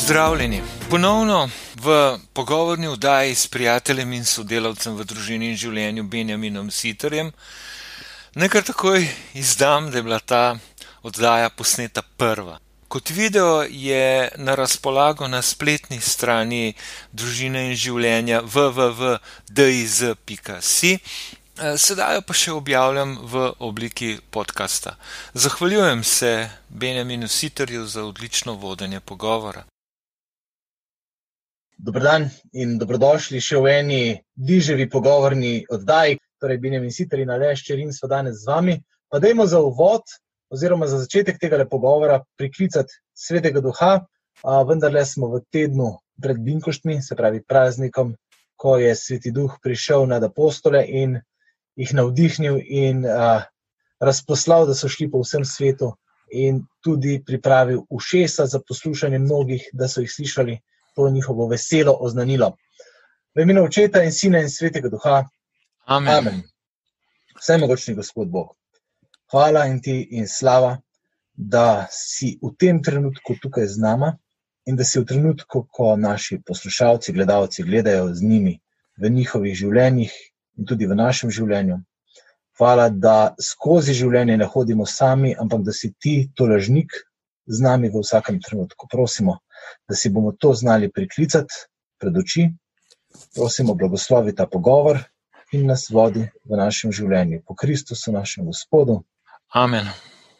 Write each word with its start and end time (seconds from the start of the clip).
Pozdravljeni. 0.00 0.62
Ponovno 0.90 1.50
v 1.74 2.18
pogovorni 2.32 2.88
vdaji 2.88 3.34
s 3.34 3.46
prijateljem 3.46 4.12
in 4.12 4.24
sodelavcem 4.24 4.96
v 4.96 5.04
družini 5.04 5.50
in 5.52 5.56
življenju 5.60 6.04
Benjaminom 6.08 6.70
Sitarjem. 6.72 7.32
Nekaj 8.34 8.62
takoj 8.72 9.08
izdam, 9.36 9.90
da 9.90 9.98
je 9.98 10.02
bila 10.02 10.18
ta 10.18 10.56
oddaja 11.02 11.50
posneta 11.50 12.02
prva. 12.16 12.58
Kot 12.88 13.10
video 13.10 13.62
je 13.68 14.32
na 14.36 14.54
razpolago 14.56 15.28
na 15.28 15.42
spletni 15.42 16.00
strani 16.00 16.74
družine 17.12 17.68
in 17.68 17.76
življenja 17.76 18.40
www.diz.si, 18.40 19.20
sedaj 21.76 22.14
jo 22.16 22.22
pa 22.24 22.32
še 22.32 22.56
objavljam 22.56 23.18
v 23.20 23.52
obliki 23.58 24.18
podcasta. 24.30 24.96
Zahvaljujem 25.34 26.04
se 26.04 26.50
Benjaminu 26.68 27.28
Sitarju 27.28 27.84
za 27.86 28.04
odlično 28.08 28.54
vodenje 28.56 29.00
pogovora. 29.00 29.69
Dobro 31.82 32.02
dan 32.04 32.26
in 32.52 32.74
dobrodošli 32.76 33.38
še 33.40 33.56
v 33.56 33.70
eni 33.72 34.00
diževi 34.36 34.84
pogovorni 34.92 35.62
oddaji, 35.64 36.18
torej 36.36 36.58
Sitar 36.92 37.20
in 37.20 37.30
Aleš 37.32 37.62
Čerin 37.64 37.92
so 37.92 38.06
danes 38.06 38.42
z 38.42 38.48
vami. 38.52 38.74
Pa 39.08 39.18
dajmo 39.18 39.46
za 39.46 39.60
uvod 39.64 40.02
oziroma 40.52 40.86
za 40.86 40.98
začetek 40.98 41.38
tega 41.40 41.64
pogovora 41.64 42.20
priklicati 42.36 42.92
svetega 43.16 43.64
duha, 43.64 44.04
vendar 44.68 44.92
le 44.92 45.06
smo 45.06 45.32
v 45.32 45.40
tednu 45.50 45.96
pred 46.20 46.36
Binkoštmi, 46.36 47.00
se 47.00 47.16
pravi 47.16 47.40
praznikom, 47.40 48.12
ko 48.60 48.76
je 48.76 48.92
sveti 48.94 49.32
duh 49.32 49.56
prišel 49.62 50.04
nad 50.04 50.22
apostole 50.22 50.84
in 50.84 51.16
jih 51.80 51.94
navdihnil 51.96 52.60
in 52.60 53.06
a, 53.08 53.46
razposlal, 54.00 54.66
da 54.68 54.76
so 54.76 54.88
šli 54.88 55.08
po 55.08 55.24
vsem 55.24 55.48
svetu 55.48 55.94
in 56.28 56.66
tudi 56.84 57.22
pripravil 57.24 57.86
ušesa 57.88 58.44
za 58.46 58.60
poslušanje 58.60 59.18
mnogih, 59.18 59.64
da 59.72 59.88
so 59.88 60.04
jih 60.04 60.12
slišali 60.12 60.60
to 61.00 61.10
njihovo 61.10 61.48
veselo 61.48 61.96
oznanilo. 62.00 62.56
V 63.34 63.42
imenu 63.42 63.64
očeta 63.64 64.02
in 64.04 64.12
sina 64.12 64.40
in 64.40 64.50
svetega 64.50 64.88
duha. 64.88 65.24
Amen. 65.86 66.14
Amen. 66.14 66.42
Vse 67.40 67.58
mogočni 67.58 67.94
Gospod 67.94 68.28
Bog. 68.28 68.56
Hvala 69.32 69.64
in 69.66 69.80
ti 69.82 70.08
in 70.10 70.28
slava, 70.28 70.76
da 71.34 71.86
si 71.90 72.34
v 72.42 72.52
tem 72.58 72.82
trenutku 72.82 73.38
tukaj 73.42 73.66
z 73.66 73.80
nama 73.80 74.12
in 74.66 74.76
da 74.76 74.84
si 74.84 75.00
v 75.00 75.06
trenutku, 75.06 75.64
ko 75.72 75.96
naši 75.96 76.42
poslušalci, 76.46 77.12
gledalci 77.12 77.62
gledajo 77.62 78.10
z 78.14 78.22
njimi 78.22 78.58
v 79.00 79.08
njihovih 79.08 79.56
življenjih 79.56 80.12
in 80.58 80.66
tudi 80.66 80.86
v 80.86 80.98
našem 80.98 81.30
življenju. 81.30 81.78
Hvala, 82.60 82.90
da 82.90 83.34
skozi 83.40 83.94
življenje 83.96 84.36
ne 84.36 84.50
hodimo 84.52 84.84
sami, 84.86 85.32
ampak 85.32 85.64
da 85.64 85.72
si 85.72 85.94
ti 85.96 86.28
tolažnik 86.36 86.92
z 87.46 87.62
nami 87.64 87.88
v 87.88 88.02
vsakem 88.04 88.42
trenutku. 88.44 88.90
Prosimo, 88.90 89.38
da 89.88 89.94
si 89.94 90.10
bomo 90.10 90.32
to 90.32 90.52
znali 90.54 90.90
priklicati 90.92 91.54
pred 92.00 92.16
oči, 92.16 92.48
prosimo, 93.34 93.74
blagoslovi 93.74 94.34
ta 94.34 94.46
pogovor 94.46 94.98
in 95.52 95.66
nas 95.66 95.88
vodi 95.90 96.28
v 96.44 96.56
našem 96.56 96.92
življenju. 96.92 97.42
Po 97.46 97.54
Kristusu, 97.54 98.12
našem 98.12 98.46
Gospodu. 98.46 99.02
Amen. 99.54 99.90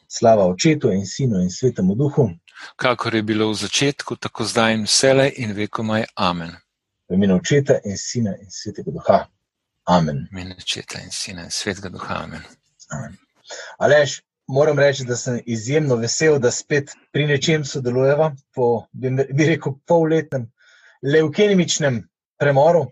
Slava 0.09 0.47
Očetu 0.47 0.93
in 0.93 1.07
Sinu 1.07 1.43
in 1.43 1.51
Svetemu 1.51 1.95
Duhu. 1.95 2.31
Kakor 2.77 3.15
je 3.15 3.23
bilo 3.23 3.51
v 3.51 3.59
začetku, 3.59 4.17
tako 4.17 4.45
zdaj 4.45 4.75
in 4.75 4.87
vselej 4.87 5.35
in 5.43 5.55
vekomaj. 5.57 6.05
Amen. 6.17 6.55
V 7.11 7.19
imenu 7.19 7.39
Očeta 7.41 7.81
in 7.85 7.99
Sina 7.99 8.35
in 8.39 8.51
Svetega 8.51 8.91
Duha. 8.91 9.19
Amen. 9.89 10.27
V 10.31 10.35
imenu 10.35 10.55
Očeta 10.59 11.03
in 11.03 11.11
Sina 11.11 11.47
in 11.47 11.51
Svetega 11.51 11.91
Duha. 11.91 12.23
Amen. 12.25 12.43
Amen. 12.91 13.19
Aleš, 13.79 14.21
moram 14.51 14.79
reči, 14.79 15.05
da 15.05 15.17
sem 15.17 15.41
izjemno 15.47 15.97
vesel, 15.97 16.39
da 16.39 16.51
spet 16.51 16.93
pri 17.13 17.27
nečem 17.27 17.65
sodelujeva 17.65 18.33
po, 18.55 18.87
bi 18.93 19.47
rekel, 19.47 19.77
polletnem 19.87 20.49
leukemičnem 21.03 22.03
premoru. 22.39 22.87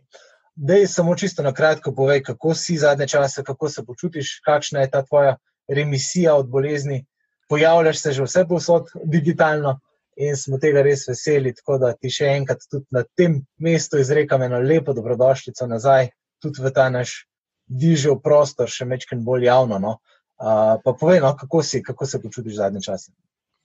Dej 0.54 0.86
samo 0.90 1.14
čisto 1.16 1.42
na 1.42 1.52
kratko 1.54 1.92
povej, 1.94 2.22
kako 2.22 2.54
si 2.54 2.78
zadnje 2.78 3.08
čase, 3.08 3.44
kako 3.46 3.68
se 3.68 3.84
počutiš, 3.86 4.40
kakšna 4.46 4.80
je 4.80 4.90
ta 4.90 5.02
tvoja 5.02 5.36
remisija 5.68 6.34
od 6.34 6.48
bolezni. 6.48 7.04
Pojavljaš 7.48 8.02
se 8.02 8.12
že 8.12 8.22
vse 8.22 8.44
posod 8.48 8.90
digitalno 9.04 9.78
in 10.16 10.36
smo 10.36 10.58
tega 10.58 10.82
res 10.82 11.06
veseli. 11.08 11.54
Tako 11.54 11.78
da 11.78 11.92
ti 11.92 12.10
še 12.10 12.32
enkrat 12.40 12.66
tudi 12.70 12.86
na 12.90 13.04
tem 13.16 13.40
mestu 13.58 13.98
izrekam 13.98 14.42
eno 14.42 14.58
lepo 14.58 14.92
dobrodošljico 14.92 15.66
nazaj, 15.66 16.10
tudi 16.42 16.62
v 16.62 16.72
ta 16.74 16.88
naš 16.90 17.24
dižev 17.68 18.20
prostor, 18.24 18.68
še 18.68 18.84
mečken 18.84 19.24
bolj 19.24 19.46
javno. 19.46 19.78
No. 19.78 19.98
Uh, 20.38 20.78
pa 20.84 20.92
povej, 21.00 21.20
no, 21.20 21.36
kako 21.36 21.62
si, 21.62 21.82
kako 21.82 22.06
se 22.06 22.22
počutiš 22.22 22.56
zadnje 22.56 22.82
čase. 22.82 23.12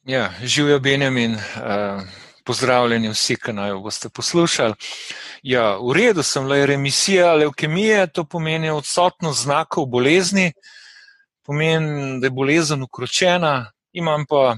Ja, 0.03 0.31
živijo 0.43 0.79
Benjamin. 0.79 1.33
Uh... 1.35 2.03
Pozdravljeni 2.43 3.07
vsi, 3.07 3.37
ki 3.39 3.53
naj 3.55 3.71
boste 3.79 4.09
poslušali. 4.11 4.73
Ja, 5.47 5.77
v 5.79 5.93
redu 5.95 6.25
sem, 6.27 6.43
le 6.43 6.65
remisija 6.67 7.29
leukemije, 7.39 8.01
to 8.11 8.25
pomeni 8.27 8.67
odsotnost 8.69 9.45
znakov 9.45 9.85
bolezni, 9.85 10.49
pomeni, 11.47 12.19
da 12.19 12.27
je 12.27 12.31
bolezen 12.35 12.83
ukročena, 12.83 13.71
imam 13.95 14.25
pa 14.27 14.57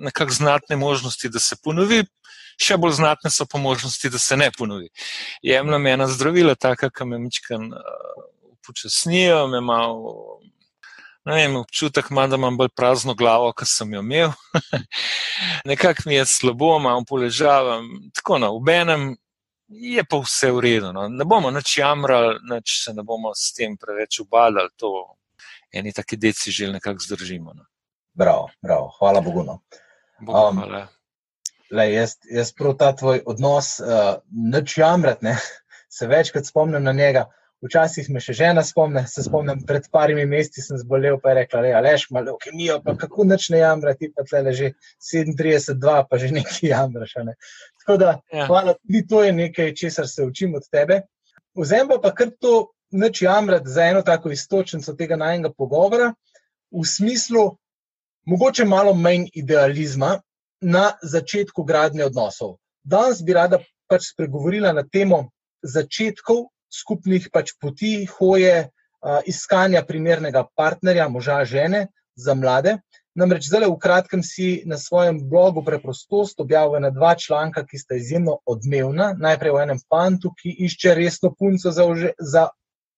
nekako 0.00 0.32
znatne 0.32 0.76
možnosti, 0.80 1.28
da 1.28 1.38
se 1.38 1.60
ponovi, 1.62 2.06
še 2.56 2.80
bolj 2.80 2.96
znatne 3.02 3.28
so 3.30 3.44
pa 3.44 3.60
možnosti, 3.60 4.08
da 4.08 4.18
se 4.18 4.36
ne 4.36 4.48
ponovi. 4.58 4.88
Jemljem 5.42 5.86
ena 5.86 6.08
zdravila, 6.08 6.54
taka, 6.54 6.88
ki 6.88 7.04
me 7.04 7.18
mičkan 7.18 7.68
upočasnijo, 8.56 9.46
me 9.52 9.60
malo 9.60 10.39
vem, 11.24 11.56
občutek 11.56 12.10
imam, 12.10 12.30
da 12.30 12.36
imam 12.36 12.56
bolj 12.56 12.68
prazno 12.76 13.14
glavo, 13.14 13.52
kot 13.52 13.68
sem 13.68 13.92
jo 13.94 14.00
imel. 14.00 14.32
Nekako 15.70 16.02
mi 16.06 16.14
je 16.14 16.26
slabo, 16.26 16.78
malo 16.78 17.04
poležavam. 17.08 17.88
Tako 18.14 18.38
na 18.38 18.46
no, 18.46 18.56
obenem 18.56 19.16
je 19.68 20.04
pa 20.04 20.18
vse 20.18 20.50
v 20.52 20.60
redu. 20.60 20.92
No. 20.92 21.08
Ne 21.08 21.24
bomo 21.24 21.50
nič 21.50 21.78
jamrali, 21.78 22.38
nič 22.50 22.80
se 22.84 22.94
ne 22.94 23.02
bomo 23.06 23.34
s 23.34 23.52
tem 23.54 23.76
preveč 23.76 24.20
ubadali. 24.20 24.72
To 24.76 25.16
eni 25.72 25.92
taki 25.92 26.16
deci 26.16 26.50
že 26.50 26.72
nekako 26.72 26.98
zdržimo. 26.98 27.54
No. 27.54 27.64
Bravo, 28.14 28.50
bravo, 28.62 28.90
hvala 28.98 29.20
Bogu. 29.20 29.44
No. 29.44 29.60
Bogu 30.20 30.48
um, 30.48 30.58
hvala. 30.58 30.88
Le, 31.70 31.86
jaz, 31.92 32.16
jaz 32.26 32.50
prav 32.52 32.74
ta 32.78 32.90
tvoj 32.96 33.22
odnos, 33.30 33.78
uh, 33.78 34.18
nič 34.30 34.78
jamrati, 34.78 35.36
se 35.96 36.06
večkrat 36.06 36.46
spomnim 36.46 36.82
na 36.82 36.92
njega. 36.92 37.28
Včasih 37.60 38.06
me 38.08 38.22
še 38.24 38.32
žena 38.32 38.62
spomne, 38.64 39.02
se 39.04 39.20
spomnim, 39.20 39.58
pred 39.68 39.84
parimi 39.92 40.24
meseci 40.24 40.62
sem 40.64 40.78
zbolel, 40.80 41.18
pa 41.20 41.34
je 41.34 41.36
rekla: 41.42 41.60
Le, 41.66 41.72
Aleš, 41.76 42.06
malo 42.16 42.38
kemijo, 42.40 42.78
pa 42.84 42.94
kako 42.96 43.26
noč 43.28 43.50
ne 43.52 43.60
jamra, 43.60 43.92
ti 44.00 44.08
pa 44.16 44.24
tle 44.24 44.54
že 44.56 44.70
37, 45.04 45.76
pa 46.08 46.20
že 46.20 46.30
nekaj 46.32 46.62
jamraš. 46.72 47.14
Ne? 47.26 47.36
Tako 47.82 47.96
da, 48.00 48.14
ja. 48.32 48.46
hvala, 48.48 48.74
tudi 48.80 49.02
to 49.08 49.24
je 49.26 49.32
nekaj, 49.36 49.74
česar 49.76 50.08
se 50.08 50.24
učim 50.24 50.56
od 50.56 50.64
tebe. 50.72 51.02
Vzem 51.58 51.92
pa 52.00 52.14
kar 52.16 52.32
to 52.40 52.70
noč 52.96 53.22
jamrati 53.22 53.68
za 53.68 53.84
eno 53.92 54.02
tako 54.02 54.32
istočnico 54.32 54.94
tega 54.96 55.16
najnega 55.20 55.52
pogovora, 55.52 56.14
v 56.70 56.84
smislu, 56.86 57.58
mogoče 58.24 58.64
malo 58.64 58.94
manj 58.94 59.28
idealizma 59.34 60.20
na 60.60 60.92
začetku 61.02 61.64
gradnje 61.64 62.04
odnosov. 62.04 62.56
Danes 62.84 63.22
bi 63.22 63.36
rada 63.36 63.60
pač 63.88 64.12
spregovorila 64.12 64.72
na 64.72 64.84
temo 64.86 65.28
začetkov 65.62 66.48
skupnih 66.70 67.28
pač 67.32 67.54
poti, 67.60 68.06
hoje, 68.18 68.70
iskanja 69.26 69.82
primernega 69.86 70.44
partnerja, 70.56 71.08
moža, 71.08 71.44
žene 71.44 71.88
za 72.16 72.34
mlade. 72.34 72.78
Namreč 73.18 73.48
zdaj, 73.50 73.66
v 73.66 73.78
kratkem, 73.80 74.22
si 74.22 74.62
na 74.70 74.78
svojem 74.78 75.18
blogu 75.28 75.64
Preprostost 75.66 76.38
objavil 76.40 76.78
na 76.80 76.92
dva 76.94 77.16
članka, 77.18 77.64
ki 77.66 77.78
sta 77.78 77.98
izjemno 77.98 78.38
odmevna. 78.46 79.14
Najprej 79.18 79.50
o 79.50 79.58
enem 79.60 79.80
fantu, 79.90 80.30
ki 80.30 80.54
išče 80.66 80.94
resno 80.94 81.32
punco 81.34 81.72
za, 81.74 81.84
ože, 81.84 82.12
za 82.18 82.48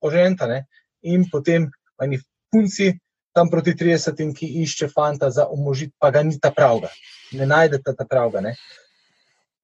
ožentane, 0.05 0.67
in 1.02 1.25
potem 1.32 1.70
o 1.96 2.05
eni 2.05 2.20
punci, 2.52 2.93
tam 3.32 3.49
proti 3.49 3.73
30, 3.73 4.20
ki 4.37 4.46
išče 4.62 4.91
fanta 4.93 5.31
za 5.31 5.46
umožiti, 5.49 5.94
pa 5.99 6.11
ga 6.11 6.23
ni 6.23 6.37
ta 6.38 6.52
pravga. 6.52 6.93
Ne 7.32 7.49
najdete 7.49 7.96
ta 7.96 8.05
pravga. 8.05 8.44
Ne? 8.44 8.55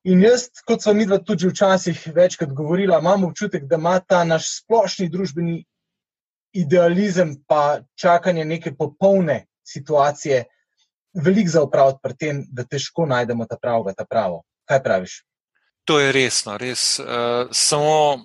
In 0.05 0.23
jaz, 0.23 0.47
kot 0.67 0.83
smo 0.83 0.95
mi 0.95 1.07
dva 1.07 1.19
tudi 1.19 1.49
včasih 1.49 2.05
večkrat 2.15 2.53
govorila, 2.55 3.01
imam 3.03 3.25
občutek, 3.25 3.65
da 3.67 3.77
ima 3.77 3.99
ta 4.01 4.23
naš 4.25 4.51
splošni 4.61 5.09
družbeni 5.11 5.65
idealizem, 6.53 7.35
pa 7.47 7.81
čakanje 7.99 8.45
neke 8.45 8.75
popolne 8.77 9.47
situacije, 9.67 10.45
veliko 11.15 11.51
za 11.51 11.63
upraviti 11.63 11.99
pri 12.03 12.17
tem, 12.17 12.45
da 12.53 12.65
težko 12.65 13.07
najdemo 13.07 13.47
ta 13.47 13.59
pravo, 13.61 13.93
ta 13.97 14.05
pravo. 14.05 14.43
Kaj 14.69 14.83
praviš? 14.83 15.23
To 15.85 15.99
je 16.01 16.13
resno, 16.13 16.57
res. 16.59 16.99
Uh, 17.01 17.49
samo 17.53 18.25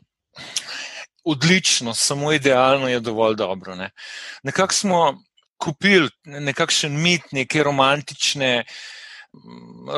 odlično, 1.23 1.93
samo 1.93 2.33
idealno 2.33 2.87
je 2.87 2.99
dovolj 2.99 3.35
dobro. 3.35 3.75
Ne? 3.75 3.89
Nekako 4.43 4.73
smo 4.73 5.23
kupili 5.57 6.09
nekakšen 6.23 7.01
mit, 7.01 7.31
neke 7.31 7.63
romantične 7.63 8.65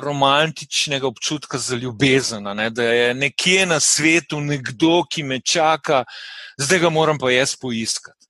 romantičnega 0.02 1.08
občutka 1.08 1.58
za 1.58 1.76
ljubezen, 1.76 2.44
ne? 2.44 2.70
da 2.70 2.84
je 2.84 3.14
nekje 3.14 3.66
na 3.66 3.80
svetu 3.80 4.40
nekdo, 4.42 5.04
ki 5.12 5.24
me 5.24 5.40
čaka, 5.42 6.04
zdaj 6.58 6.80
ga 6.80 6.90
moram 6.90 7.20
pa 7.20 7.32
jaz 7.32 7.56
poiskati. 7.56 8.28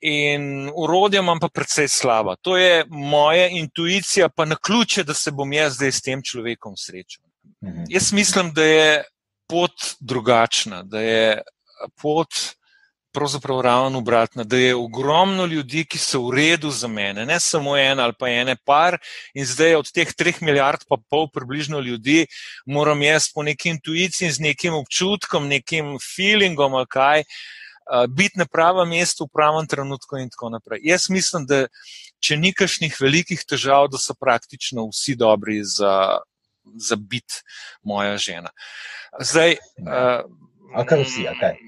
in 0.00 0.70
urodja 0.74 1.20
imam 1.20 1.40
pa 1.40 1.48
precej 1.48 1.88
slaba. 1.88 2.36
To 2.40 2.56
je 2.56 2.84
moja 2.88 3.48
intuicija, 3.48 4.28
pa 4.28 4.44
na 4.44 4.56
ključe, 4.56 5.04
da 5.04 5.14
se 5.14 5.30
bom 5.30 5.52
jaz 5.52 5.74
zdaj 5.74 5.92
s 5.92 6.02
tem 6.02 6.22
človekom 6.22 6.76
srečal. 6.76 7.24
Mhm. 7.64 7.84
Jaz 7.88 8.12
mislim, 8.12 8.52
da 8.54 8.64
je 8.64 9.04
pot 9.48 9.72
drugačna, 10.00 10.82
da 10.82 11.00
je 11.00 11.42
pot 12.02 12.28
pravzaprav 13.12 13.60
ravno 13.60 13.98
obratna, 13.98 14.44
da 14.44 14.56
je 14.56 14.74
ogromno 14.74 15.46
ljudi, 15.46 15.84
ki 15.84 15.98
so 15.98 16.22
v 16.28 16.36
redu 16.36 16.70
za 16.70 16.88
mene, 16.88 17.26
ne 17.26 17.40
samo 17.40 17.76
en 17.78 18.00
ali 18.00 18.14
pa 18.18 18.28
ene 18.28 18.56
par, 18.56 18.98
in 19.34 19.46
zdaj 19.46 19.74
od 19.74 19.92
teh 19.92 20.12
treh 20.14 20.42
milijard, 20.42 20.84
pa 20.88 20.96
pol 21.10 21.28
približno 21.32 21.80
ljudi, 21.80 22.26
moram 22.66 23.02
jaz 23.02 23.30
po 23.34 23.42
neki 23.42 23.74
intuiciji, 23.76 24.30
z 24.30 24.40
nekim 24.40 24.74
občutkom, 24.74 25.48
nekim 25.48 25.96
feelingom 26.16 26.74
ali 26.74 26.86
kaj, 26.86 27.24
biti 28.08 28.38
na 28.38 28.46
pravem 28.46 28.88
mestu 28.88 29.26
v 29.26 29.34
pravem 29.34 29.66
trenutku 29.66 30.18
in 30.18 30.30
tako 30.30 30.50
naprej. 30.50 30.80
Jaz 30.86 31.08
mislim, 31.10 31.46
da 31.46 31.66
če 32.22 32.36
ni 32.36 32.52
kakšnih 32.54 32.94
velikih 33.00 33.42
težav, 33.48 33.88
da 33.90 33.98
so 33.98 34.14
praktično 34.14 34.86
vsi 34.92 35.16
dobri 35.18 35.58
za, 35.64 36.20
za 36.76 36.96
biti 36.96 37.42
moja 37.82 38.16
žena. 38.20 38.52
Zdaj, 39.18 39.56
uh, 39.82 40.22
A 40.74 40.84
kar 40.86 41.02
vsi, 41.02 41.26
kaj? 41.40 41.58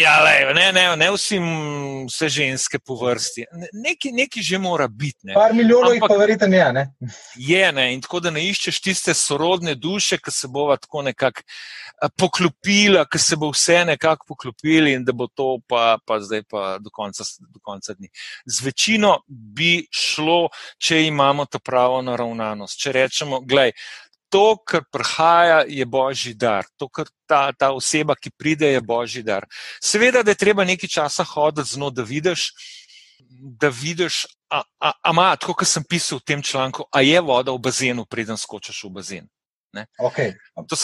Ja, 0.00 0.16
le, 0.24 0.54
ne, 0.54 0.72
ne, 0.72 0.96
ne 0.96 1.10
vsi, 1.14 1.38
vse 2.08 2.28
ženske 2.28 2.78
po 2.82 2.96
vrsti. 2.98 3.44
Neki, 3.72 4.10
neki 4.12 4.42
že 4.42 4.58
mora 4.58 4.88
biti. 4.88 5.18
Ne. 5.22 5.34
Par 5.34 5.54
milijonov 5.54 5.94
jih 5.94 6.02
pa 6.08 6.16
verjete 6.18 6.48
ne, 6.48 6.62
ne. 6.74 6.84
Je, 7.38 7.72
ne, 7.72 7.92
in 7.94 8.02
tako 8.02 8.20
da 8.24 8.32
ne 8.34 8.42
iščeš 8.48 8.80
tiste 8.82 9.14
sorodne 9.14 9.76
duše, 9.78 10.18
ki 10.18 10.34
se 10.34 10.50
bova 10.50 10.76
tako 10.80 11.04
nekako 11.06 11.46
poklopila, 12.18 13.04
ki 13.06 13.20
se 13.20 13.36
bo 13.36 13.52
vse 13.52 13.84
nekako 13.84 14.32
poklopili 14.32 14.96
in 14.96 15.04
da 15.04 15.12
bo 15.12 15.28
to 15.28 15.58
pa, 15.68 15.98
pa 16.06 16.18
zdaj 16.20 16.42
pa 16.50 16.78
do 16.80 16.90
konca, 16.90 17.24
do 17.40 17.62
konca 17.62 17.94
dni. 17.94 18.10
Z 18.46 18.64
večino 18.66 19.18
bi 19.28 19.84
šlo, 19.92 20.48
če 20.78 21.04
imamo 21.06 21.46
to 21.46 21.60
pravo 21.62 22.02
naravnanost. 22.02 22.80
Če 22.80 22.96
rečemo, 22.96 23.44
gledaj, 23.44 23.76
to, 24.30 24.56
kar 24.66 24.84
prihaja, 24.92 25.64
je 25.68 25.84
božji 25.86 26.34
dar. 26.34 26.66
To, 26.78 26.88
kar 26.88 27.10
ta, 27.26 27.50
ta 27.52 27.72
oseba, 27.74 28.14
ki 28.14 28.30
pride, 28.30 28.70
je 28.72 28.80
božji 28.80 29.22
dar. 29.26 29.46
Seveda, 29.82 30.22
da 30.22 30.30
je 30.30 30.40
treba 30.40 30.64
nekaj 30.64 30.88
časa 30.88 31.24
hoditi 31.24 31.74
z 31.74 31.82
njo, 31.82 31.90
da 31.90 32.06
vidiš, 32.06 32.52
da 33.60 33.68
vidiš, 33.68 34.24
a, 34.50 34.62
a, 34.78 34.92
a 35.02 35.10
ima, 35.10 35.34
tako 35.36 35.58
kot 35.60 35.68
sem 35.68 35.84
pisal 35.84 36.22
v 36.22 36.26
tem 36.32 36.42
članku, 36.42 36.86
a 36.92 37.02
je 37.02 37.20
voda 37.20 37.52
v 37.52 37.62
bazenu, 37.62 38.06
preden 38.06 38.38
skočiš 38.38 38.84
v 38.86 38.94
bazen. 39.00 39.28
Okay. 39.98 40.34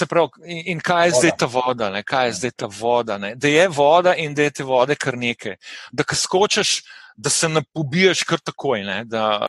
Pravi, 0.08 0.28
in, 0.46 0.62
in 0.66 0.80
kaj 0.80 1.06
je 1.06 1.10
voda. 1.10 1.18
zdaj 1.18 1.32
ta 1.38 1.46
voda? 1.46 1.90
Ne? 1.90 2.02
Kaj 2.02 2.26
je 2.26 2.32
zdaj 2.32 2.50
ta 2.56 2.66
voda? 2.70 3.18
Ne? 3.18 3.34
Da 3.34 3.48
je 3.48 3.68
voda 3.68 4.14
in 4.14 4.34
da 4.34 4.42
je 4.42 4.50
te 4.50 4.64
vode 4.64 4.94
kar 4.94 5.18
nekaj. 5.18 5.56
Da, 5.92 6.04
ko 6.04 6.14
skočiš, 6.14 6.82
da 7.16 7.30
se 7.30 7.48
ne 7.48 7.62
pobiješ 7.74 8.22
kar 8.22 8.38
takoj. 8.38 8.84
Ne? 8.86 9.04
Da, 9.04 9.46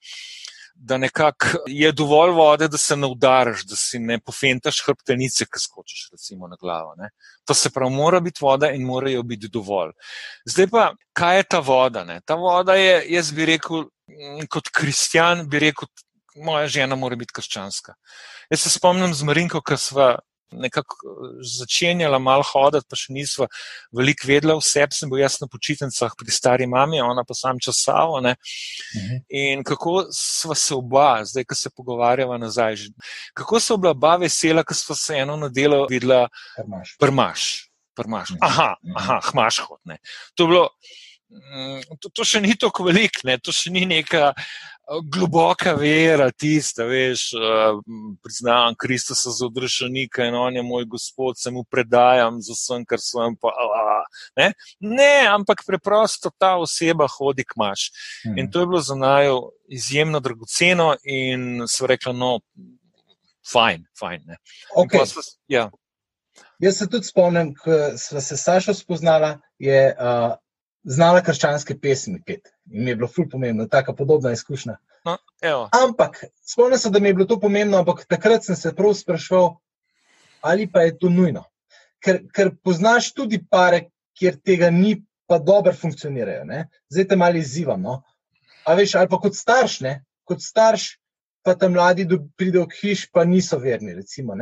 da 0.79 0.97
nekako 0.97 1.47
je 1.67 1.91
dovolj 1.91 2.31
vode, 2.31 2.67
da 2.67 2.77
se 2.77 2.95
ne 2.95 3.07
udariš, 3.07 3.63
da 3.65 3.75
si 3.75 3.99
ne 3.99 4.19
pofentaš 4.19 4.83
hrbtenice, 4.85 5.45
ki 5.45 5.59
skočiš 5.59 6.09
recimo 6.11 6.47
na 6.47 6.55
glavo. 6.61 6.93
Ne. 6.97 7.09
To 7.45 7.53
se 7.53 7.69
pravi, 7.69 7.93
mora 7.95 8.19
biti 8.19 8.39
voda 8.41 8.71
in 8.71 8.85
morajo 8.85 9.23
biti 9.23 9.47
dovolj. 9.47 9.91
Zdaj 10.45 10.67
pa, 10.71 10.91
kaj 11.13 11.37
je 11.37 11.43
ta 11.43 11.59
voda? 11.59 12.03
Ne? 12.03 12.21
Ta 12.25 12.35
voda 12.35 12.75
je, 12.75 13.03
jaz 13.09 13.31
bi 13.31 13.45
rekel, 13.45 13.87
kot 14.49 14.69
kristjan, 14.73 15.47
bi 15.49 15.59
rekel, 15.59 15.89
moja 16.35 16.67
žena 16.67 16.95
mora 16.95 17.15
biti 17.15 17.33
krščanska. 17.33 17.97
Jaz 18.49 18.61
se 18.61 18.69
spomnim 18.69 19.13
z 19.13 19.23
Marinko, 19.23 19.61
ko 19.61 19.77
smo 19.77 20.13
nekako 20.51 20.95
eh, 20.95 21.39
začenjala 21.41 22.19
malo 22.19 22.43
hoditi, 22.43 22.85
pa 22.89 22.95
še 22.99 23.13
nismo 23.13 23.47
veliko 23.95 24.27
vedela 24.27 24.57
vse, 24.59 24.85
sem 24.91 25.09
bil 25.09 25.21
jaz 25.21 25.39
na 25.41 25.47
počitnicah 25.51 26.13
pri 26.17 26.31
stari 26.31 26.67
mami, 26.67 27.01
ona 27.01 27.23
pa 27.27 27.33
sam 27.37 27.59
časavo. 27.59 28.17
Uh 28.17 28.21
mhm. 28.21 28.33
-huh. 28.33 29.21
In 29.29 29.63
kako 29.63 30.07
sva 30.11 30.55
se 30.55 30.75
oba, 30.75 31.25
zdaj, 31.25 31.45
ko 31.45 31.55
se 31.55 31.69
pogovarjava 31.69 32.37
nazaj, 32.37 32.75
kako 33.33 33.59
so 33.59 33.77
bila 33.77 33.91
oba 33.91 34.15
vesela, 34.17 34.63
ko 34.63 34.73
sva 34.73 34.95
se 34.95 35.13
eno 35.13 35.35
na 35.35 35.49
delo 35.49 35.85
videla, 35.89 36.27
prmaš. 36.99 37.69
Prmaš. 37.95 38.29
Mhm. 38.29 38.39
Aha, 38.41 38.75
aha, 38.95 39.19
hmaš 39.31 39.59
hod. 39.59 39.79
Ne. 39.85 39.97
To 40.35 40.43
je 40.43 40.47
bilo. 40.47 40.69
Mm, 41.29 41.97
to, 41.99 42.09
to 42.09 42.23
še 42.23 42.39
ni 42.41 42.55
tako 42.55 42.87
veliko, 42.87 43.25
ne? 43.27 43.35
to 43.43 43.51
še 43.51 43.71
ni 43.73 43.83
neka 43.85 44.31
globoka 45.11 45.73
vera, 45.75 46.29
tista, 46.31 46.85
veš, 46.87 47.31
priznavam 48.23 48.75
Kristusa 48.79 49.33
za 49.35 49.45
odrešenika 49.45 50.23
in 50.25 50.35
on 50.35 50.55
je 50.55 50.63
moj 50.63 50.85
gospod, 50.85 51.35
se 51.37 51.51
mu 51.51 51.63
predajam 51.63 52.39
z 52.41 52.55
vsem, 52.55 52.85
kar 52.87 53.03
sem 53.03 53.35
pa. 53.35 53.51
Uh, 53.51 54.23
ne? 54.39 54.53
ne, 54.79 55.27
ampak 55.27 55.65
preprosto 55.67 56.31
ta 56.39 56.55
oseba 56.55 57.09
hodi 57.17 57.43
k 57.43 57.59
maš. 57.59 57.89
Hmm. 58.23 58.37
In 58.39 58.51
to 58.51 58.63
je 58.63 58.71
bilo 58.71 58.81
za 58.81 58.95
najo 58.95 59.51
izjemno 59.67 60.23
dragoceno 60.23 60.93
in 61.03 61.67
so 61.67 61.87
rekli, 61.87 62.15
no, 62.15 62.37
fajn, 63.51 63.83
fajn. 63.99 64.37
Okay. 64.75 65.03
Ja. 65.51 65.67
Jaz 66.63 66.79
se 66.79 66.87
tudi 66.89 67.05
spomnim, 67.05 67.53
ko 67.59 67.75
smo 67.97 68.21
se 68.21 68.37
Sašo 68.37 68.73
spoznala, 68.73 69.37
je 69.59 69.91
uh, 69.91 70.37
znala 70.87 71.21
krščanske 71.21 71.75
pesmi 71.83 72.21
pet. 72.25 72.47
In 72.71 72.83
mi 72.83 72.91
je 72.91 72.95
bilo 72.95 73.09
ful 73.11 73.27
pomembno, 73.29 73.67
tako 73.67 73.95
podobna 73.95 74.31
izkušnja. 74.31 74.77
No, 75.07 75.17
ampak, 75.75 76.23
spomnim 76.43 76.79
se, 76.79 76.89
da 76.89 76.99
mi 76.99 77.11
je 77.11 77.17
bilo 77.19 77.27
to 77.27 77.39
pomembno, 77.39 77.81
ampak 77.83 78.05
takrat 78.07 78.45
sem 78.45 78.55
se 78.55 78.73
prav 78.75 78.93
sprašval, 78.95 79.49
ali 80.41 80.67
pa 80.71 80.85
je 80.87 80.97
to 80.97 81.09
nujno. 81.09 81.43
Ker, 82.03 82.21
ker 82.33 82.53
poznaš 82.63 83.11
tudi 83.13 83.39
pare, 83.51 83.87
kjer 84.17 84.39
tega 84.39 84.69
ni, 84.71 84.97
pa 85.27 85.39
dobro 85.43 85.73
funkcionirajo. 85.75 86.45
Ne? 86.47 86.67
Zdaj 86.89 87.07
te 87.07 87.15
malo 87.19 87.39
izzivam. 87.39 87.81
No? 87.81 88.01
A 88.65 88.75
veš, 88.77 88.95
ali 88.95 89.11
pa 89.11 89.19
kot 89.19 89.35
starš, 89.35 89.81
ne? 89.83 89.99
kot 90.27 90.43
starš, 90.43 90.93
pa 91.43 91.55
tam 91.55 91.75
mladi 91.75 92.07
pridejo 92.35 92.67
k 92.67 92.79
hiš, 92.81 93.07
pa 93.11 93.25
niso 93.27 93.59
verni. 93.59 93.95
Recimo, 93.95 94.35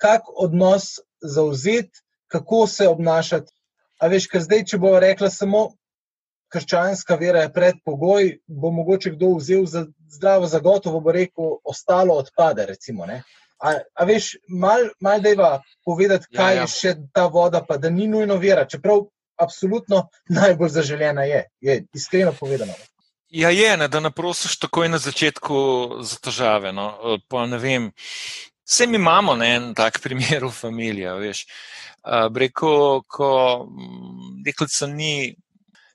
Kak 0.00 0.28
odnos 0.36 0.96
zauzeti, 1.20 2.00
kako 2.28 2.66
se 2.66 2.88
obnašati. 2.88 3.52
A 4.00 4.08
veš, 4.08 4.30
ker 4.32 4.40
zdaj, 4.40 4.64
če 4.64 4.78
bo 4.80 4.94
rekla 5.00 5.28
samo 5.28 5.66
krščanska 6.52 7.14
vera 7.20 7.44
je 7.46 7.52
predpogoj, 7.52 8.30
bo 8.46 8.70
mogoče 8.74 9.14
kdo 9.14 9.34
vzel 9.38 9.66
za 9.66 9.86
zdravo, 10.10 10.46
zagotovo 10.46 11.00
bo 11.00 11.12
rekel, 11.12 11.56
ostalo 11.64 12.14
odpade. 12.18 12.66
Recimo, 12.66 13.06
a, 13.06 13.74
a 13.94 14.04
veš, 14.04 14.34
malo 14.48 14.90
mal 15.00 15.20
deva 15.20 15.62
povedati, 15.84 16.26
ja, 16.30 16.36
kaj 16.38 16.54
ja, 16.54 16.58
ja. 16.58 16.62
je 16.62 16.74
še 16.74 16.94
ta 17.12 17.26
voda, 17.26 17.62
pa 17.68 17.76
da 17.76 17.90
ni 17.90 18.08
nujno 18.08 18.36
vera, 18.36 18.66
čeprav 18.66 19.06
absolutno 19.40 20.08
najbolj 20.28 20.68
zaželjena 20.68 21.24
je, 21.24 21.44
je 21.60 21.84
iskreno 21.94 22.32
povedano. 22.32 22.72
Ja, 23.30 23.50
je, 23.50 23.76
ne, 23.76 23.88
da 23.88 24.00
naprosiš 24.00 24.58
takoj 24.58 24.88
na 24.88 24.98
začetku 24.98 25.56
za 26.02 26.16
težave. 26.18 26.72
No. 26.72 27.18
Pa, 27.28 27.44
vem, 27.44 27.92
vse 28.66 28.86
mi 28.86 28.98
imamo 28.98 29.36
ne, 29.36 29.54
en 29.56 29.68
tak 29.74 30.00
primer 30.04 30.44
v 30.44 30.50
familiji. 30.50 31.06
Uh, 31.06 32.26
Breko, 32.32 33.02
ko 33.06 33.30
deklica 34.44 34.86
ni 34.86 35.36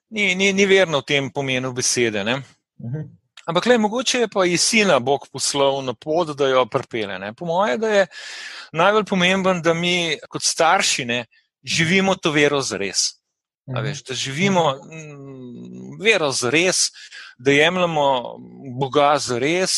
ni, 0.09 0.35
ni, 0.35 0.53
ni 0.53 0.65
verno 0.65 0.99
v 0.99 1.05
tem 1.05 1.29
pomenu 1.31 1.73
besede. 1.73 2.21
Uh 2.21 2.27
mhm. 2.29 2.43
-huh. 2.77 3.09
Ampak, 3.45 3.65
le, 3.65 3.77
mogoče 3.77 4.19
je 4.19 4.27
pa 4.27 4.45
jesina 4.45 4.99
Bog 4.99 5.27
poslal 5.31 5.83
na 5.83 5.93
pot, 5.93 6.37
da 6.37 6.47
jo 6.47 6.65
prpele. 6.65 7.19
Ne? 7.19 7.33
Po 7.33 7.45
mojem, 7.45 7.79
da 7.79 7.89
je 7.89 8.07
najbolj 8.71 9.03
pomemben, 9.03 9.61
da 9.61 9.73
mi 9.73 10.17
kot 10.29 10.43
starši 10.43 11.05
ne, 11.05 11.25
živimo 11.63 12.15
to 12.15 12.31
vero 12.31 12.61
z 12.61 12.77
res. 12.77 13.21
-huh. 13.67 13.83
veš, 13.83 14.03
da 14.03 14.13
živimo 14.13 14.79
m, 14.91 15.97
vero 16.01 16.31
z 16.31 16.49
res, 16.49 16.77
da 17.37 17.51
jemljemo 17.51 18.37
Boga 18.79 19.17
z 19.19 19.39
res, 19.39 19.71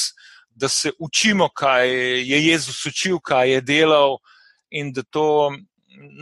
da 0.50 0.69
se 0.69 0.91
učimo, 1.00 1.50
kaj 1.50 1.89
je 2.29 2.46
Jezus 2.48 2.86
učil, 2.86 3.19
kaj 3.19 3.51
je 3.51 3.62
delal 3.62 4.17
in 4.69 4.93
da 4.93 5.03
to 5.03 5.51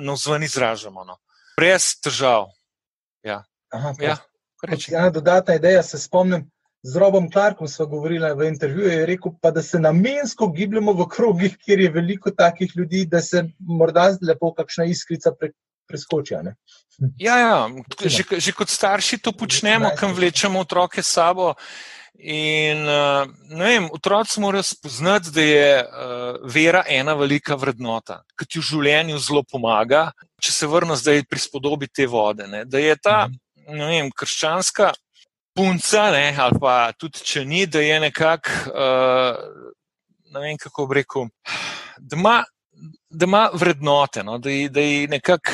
na 0.03 0.15
zven 0.15 0.43
izražamo. 0.43 1.03
No. 1.03 1.17
Brez 1.57 1.95
težav. 2.03 2.49
Ja. 3.75 3.81
Aha, 3.81 3.93
ja, 3.99 4.17
ena 4.91 5.09
dodatna 5.09 5.55
ideja, 5.59 5.83
se 5.83 5.99
spomnim, 5.99 6.47
z 6.85 6.95
Robom 6.95 7.31
Clarkom 7.31 7.67
smo 7.67 7.85
govorili 7.85 8.33
v 8.35 8.47
intervjuju, 8.47 8.89
je 8.91 9.05
rekel, 9.05 9.31
pa, 9.41 9.51
da 9.51 9.61
se 9.61 9.79
namensko 9.79 10.47
gibljemo 10.47 10.93
v 10.93 11.07
krogih, 11.09 11.57
kjer 11.57 11.79
je 11.79 11.89
veliko 11.89 12.31
takih 12.31 12.75
ljudi, 12.75 13.05
da 13.05 13.21
se 13.21 13.43
morda 13.59 14.11
lepo 14.21 14.53
kakšna 14.53 14.85
iskrica 14.85 15.31
pre, 15.39 15.49
preskoči. 15.89 16.35
Ja, 17.17 17.37
ja. 17.37 17.69
Že, 18.05 18.37
že 18.37 18.53
kot 18.53 18.69
starši 18.69 19.17
to 19.17 19.31
počnemo, 19.31 19.95
kam 19.97 20.13
vlečemo 20.13 20.61
otroke 20.61 21.01
s 21.03 21.09
sabo. 21.17 21.53
In, 22.15 22.85
vem, 23.57 23.89
otroci 23.91 24.39
morajo 24.39 24.63
spoznati, 24.63 25.33
da 25.35 25.41
je 25.41 25.71
uh, 25.81 26.37
vera 26.53 26.83
ena 26.87 27.13
velika 27.13 27.57
vrednota, 27.59 28.21
ki 28.37 28.45
ti 28.45 28.61
v 28.61 28.67
življenju 28.69 29.17
zelo 29.19 29.41
pomaga, 29.43 30.11
če 30.39 30.53
se 30.53 30.69
vrnemo 30.69 30.95
zdaj 30.95 31.25
pri 31.27 31.41
spodobi 31.41 31.89
te 31.91 32.07
vode. 32.07 32.47
Ne, 32.47 32.63
da 32.69 32.79
je 32.79 32.95
ta 32.95 33.25
mhm 33.25 33.41
vem, 33.67 34.11
krščanska 34.11 34.91
punca, 35.55 36.11
ne, 36.11 36.35
ali 36.37 36.59
pa 36.59 36.91
tudi 36.99 37.19
če 37.23 37.45
ni, 37.45 37.65
da 37.65 37.79
je 37.79 37.99
nekako, 37.99 38.49
uh, 38.69 39.37
ne 40.33 40.39
vem 40.43 40.57
kako 40.57 40.87
bi 40.87 40.95
rekel, 40.99 41.29
da 41.97 42.17
ima, 42.17 42.43
da 43.09 43.25
ima 43.25 43.49
vrednote, 43.53 44.23
no, 44.23 44.37
da 44.37 44.49
je 44.49 45.07
nekako, 45.07 45.51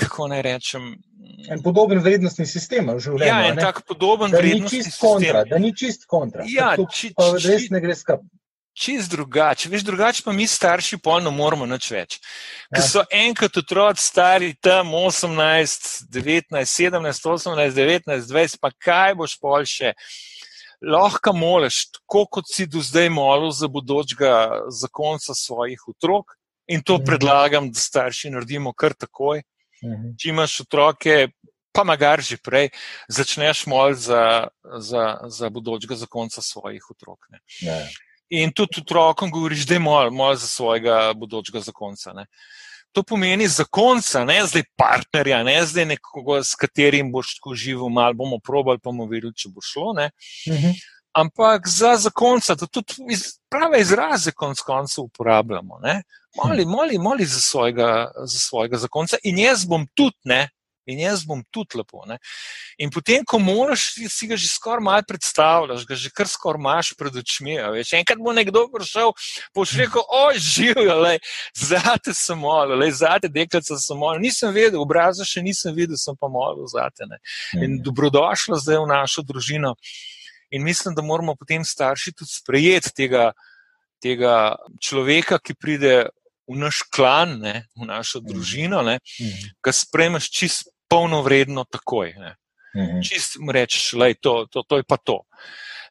kako 0.00 0.28
naj 0.28 0.42
rečem. 0.42 0.90
En 1.50 1.62
podoben 1.62 2.00
vrednostni 2.02 2.46
sistem 2.46 2.90
v 2.90 2.98
življenju. 2.98 3.30
Ja, 3.30 3.52
en 3.52 3.56
tak 3.62 3.82
podoben 3.86 4.30
da 4.30 4.40
ni 4.42 4.48
vrednostni 4.50 4.78
čist 4.82 4.90
sistem. 4.90 5.08
kontra, 5.08 5.44
da 5.44 5.58
ni 5.58 5.70
čist 5.76 6.06
kontra. 6.10 6.44
Ja, 6.48 6.74
či- 6.76 7.12
či- 7.14 7.46
res 7.46 7.70
ne 7.70 7.80
gre 7.80 7.94
skap. 7.94 8.20
Čist 8.80 9.10
drugače. 9.12 9.68
Veš, 9.68 9.84
drugače 9.84 10.22
pa 10.24 10.32
mi 10.32 10.46
starši 10.48 10.96
pol 10.98 11.20
ne 11.20 11.30
moramo 11.30 11.66
nič 11.68 11.90
več. 11.92 12.16
Ker 12.72 12.80
Ja. 12.80 12.88
so 12.88 13.02
enkrat 13.12 13.56
otroci 13.56 14.00
stari 14.02 14.54
tam 14.56 14.94
18, 14.96 16.08
19, 16.08 16.64
17, 16.64 17.26
18, 17.26 17.74
19, 17.74 18.26
20, 18.26 18.58
pa 18.58 18.70
kaj 18.72 19.14
boš 19.14 19.36
pol 19.38 19.68
še. 19.68 19.92
Lahko 20.80 21.34
moleš, 21.36 21.90
tako 21.92 22.24
kot 22.26 22.48
si 22.48 22.64
do 22.66 22.80
zdaj 22.80 23.10
molil 23.12 23.50
za 23.52 23.68
bodočega 23.68 24.32
zakonca 24.72 25.34
svojih 25.36 25.76
otrok. 25.88 26.32
In 26.68 26.80
to 26.82 26.96
Mhm. 26.96 27.04
predlagam, 27.04 27.64
da 27.70 27.78
starši 27.78 28.30
naredimo 28.30 28.72
kar 28.72 28.94
takoj. 28.94 29.42
Mhm. 29.84 30.16
Če 30.16 30.28
imaš 30.28 30.60
otroke, 30.60 31.28
pa 31.72 31.84
magar 31.84 32.20
že 32.20 32.36
prej, 32.36 32.70
začneš 33.08 33.66
moliti 33.66 34.00
za, 34.02 34.48
za, 34.78 35.04
za 35.28 35.50
bodočega 35.50 35.94
zakonca 35.96 36.40
svojih 36.42 36.82
otrok. 36.90 37.18
Ne. 37.30 37.38
Ja. 37.60 37.86
In 38.30 38.52
tudi 38.54 38.80
otrokom 38.80 39.30
govoriš, 39.30 39.66
da 39.66 39.74
je 39.74 39.82
mol, 39.82 40.10
mol 40.14 40.34
za 40.38 40.46
svojega 40.46 41.12
bodočega 41.18 41.60
zakonca. 41.66 42.12
Ne. 42.14 42.26
To 42.94 43.02
pomeni 43.02 43.48
zakonca, 43.48 44.24
ne 44.24 44.40
zdaj 44.46 44.62
partnerja, 44.78 45.42
ne 45.46 45.58
zdaj 45.66 45.86
nekoga, 45.92 46.40
s 46.42 46.58
katerim 46.58 47.12
boš 47.12 47.36
tako 47.38 47.54
živel, 47.54 47.90
malo 47.90 48.14
bomo 48.18 48.38
probali, 48.42 48.78
pa 48.78 48.90
bomo 48.90 49.06
videli, 49.10 49.34
če 49.34 49.50
bo 49.54 49.62
šlo. 49.62 49.92
Ne. 49.98 50.10
Mhm. 50.48 50.78
Ampak 51.12 51.66
za 51.66 51.96
zakonca, 51.98 52.54
da 52.54 52.68
tudi 52.70 52.94
iz, 53.10 53.24
prave 53.50 53.80
izraze 53.82 54.30
konc 54.30 54.60
koncev 54.62 55.08
uporabljamo. 55.08 55.80
Ne. 55.82 56.02
Moli, 56.38 56.66
moli, 56.66 56.98
moli 56.98 57.26
za 57.26 57.40
svojega, 57.40 58.12
za 58.14 58.38
svojega 58.38 58.78
zakonca 58.78 59.18
in 59.26 59.38
jaz 59.38 59.64
bom 59.66 59.86
tudi, 59.94 60.16
ne. 60.24 60.44
In 60.88 60.98
jaz 60.98 61.24
bom 61.28 61.42
tudi 61.52 61.76
lepo. 61.78 62.02
Ne? 62.08 62.16
In 62.78 62.90
potem, 62.90 63.24
ko 63.24 63.38
moraš, 63.38 63.92
si- 63.94 64.08
si 64.08 64.26
ga 64.26 64.36
že 64.36 64.48
skoraj 64.48 64.82
malo 64.82 65.02
predstavljaš, 65.06 65.84
ga 65.86 65.94
že 65.94 66.10
kar 66.10 66.26
skoraj 66.26 66.58
imaš 66.60 66.94
pred 66.96 67.16
očmi. 67.16 67.58
a 67.60 67.70
Veš, 67.70 67.92
enkrat 67.92 68.18
bo 68.18 68.32
nekdo 68.32 68.66
prišel, 68.72 69.12
boš 69.54 69.76
rekel, 69.76 70.02
oj, 70.08 70.38
živijo, 70.38 71.18
zate 71.54 72.14
sem 72.14 72.38
molil, 72.38 72.80
zate 72.90 73.28
deklica 73.28 73.76
sem 73.76 73.96
molil. 73.96 74.20
Nisem 74.20 74.52
vedel, 74.52 74.80
obraza 74.80 75.24
še 75.24 75.42
nisem 75.42 75.74
videl, 75.74 75.96
sem 75.96 76.16
pa 76.16 76.28
molil 76.28 76.66
zate. 76.66 77.04
Ne? 77.06 77.18
In 77.60 77.82
dobrodošla 77.82 78.56
zdaj 78.58 78.80
v 78.80 78.86
našo 78.88 79.22
družino. 79.22 79.74
In 80.50 80.64
mislim, 80.64 80.94
da 80.94 81.02
moramo 81.02 81.36
potem 81.36 81.64
starši 81.64 82.12
tudi 82.12 82.30
sprejeti 82.30 82.90
tega, 82.94 83.32
tega 84.02 84.56
človeka, 84.80 85.38
ki 85.38 85.54
pride 85.54 86.08
v 86.50 86.58
naš 86.58 86.82
klan, 86.84 87.38
ne, 87.38 87.54
v 87.72 87.86
našo 87.86 88.18
družino, 88.20 88.82
ne, 88.82 88.98
Mhm. 89.16 89.54
ga 89.60 89.72
sprejmeš 89.72 90.26
čist 90.28 90.60
polnovredno 90.86 91.64
takoj. 91.64 92.14
Ne. 92.16 92.34
Mhm. 92.72 93.00
Čist 93.00 93.38
mu 93.38 93.52
rečeš, 93.52 93.92
da 93.92 94.10
to, 94.14 94.46
to, 94.46 94.62
to 94.62 94.76
je 94.76 94.84
pa 94.84 94.96
to. 94.96 95.22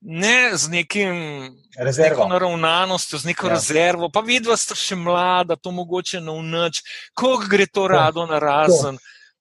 Ne 0.01 0.55
z 0.55 0.69
nekim 0.69 1.15
z 1.43 1.75
neko 1.75 1.83
Rezervo. 1.83 2.27
naravnanostjo, 2.27 3.19
z 3.19 3.25
neko 3.25 3.45
Ja. 3.45 3.49
ja. 3.49 3.55
rezervo, 3.55 4.07
pa 4.07 4.21
vidva 4.21 4.55
sta 4.55 4.71
še 4.73 4.95
mlada, 4.95 5.55
to 5.55 5.71
mogoče 5.71 6.21
na 6.21 6.31
unoč, 6.31 6.79
koga 7.13 7.47
gre 7.47 7.67
to 7.67 7.83
rado 7.85 8.23
na 8.25 8.39
razen. 8.39 8.95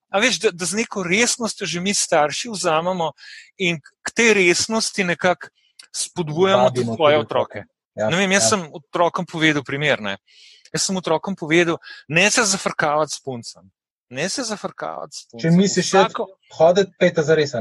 A 0.09 0.19
veš, 0.19 0.39
da, 0.39 0.51
da 0.51 0.65
z 0.65 0.73
neko 0.75 0.99
resnostjo 0.99 1.63
že 1.63 1.79
mi 1.79 1.93
starši 1.93 2.49
vzamemo 2.49 3.11
in 3.57 3.77
k 3.79 4.07
tej 4.09 4.33
resnosti 4.35 4.99
nekako 4.99 5.47
spodbujamo 5.89 6.63
Vabimo 6.65 6.75
tudi 6.85 6.97
svoje 6.97 7.15
otroke. 7.17 7.59
Ja, 7.95 8.09
Ne 8.09 8.17
vem, 8.17 8.31
jaz 8.31 8.43
ja. 8.43 8.49
sem 8.49 8.61
otrokom 8.69 9.25
povedal 9.25 9.63
primer. 9.63 10.01
Ne. 10.01 10.17
Jaz 10.73 10.85
sem 10.85 10.97
otrokom 10.97 11.35
povedal, 11.35 11.77
ne 12.07 12.29
se 12.31 12.43
zafrkavati 12.43 13.13
s 13.13 13.23
puncem. 13.23 13.71
Ne 14.09 14.29
se 14.29 14.43
zafrkavati 14.43 15.15
s 15.15 15.27
puncem. 15.29 15.51
Če 15.51 15.57
misliš 15.57 15.89
še- 15.89 15.97
Vsako, 15.97 16.27
Hoditi 16.57 16.91
peta 16.99 17.23
za 17.23 17.35
res, 17.35 17.51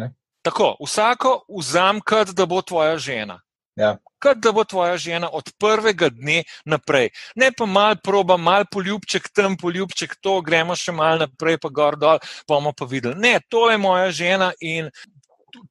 tako, 0.43 0.77
vsako 0.81 1.45
vzam, 1.49 2.00
kot 2.00 2.29
da 2.33 2.47
bo 2.47 2.62
tvoja 2.62 2.97
žena. 2.99 3.41
Ja. 3.77 3.99
Kot 4.19 4.41
da 4.43 4.50
bo 4.53 4.65
tvoja 4.65 4.97
žena 4.99 5.29
od 5.33 5.53
prvega 5.59 6.09
dne 6.11 6.43
naprej. 6.67 7.11
Ne 7.37 7.53
pa 7.53 7.67
mal 7.67 7.95
proba, 8.03 8.37
mal 8.37 8.65
poljubček 8.67 9.29
tam, 9.31 9.57
poljubček 9.57 10.17
to, 10.21 10.41
gremo 10.43 10.75
še 10.75 10.93
mal 10.93 11.19
naprej, 11.19 11.59
pa 11.62 11.69
gor 11.69 11.95
dol, 11.97 12.19
pa 12.19 12.55
bomo 12.55 12.73
pa 12.73 12.85
videli. 12.85 13.15
Ne, 13.15 13.41
to 13.49 13.71
je 13.71 13.79
moja 13.79 14.11
žena 14.11 14.53
in 14.61 14.91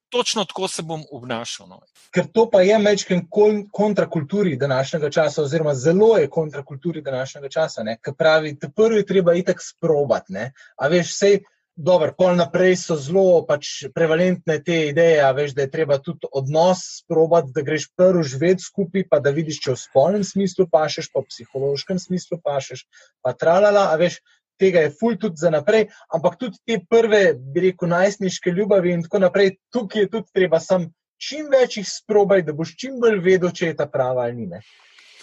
točno 0.08 0.44
tako 0.44 0.68
se 0.68 0.82
bom 0.82 1.02
obnašal. 1.12 1.68
No. 1.68 1.80
Ker 2.10 2.26
to 2.32 2.48
pa 2.50 2.62
je 2.62 2.78
mečken 2.78 3.26
kontrakulturi 3.72 4.56
današnjega 4.56 5.10
časa, 5.10 5.42
oziroma 5.42 5.74
zelo 5.74 6.16
je 6.16 6.30
kontrakulturi 6.30 7.02
današnjega 7.02 7.48
časa. 7.48 7.84
Ker 8.02 8.14
pravi, 8.14 8.58
te 8.58 8.70
prvi 8.76 9.06
treba 9.06 9.34
itak 9.34 9.62
sprobati. 9.62 10.32
ne. 10.32 10.52
A 10.76 10.88
veš, 10.88 11.12
vsej, 11.14 11.40
dober, 11.78 12.10
pol 12.18 12.34
naprej 12.34 12.74
so 12.80 12.96
zelo 12.98 13.44
pač 13.46 13.86
prevalentne 13.94 14.58
te 14.66 14.78
ideje, 14.88 15.20
a 15.22 15.30
veš, 15.32 15.54
da 15.54 15.62
je 15.62 15.70
treba 15.70 15.98
tudi 16.02 16.26
odnos 16.32 16.82
sprobati, 17.02 17.52
da 17.54 17.62
greš 17.62 17.88
prvo 17.96 18.22
živeti 18.26 18.66
skupaj, 18.66 19.06
pa 19.10 19.20
da 19.22 19.30
vidiš, 19.34 19.60
če 19.62 19.76
v 19.76 19.82
spolnem 19.84 20.24
smislu 20.26 20.66
pašeš, 20.72 21.12
pa 21.14 21.22
v 21.22 21.30
psihološkem 21.30 22.02
smislu 22.02 22.40
pašeš, 22.42 22.82
pa 23.22 23.36
tralala, 23.38 23.92
a 23.92 24.00
veš. 24.00 24.18
Tega 24.58 24.84
je 24.86 24.90
ful 24.90 25.16
tudi 25.20 25.38
za 25.38 25.50
naprej, 25.54 25.86
ampak 26.14 26.38
tudi 26.40 26.58
te 26.66 26.80
prve, 26.90 27.34
bi 27.38 27.68
rekel, 27.68 27.90
najstniške 27.92 28.50
ljubavi 28.50 28.92
in 28.96 29.04
tako 29.06 29.22
naprej, 29.28 29.56
tukaj 29.74 30.02
je 30.02 30.10
tudi 30.16 30.34
treba 30.34 30.60
sam 30.60 30.88
čim 31.18 31.46
več 31.52 31.78
jih 31.80 31.86
sprobaj, 31.88 32.44
da 32.46 32.54
boš 32.54 32.74
čim 32.78 32.98
bolj 33.02 33.20
vedel, 33.24 33.52
če 33.54 33.72
je 33.72 33.78
ta 33.78 33.88
prava 33.90 34.26
ali 34.26 34.36
ni. 34.42 34.50
Ne. 34.50 34.62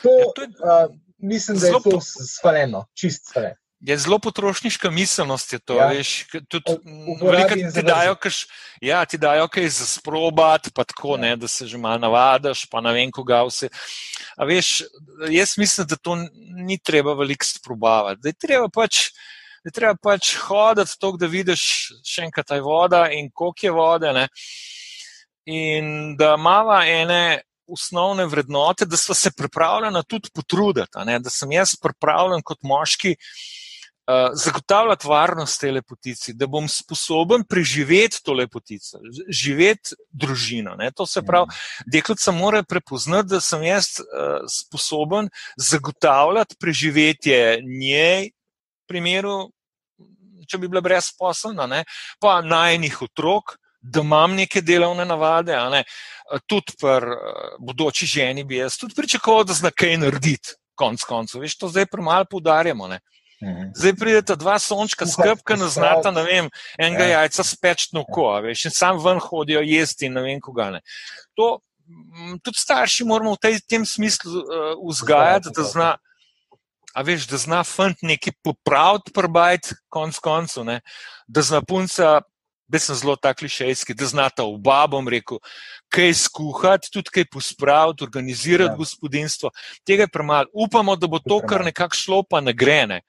To, 0.04 0.12
Ja, 0.12 0.32
to 0.36 0.42
je 0.44 0.50
uh, 0.60 0.96
mislim, 1.18 1.60
da 1.60 1.68
je 1.68 1.84
to 1.84 2.00
spaleno, 2.04 2.86
čist 2.94 3.32
spaleno. 3.32 3.60
Je 3.80 3.98
zelo 3.98 4.20
potrošniška 4.20 4.90
miselnost, 4.90 5.54
je 5.54 5.60
to. 5.60 5.76
Ja. 5.76 5.88
Veš, 5.92 6.26
tudi, 6.50 6.72
O- 6.72 6.80
m, 6.86 7.10
uporabi 7.12 7.36
velikokrat 7.36 7.60
in 7.60 7.74
ti 7.74 7.84
dajo, 7.84 8.16
kaš, 8.16 8.48
ja, 8.82 9.06
ti 9.06 9.18
dajo 9.18 9.48
kaj 9.48 9.68
za 9.70 9.86
sprobat, 9.86 10.70
pa 10.74 10.84
tako, 10.84 11.16
Ja. 11.16 11.18
ne, 11.22 11.36
da 11.36 11.48
se 11.48 11.68
že 11.68 11.78
malo 11.78 11.98
navadiš, 12.00 12.66
pa 12.72 12.82
ne 12.82 12.94
vem, 12.94 13.12
koga 13.12 13.44
vse. 13.44 13.70
A 14.38 14.46
veš, 14.46 14.82
jaz 15.30 15.58
mislim, 15.58 15.88
da 15.88 15.96
to 15.96 16.16
ni 16.66 16.78
treba 16.80 17.14
veliko 17.14 17.46
sprobavati. 17.46 18.22
Da 18.24 18.30
je 18.30 18.34
treba 18.34 18.70
pač, 18.70 19.12
da 19.64 19.68
je 19.68 19.72
treba 19.72 19.96
pač 20.04 20.36
hoditi 20.48 20.96
tako, 21.00 21.18
da 21.18 21.28
vidiš 21.28 21.64
še 22.06 22.22
enkrat 22.30 22.48
taj 22.48 22.62
voda 22.62 23.10
in 23.12 23.30
koliko 23.34 23.66
je 23.66 23.72
vode. 23.72 24.14
Ne. 24.14 24.28
In 25.46 26.16
da 26.18 26.36
imamo 26.40 26.82
ene 26.82 27.42
osnovne 27.68 28.26
vrednote, 28.26 28.86
da 28.86 28.98
smo 28.98 29.16
se 29.16 29.32
pripravljeni 29.38 30.04
tudi 30.08 30.30
potruditi, 30.34 31.06
ne, 31.06 31.20
da 31.20 31.30
sem 31.30 31.52
jaz 31.52 31.76
pripravljen 31.82 32.42
kot 32.46 32.58
moški 32.64 33.16
uh, 33.16 34.30
zagotavljati 34.34 35.08
varnost 35.08 35.62
tej 35.62 35.72
lepotici, 35.72 36.34
da 36.34 36.48
bom 36.48 36.68
sposoben 36.70 37.44
preživeti 37.50 38.22
to 38.24 38.34
lepotico, 38.34 39.00
živeti 39.30 39.96
družino. 40.12 40.76
Ne. 40.76 40.92
To 40.96 41.06
se 41.06 41.22
pravi, 41.22 41.52
deklica 41.92 42.32
mora 42.32 42.64
prepoznati, 42.64 43.30
da 43.34 43.42
sem 43.42 43.64
jaz 43.64 44.00
uh, 44.00 44.46
sposoben 44.52 45.30
zagotavljati 45.58 46.56
preživetje 46.60 47.62
njej, 47.66 48.32
v 48.86 48.88
primeru, 48.88 49.50
če 50.46 50.60
bi 50.62 50.70
bila 50.70 50.82
brezposelna, 50.86 51.66
ne, 51.66 51.86
pa 52.22 52.42
najnih 52.46 53.02
otrok. 53.02 53.58
Da 53.86 54.02
imam 54.02 54.34
neke 54.34 54.64
delovne 54.66 55.06
navade, 55.06 55.54
ne, 55.70 55.84
tudi 56.50 56.74
pri 56.82 57.12
uh, 57.14 57.58
bodoči 57.62 58.08
ženi 58.10 58.44
bi 58.44 58.58
jaz 58.58 58.80
tudi 58.82 58.96
pričakoval, 58.98 59.44
da 59.46 59.54
zna 59.54 59.70
kaj 59.70 60.00
narediti, 60.02 60.56
konc 60.74 61.04
koncev. 61.06 61.44
Veš, 61.46 61.58
to 61.62 61.70
zdaj 61.70 61.86
premalo 61.92 62.26
poudarjamo. 62.32 62.88
Ne. 62.88 63.00
Mhm. 63.44 63.70
Zdaj 63.76 63.94
prideta 64.00 64.36
dva 64.36 64.56
sončka, 64.60 65.06
skrpka 65.06 65.56
ne 65.60 65.68
znata, 65.70 66.12
ne 66.12 66.24
vem, 66.24 66.50
enega 66.80 67.04
Ja. 67.04 67.10
ja. 67.10 67.20
jajca 67.20 67.44
speč 67.44 67.92
na 67.94 68.02
oko, 68.02 68.32
a 68.34 68.40
veš, 68.42 68.66
in 68.66 68.74
sam 68.74 69.00
ven 69.04 69.20
hodijo 69.22 69.62
jesti 69.62 70.10
in 70.10 70.18
ne 70.18 70.26
vem 70.26 70.42
koga. 70.42 70.72
Ne. 70.78 70.82
To 71.36 71.60
tudi 72.44 72.58
starši 72.58 73.06
moramo 73.06 73.36
v 73.36 73.42
tej, 73.42 73.60
tem 73.70 73.86
smislu 73.86 74.32
uh, 74.32 74.74
vzgajati, 74.90 75.54
da 75.56 75.64
zna. 75.64 75.90
A 76.96 77.04
veš, 77.04 77.28
da 77.28 77.36
zna 77.36 77.60
fant 77.68 78.00
nekaj 78.08 78.32
popraviti, 78.40 79.12
prbajti, 79.12 79.76
konc 79.92 80.16
koncev, 80.24 80.64
ne. 80.64 80.80
da 81.28 81.44
zna 81.44 81.60
punca, 81.62 82.22
da 82.68 82.80
sem 82.80 82.96
zelo 82.96 83.16
tak 83.16 83.38
klišejski, 83.38 83.94
da 83.94 84.06
zna 84.06 84.30
ta 84.30 84.44
oba, 84.44 84.88
bom 84.88 85.08
rekel, 85.08 85.40
kaj 85.94 86.14
skuhati, 86.26 86.90
tudi 86.94 87.14
kaj 87.14 87.28
pospraviti, 87.32 88.04
organizirati 88.04 88.70
Ja. 88.70 88.74
ja. 88.74 88.78
gospodinstvo. 88.78 89.52
Tega 89.86 90.04
je 90.04 90.08
premalo. 90.08 90.48
Upamo, 90.54 90.96
da 90.96 91.08
bo 91.08 91.20
to 91.20 91.40
kar 91.48 91.66
nekako 91.66 91.96
šlo, 91.96 92.24
pa 92.24 92.42
ne 92.42 92.54
gre. 92.54 92.86
Ne. 92.88 93.02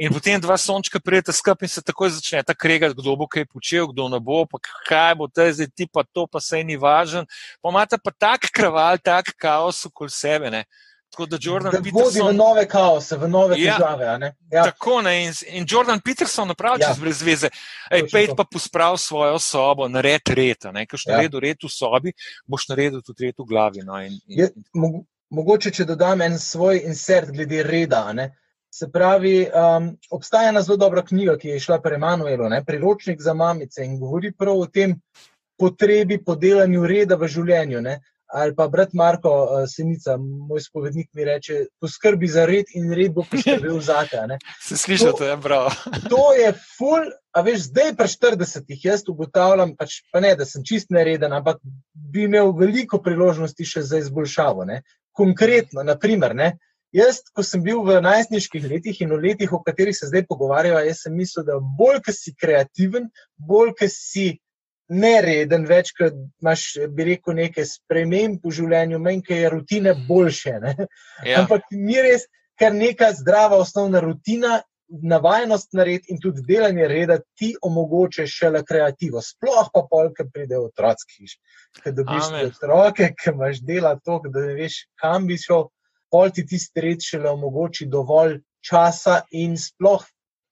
In 0.00 0.12
potem 0.12 0.40
dva 0.40 0.56
sončka 0.56 1.00
prijeta 1.00 1.32
skupaj 1.32 1.66
in 1.66 1.68
se 1.68 1.82
takoj 1.82 2.10
začne 2.10 2.42
ta 2.42 2.54
kregati, 2.54 2.96
kdo 2.96 3.16
bo 3.16 3.26
kaj 3.28 3.44
počel, 3.46 3.86
kdo 3.92 4.08
ne 4.08 4.20
bo, 4.20 4.46
pa 4.48 4.58
kaj 4.88 5.14
bo 5.14 5.28
te 5.28 5.52
zdaj 5.52 5.68
ti, 5.76 5.86
pa 5.86 6.02
to 6.02 6.26
pa 6.26 6.40
sej 6.40 6.64
ni 6.64 6.76
važen. 6.80 7.26
Pa 7.60 7.68
imate 7.68 7.98
pa 8.00 8.10
tak 8.10 8.48
kraval, 8.48 8.98
tak 8.98 9.34
kaos 9.36 9.84
okoli 9.86 10.10
sebe. 10.10 10.50
Ne. 10.50 10.64
Tako 11.10 11.26
da 11.26 11.38
Jordan 11.40 11.72
Da 11.72 11.78
vodi 11.78 11.90
v 11.90 11.94
Peterson. 11.94 12.36
nove 12.36 12.68
kaose, 12.68 13.16
v 13.16 13.28
nove 13.28 13.56
Ja. 13.58 13.76
težave. 13.76 14.18
ne? 14.18 14.34
Ja. 14.52 14.64
Tako 14.64 15.02
ne. 15.02 15.24
In, 15.24 15.32
in 15.48 15.66
Jordan 15.68 16.00
Peterson 16.00 16.48
napravi 16.48 16.80
Ja. 16.80 16.88
čez 16.88 16.98
brez 16.98 17.22
veze. 17.22 17.48
Ej, 17.90 18.02
pejt 18.08 18.30
pa 18.36 18.44
posprav 18.44 18.96
svojo 18.96 19.38
sobo, 19.38 19.88
naredi 19.88 20.34
red. 20.34 20.64
a 20.64 20.72
ne. 20.72 20.86
Ko 20.86 20.94
boš 20.94 21.06
Ja. 21.06 21.16
naredil 21.16 21.40
red 21.40 21.56
v 21.62 21.68
sobi, 21.68 22.12
boš 22.46 22.68
naredil 22.68 23.02
tudi 23.02 23.26
red 23.26 23.34
v 23.38 23.44
glavi. 23.44 23.82
No. 23.82 23.98
In, 23.98 24.12
in, 24.26 24.38
Je, 24.38 24.48
mo- 24.74 25.04
mogoče, 25.30 25.70
če 25.70 25.84
dodam 25.84 26.20
en 26.20 26.38
svoj 26.38 26.82
insert 26.84 27.30
glede 27.30 27.62
reda. 27.62 28.12
ne. 28.12 28.36
Se 28.72 28.86
pravi, 28.86 29.50
um, 29.50 29.98
obstaja 30.10 30.48
ena 30.48 30.62
zelo 30.62 30.76
dobra 30.76 31.02
knjiga, 31.02 31.36
ki 31.36 31.48
je 31.48 31.60
šla 31.60 31.80
pri 31.80 31.94
Emanuelu, 31.94 32.46
priročnik 32.64 33.20
za 33.20 33.34
mamice 33.34 33.82
in 33.84 33.98
govori 33.98 34.30
prav 34.32 34.54
o 34.54 34.66
tem 34.66 34.94
potrebi 35.58 36.24
po 36.24 36.34
delanju 36.36 36.86
reda 36.86 37.16
v 37.16 37.26
življenju. 37.28 37.80
Ne? 37.80 38.00
Ali 38.32 38.54
pa 38.54 38.68
brat 38.68 38.92
Marko 38.94 39.30
uh, 39.30 39.64
Senica, 39.66 40.14
moj 40.18 40.60
spovednik, 40.62 41.08
mi 41.14 41.24
reče: 41.24 41.64
poskrbi 41.80 42.28
za 42.30 42.44
red 42.46 42.70
in 42.78 42.92
red 42.94 43.14
bo 43.14 43.24
poskrbel 43.30 43.80
za 43.82 44.04
te. 44.10 44.38
Se 44.62 44.76
sliši, 44.76 45.10
to 45.18 45.26
je 45.26 45.36
prav. 45.42 45.70
to 46.12 46.22
je 46.38 46.52
ful, 46.78 47.10
a 47.34 47.42
veš, 47.42 47.66
zdaj 47.72 47.94
pri 47.98 48.08
40-ih 48.14 48.84
jaz 48.84 49.02
ugotavljam, 49.10 49.74
pač, 49.78 50.02
pa 50.12 50.22
ne, 50.22 50.34
da 50.38 50.46
sem 50.46 50.62
čist 50.66 50.94
nereden, 50.94 51.34
ampak 51.34 51.58
bi 51.94 52.28
imel 52.28 52.54
veliko 52.56 53.02
priložnosti 53.02 53.66
še 53.66 53.82
za 53.86 53.98
izboljšavo. 53.98 54.66
Ne? 54.68 54.82
Konkretno, 55.16 55.82
naprimer, 55.86 56.36
ne? 56.36 56.52
Jaz, 56.94 57.20
ko 57.34 57.42
sem 57.46 57.62
bil 57.62 57.84
v 57.86 58.00
najstniških 58.02 58.64
letih 58.66 59.02
in 59.02 59.12
v 59.14 59.20
letih, 59.28 59.52
o 59.54 59.60
katerih 59.62 59.94
se 59.94 60.08
zdaj 60.10 60.24
pogovarjamo, 60.30 60.80
jaz 60.82 61.04
sem 61.04 61.14
mislil, 61.14 61.46
da 61.46 61.58
bolj, 61.58 62.00
ki 62.06 62.14
si 62.14 62.34
kreativen, 62.34 63.06
bolj, 63.38 63.76
ki 63.78 63.90
si 63.90 64.24
nereden, 64.90 65.66
več, 65.70 65.92
ki 65.96 66.10
imaš, 66.42 66.66
bi 66.94 67.06
rekel, 67.12 67.36
nekaj 67.38 67.66
sprememb 67.68 68.42
v 68.44 68.54
življenju, 68.58 68.98
manj, 69.02 69.22
ki 69.26 69.38
je 69.42 69.52
rutine 69.54 69.94
boljše. 70.08 70.58
Ja. 71.26 71.42
Ampak 71.42 71.70
ni 71.72 71.98
res, 72.02 72.26
ker 72.58 72.74
neka 72.74 73.12
zdrava 73.16 73.60
osnovna 73.60 74.02
rutina, 74.04 74.60
navajenost 74.90 75.72
nared 75.78 76.08
in 76.10 76.18
tudi 76.18 76.42
delanje 76.46 76.86
reda 76.88 77.18
ti 77.38 77.52
omogoča 77.62 78.26
šele 78.26 78.62
kreativo. 78.66 79.22
Sploh 79.22 79.68
pa 79.72 79.84
pol, 79.90 80.10
ki 80.16 80.26
pride 80.32 80.58
otroci. 80.58 81.28
Ker 81.82 81.94
dobiš 81.94 82.32
otroke, 82.48 83.12
ki 83.14 83.34
imaš 83.34 83.60
dela 83.66 83.94
to, 84.04 84.18
da 84.26 84.46
ne 84.48 84.56
veš, 84.58 84.82
kam 85.00 85.28
bi 85.30 85.38
šel 85.38 85.68
pol 86.10 86.32
ti 86.34 86.46
tisti 86.46 86.82
red 86.82 87.04
šele 87.06 87.30
omogoči 87.30 87.86
dovolj 87.86 88.40
časa 88.66 89.20
in 89.30 89.54
sploh 89.58 90.02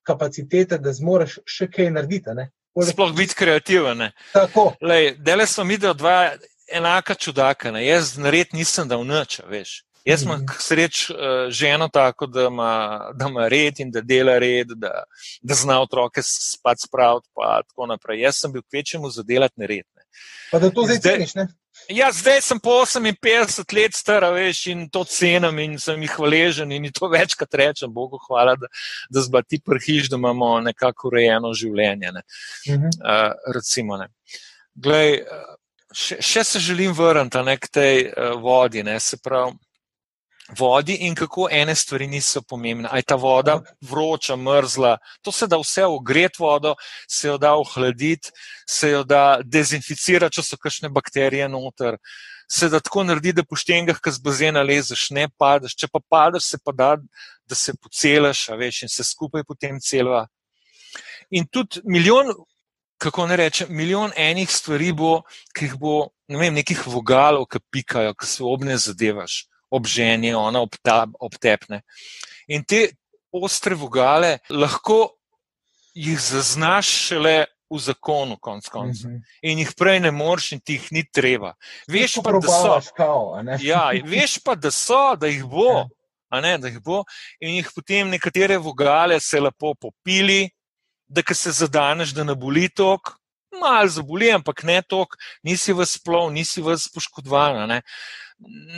kapacitete, 0.07 0.79
da 0.79 0.95
zmoriš 0.95 1.41
še 1.45 1.69
kaj 1.73 1.91
narediti. 1.97 2.37
Ne? 2.39 2.49
Sploh 2.91 3.13
biti 3.17 3.35
kreativen. 3.35 4.11
Dele 5.19 5.47
smo 5.47 5.65
videli 5.65 5.95
dva 5.95 6.33
enaka 6.73 7.15
čudaka. 7.15 7.73
Ne? 7.73 7.87
Jaz 7.87 8.17
nared 8.19 8.53
nisem 8.53 8.89
dal 8.89 9.05
nič, 9.07 9.41
veš. 9.49 9.83
Jaz 10.09 10.23
imam 10.23 10.41
mm. 10.41 10.55
sreč 10.59 11.11
uh, 11.11 11.17
ženo 11.51 11.89
tako, 11.93 12.27
da 12.27 12.47
ima, 12.47 13.01
da 13.15 13.27
ima 13.29 13.49
red 13.49 13.81
in 13.81 13.91
da 13.91 14.01
dela 14.01 14.39
red, 14.39 14.69
da, 14.77 15.03
da 15.43 15.55
zna 15.55 15.81
otroke 15.83 16.23
spati 16.25 16.87
spraviti. 16.87 17.29
Tako 17.69 17.87
naprej. 17.87 18.21
Jaz 18.21 18.41
sem 18.41 18.53
bil 18.53 18.63
kvečemu 18.71 19.11
za 19.11 19.23
delati 19.23 19.61
nered. 19.61 19.85
Pa 20.51 20.59
da 20.59 20.71
to 20.71 20.85
zdaj 20.89 21.01
ceniš, 21.05 21.35
ne? 21.35 21.49
Ja, 21.89 22.09
zdaj 22.13 22.41
sem 22.43 22.61
po 22.61 22.81
58 22.85 23.75
let 23.77 23.95
star, 23.97 24.25
veš, 24.35 24.65
in 24.73 24.89
to 24.93 25.05
cenim 25.09 25.59
in 25.63 25.79
sem 25.81 26.03
jih 26.03 26.15
hvaležen 26.17 26.73
in 26.73 26.89
to 26.93 27.09
večkrat 27.15 27.55
rečem, 27.55 27.93
Bogu 27.93 28.21
hvala, 28.27 28.57
da, 28.57 28.69
da 29.11 29.23
zba 29.25 29.43
ti 29.43 29.61
prhiš, 29.65 30.11
da 30.11 30.17
imamo 30.17 30.59
nekako 30.61 31.09
urejeno 31.13 31.53
življenje. 31.55 32.13
Ne. 32.13 32.23
Uh 32.69 32.75
-huh. 32.75 32.91
uh, 32.99 33.33
recimo, 33.55 33.97
ne. 33.97 34.09
Glej, 34.75 35.23
še, 35.95 36.21
še 36.21 36.45
se 36.45 36.59
želim 36.59 36.93
vrniti 36.93 37.57
k 37.61 37.69
tej 37.69 38.05
uh, 38.07 38.41
vodi, 38.43 38.83
ne, 38.83 39.01
se 39.01 39.17
pravi 39.23 39.57
vodi 40.57 40.95
in 41.01 41.15
kako 41.15 41.49
ene 41.51 41.75
stvari 41.75 42.07
niso 42.07 42.43
pomembne. 42.43 42.89
Je 42.95 43.03
ta 43.03 43.15
voda 43.15 43.61
vroča, 43.81 44.37
mrzla, 44.37 44.99
to 45.23 45.33
se 45.33 45.47
da 45.47 45.59
vse 45.59 45.85
ogreti 45.85 46.37
vodo, 46.39 46.75
se 47.09 47.29
jo 47.29 47.39
da 47.39 47.55
ohladiti, 47.55 48.31
se 48.69 48.91
jo 48.91 49.05
da 49.05 49.41
dezinficirati, 49.45 50.35
če 50.35 50.43
so 50.43 50.57
kakšne 50.57 50.89
bakterije 50.89 51.49
noter. 51.49 51.99
Se 52.51 52.69
da 52.73 52.81
tako 52.81 53.05
naredi, 53.05 53.35
da 53.37 53.45
poštengah, 53.45 53.99
ki 54.01 54.11
z 54.11 54.25
bazena 54.25 54.63
lezeš, 54.65 55.11
ne 55.13 55.27
padeš. 55.29 55.75
Če 55.77 55.89
pa 55.93 56.01
padeš, 56.01 56.47
se 56.49 56.59
pa 56.65 56.73
da, 56.73 56.95
da 57.45 57.55
se 57.55 57.75
pocelaš, 57.77 58.47
veš, 58.57 58.83
in 58.87 58.93
se 58.93 59.05
skupaj 59.05 59.45
potem 59.45 59.77
celva. 59.85 60.25
In 61.29 61.45
tudi 61.45 61.83
milijon, 61.85 62.33
kako 62.97 63.27
ne 63.29 63.37
rečem, 63.37 63.69
milijon 63.71 64.17
enih 64.17 64.49
stvari 64.51 64.95
bo, 64.97 65.21
ki 65.53 65.69
jih 65.69 65.77
bo, 65.77 66.09
ne 66.33 66.41
vem, 66.41 66.57
nekih 66.57 66.87
vogalov, 66.89 67.45
ki 67.53 67.61
pikajo, 67.71 68.17
ki 68.17 68.27
se 68.27 68.49
obne 68.49 68.81
zadevaš 68.81 69.43
obženje, 69.71 70.37
ona 70.37 70.65
obtepne. 71.21 71.83
In 72.49 72.65
te 72.65 72.89
ostre 73.33 73.75
vogale 73.75 74.39
lahko 74.51 75.19
jih 75.95 76.19
zaznaš 76.21 76.89
šele 77.09 77.45
v 77.69 77.79
zakonu, 77.79 78.39
konc 78.41 78.69
koncev. 78.69 79.11
Mm 79.11 79.17
-hmm. 79.17 79.39
In 79.43 79.59
jih 79.59 79.73
prej 79.77 80.01
ne 80.01 80.11
moreš, 80.11 80.53
in 80.53 80.61
ti 80.61 80.73
jih 80.73 80.93
ni 80.93 81.05
treba. 81.13 81.55
Veš 81.89 82.15
pa, 82.25 82.33
da 82.33 82.41
so. 82.41 82.93
Kao, 82.97 83.43
ja, 83.61 83.91
veš 84.05 84.39
pa, 84.45 84.55
da 84.55 84.71
so, 84.71 85.17
da 85.17 85.27
jih 85.27 85.45
bo. 85.45 85.89
Ja. 86.33 86.41
Ne, 86.41 86.59
da 86.59 86.69
jih 86.69 86.81
bo. 86.81 87.05
In 87.41 87.57
jih 87.57 87.69
potem 87.75 88.09
nekatere 88.09 88.57
vogale 88.59 89.21
se 89.21 89.41
lepo 89.41 89.75
popili, 89.75 90.51
da 91.07 91.23
se 91.35 91.51
zadaneš, 91.51 92.11
da 92.11 92.25
ne 92.25 92.35
boli 92.35 92.69
tok. 92.69 93.19
Mal 93.61 93.89
zaboli, 93.89 94.31
ampak 94.33 94.63
ne 94.63 94.83
tok, 94.83 95.17
nisi 95.43 95.73
v 95.73 95.87
splov, 95.87 96.33
nisi 96.33 96.63
v 96.63 96.77
spoškodvan 96.77 97.81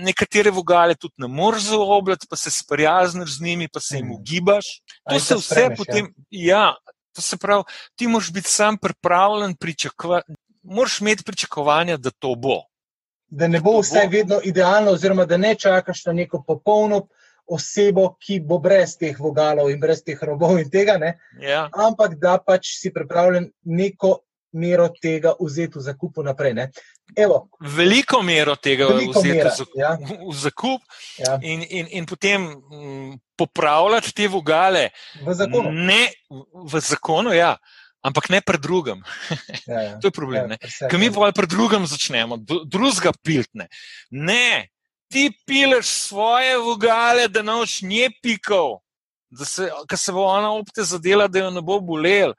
nekatere 0.03 0.51
vogale 0.51 0.95
tudi 0.95 1.15
ne 1.17 1.29
moreš 1.29 1.63
zaobljati, 1.63 2.27
pa 2.31 2.37
se 2.37 2.51
sprijazniš 2.51 3.39
z 3.39 3.43
njimi, 3.43 3.69
pa 3.69 3.81
se 3.81 3.97
jim 3.97 4.07
mm. 4.07 4.13
ugibaš. 4.13 4.67
To 5.11 5.21
se 5.21 5.35
vse 5.35 5.47
spremeš, 5.47 5.79
potem. 5.79 6.15
Ja. 6.31 6.59
ja, 6.59 6.75
to 7.13 7.23
se 7.23 7.37
pravi, 7.37 7.63
ti 7.97 8.09
moraš 8.09 8.33
biti 8.33 8.49
sam 8.49 8.79
pripravljen, 8.79 9.57
moraš 10.63 11.01
imeti 11.01 11.25
pričakovanja, 11.25 11.97
da 11.97 12.11
to 12.11 12.35
bo. 12.35 12.63
Da 13.27 13.49
ne 13.49 13.61
bo 13.61 13.81
vse 13.81 14.05
bo. 14.05 14.11
vedno 14.11 14.41
idealno, 14.45 14.91
oziroma 14.91 15.25
da 15.25 15.37
ne 15.37 15.55
čakaš 15.55 16.05
na 16.05 16.13
neko 16.13 16.45
popolno. 16.47 17.07
Osebo, 17.51 18.15
ki 18.23 18.37
bo 18.47 18.61
brez 18.63 18.93
teh 18.95 19.17
vogalov 19.19 19.73
in 19.73 19.81
brez 19.81 20.05
teh 20.07 20.21
robov, 20.23 20.61
in 20.61 20.69
tega, 20.71 20.95
ja. 21.43 21.65
ampak 21.75 22.15
da 22.15 22.37
pač 22.39 22.69
si 22.79 22.93
pripravljen 22.95 23.49
neko 23.65 24.21
mero 24.53 24.89
tega 25.03 25.35
vzeti 25.41 25.79
v 25.79 25.83
zakup 25.83 26.23
naprej. 26.25 26.55
Veliko 27.61 28.23
mero 28.23 28.57
tega 28.57 28.89
Veliko 28.91 29.21
vzeti 29.21 29.37
mera, 29.37 29.51
v, 29.51 29.57
zakup, 29.57 29.77
ja. 29.77 29.93
v 30.31 30.37
zakup 30.39 30.83
ja. 31.19 31.39
in, 31.43 31.63
in, 31.63 31.87
in 31.91 32.07
potem 32.07 32.49
mm, 32.49 33.13
popravljati 33.37 34.15
te 34.15 34.29
vogale. 34.29 34.91
V 35.23 35.35
zakonu. 35.35 35.73
Ne, 35.73 36.11
v 36.55 36.81
zakonu, 36.81 37.35
ja. 37.35 37.57
Ampak 38.01 38.31
ne 38.33 38.41
pred 38.41 38.61
drugim. 38.61 39.03
Ja, 39.67 39.81
ja. 39.81 39.97
to 40.01 40.09
je 40.09 40.15
problem. 40.17 40.55
Ja, 40.57 40.89
Ker 40.89 40.99
mi 40.99 41.11
pa 41.13 41.33
pred 41.37 41.51
drugim 41.53 41.87
začnemo, 41.87 42.41
drugega 42.65 43.13
piltne. 43.23 43.69
Ne, 44.11 44.71
ti 45.11 45.29
pileš 45.47 45.87
svoje 46.09 46.57
vogale, 46.59 47.29
da 47.29 47.43
noč 47.43 47.83
nje 47.83 48.09
pikov, 48.23 48.81
da 49.31 49.45
se, 49.45 49.69
se 49.97 50.13
bo 50.13 50.25
ona 50.25 50.53
opte 50.55 50.83
zadela, 50.83 51.29
da 51.29 51.45
jo 51.45 51.51
ne 51.51 51.63
bo 51.63 51.81
bolel 51.81 52.33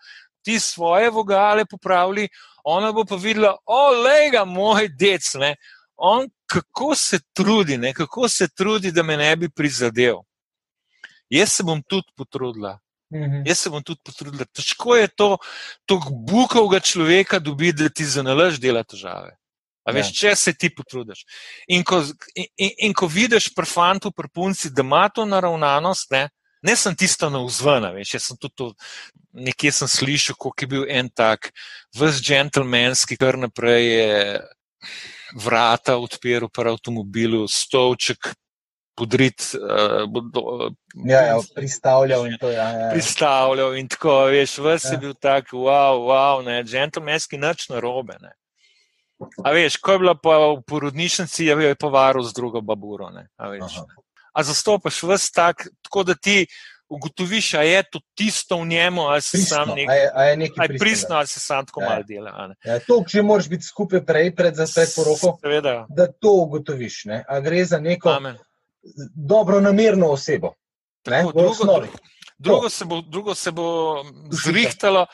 ti 0.44 0.60
svoje 0.60 1.10
vogale 1.10 1.66
popravili, 1.66 2.30
ona 2.64 2.92
bo 2.92 3.06
pa 3.06 3.16
videla, 3.16 3.56
olega, 3.66 4.46
moj 4.46 4.90
dec, 5.00 5.34
ne? 5.36 5.56
on 5.96 6.30
kako 6.46 6.96
se 6.96 7.20
trudi, 7.34 7.78
ne? 7.78 7.94
kako 7.94 8.30
se 8.30 8.48
trudi, 8.48 8.92
da 8.92 9.04
me 9.04 9.18
ne 9.18 9.36
bi 9.36 9.50
prizadel. 9.50 10.22
Jaz 11.30 11.52
se 11.52 11.64
bom 11.64 11.84
tudi 11.88 12.12
potrudila. 12.18 12.80
Mhm. 13.14 13.44
Jaz 13.46 13.60
se 13.60 13.70
bom 13.70 13.84
tudi 13.84 14.02
potrudila. 14.04 14.46
Težko 14.46 14.96
je 14.96 15.08
to, 15.08 15.38
to 15.86 16.00
bukovega 16.10 16.80
človeka 16.80 17.40
dobiti, 17.40 17.84
da 17.84 17.90
ti 17.90 18.06
za 18.06 18.24
nalaž 18.24 18.60
dela 18.60 18.84
težave. 18.84 19.38
A 19.86 19.94
veš, 19.96 20.12
ja. 20.12 20.18
če 20.20 20.36
se 20.36 20.54
ti 20.54 20.70
potrudiš. 20.70 21.24
In 21.74 21.84
ko, 21.84 22.04
in, 22.36 22.74
in 22.88 22.94
ko 22.94 23.08
vidiš 23.10 23.50
pri 23.56 23.66
fantu, 23.66 24.12
pri 24.14 24.30
punci, 24.30 24.70
da 24.70 24.86
ima 24.86 25.08
to 25.10 25.26
naravnanost, 25.26 26.12
ne, 26.12 26.28
ne 26.62 26.76
sem 26.76 26.96
tisto 26.96 27.30
na 27.30 27.42
vzven, 27.46 27.88
veš, 27.96 28.16
jaz 28.16 28.28
sem 28.30 28.38
tudi 28.38 28.56
to, 28.58 28.68
nekje 29.34 29.72
sem 29.72 29.90
slišal, 29.90 30.38
kako 30.38 30.66
je 30.66 30.68
bil 30.68 30.86
en 30.90 31.10
tak, 31.10 31.52
vse 31.96 32.22
džentlmenski, 32.22 33.18
kar 33.18 33.40
naprej 33.40 33.88
je 33.88 34.14
vrata 35.38 35.98
odpiral 35.98 36.50
pri 36.50 36.76
avtomobilu, 36.76 37.48
stolček. 37.48 38.34
Podrit, 39.02 39.56
uh, 39.56 40.04
bodo, 40.12 40.68
ja, 41.08 41.22
ja, 41.32 41.38
pristavljal 41.56 42.26
in 42.28 42.36
to 42.38 42.50
je. 42.52 42.58
Ja, 42.60 42.66
ja, 42.70 42.80
ja. 42.80 42.90
Pristavljal 42.92 43.78
in 43.80 43.88
tako, 43.90 44.18
veš, 44.30 44.58
vse 44.60 44.90
ja. 44.90 44.92
je 44.92 45.00
bil 45.00 45.14
tak, 45.16 45.54
wow, 45.56 46.04
wow, 46.12 46.44
ne, 46.46 46.60
džentlmenski, 46.68 47.40
nič 47.40 47.70
na 47.72 47.80
robe. 47.82 48.20
Ne. 48.22 48.36
A 49.46 49.56
veš, 49.56 49.80
ko 49.82 49.96
je 49.96 50.02
bila 50.04 50.14
pa 50.20 50.38
v 50.44 50.60
porodnišnici, 50.68 51.48
je 51.48 51.76
pa 51.80 51.88
varil 51.88 52.28
z 52.28 52.36
drugo 52.36 52.62
baburo. 52.62 53.10
Ne, 53.16 53.32
a 53.40 53.50
zastopaš 54.38 55.04
vse 55.04 55.32
tak, 55.34 55.68
tako 55.82 56.04
da 56.04 56.16
ti 56.16 56.46
ugotoviš, 56.92 57.54
a 57.54 57.62
je 57.62 57.84
to 57.92 58.00
tisto 58.16 58.58
v 58.58 58.68
njemu, 58.68 59.02
ali 59.02 59.22
se 59.22 59.38
sam 59.38 59.70
nek, 59.76 59.90
a 59.90 59.94
je, 59.94 60.12
a 60.16 60.24
je 60.24 60.38
nekaj 60.38 60.68
pristno, 60.80 61.16
ali 61.16 61.28
se 61.28 61.40
sam 61.40 61.66
tako 61.66 61.82
ja. 61.82 61.90
malo 61.90 62.04
dela. 62.08 62.54
Ja, 62.66 62.80
to, 62.80 63.04
če 63.08 63.22
moraš 63.22 63.50
biti 63.50 63.64
skupaj 63.64 64.06
prej, 64.06 64.36
pred, 64.36 64.56
pred 64.56 64.90
poroko, 64.96 65.38
Seveda. 65.42 65.86
da 65.90 66.08
to 66.12 66.34
ugotoviš. 66.44 67.06
Ne? 67.06 67.24
A 67.28 67.40
gre 67.40 67.66
za 67.66 67.80
neko 67.80 68.10
Amen. 68.10 68.38
dobro 69.16 69.62
namerno 69.62 70.12
osebo. 70.12 70.54
Tako, 71.02 71.32
drugo, 71.32 71.88
drugo, 72.38 72.70
se 72.70 72.86
bo, 72.86 73.02
drugo 73.02 73.36
se 73.36 73.52
bo 73.52 74.04
zrihtalo, 74.44 75.06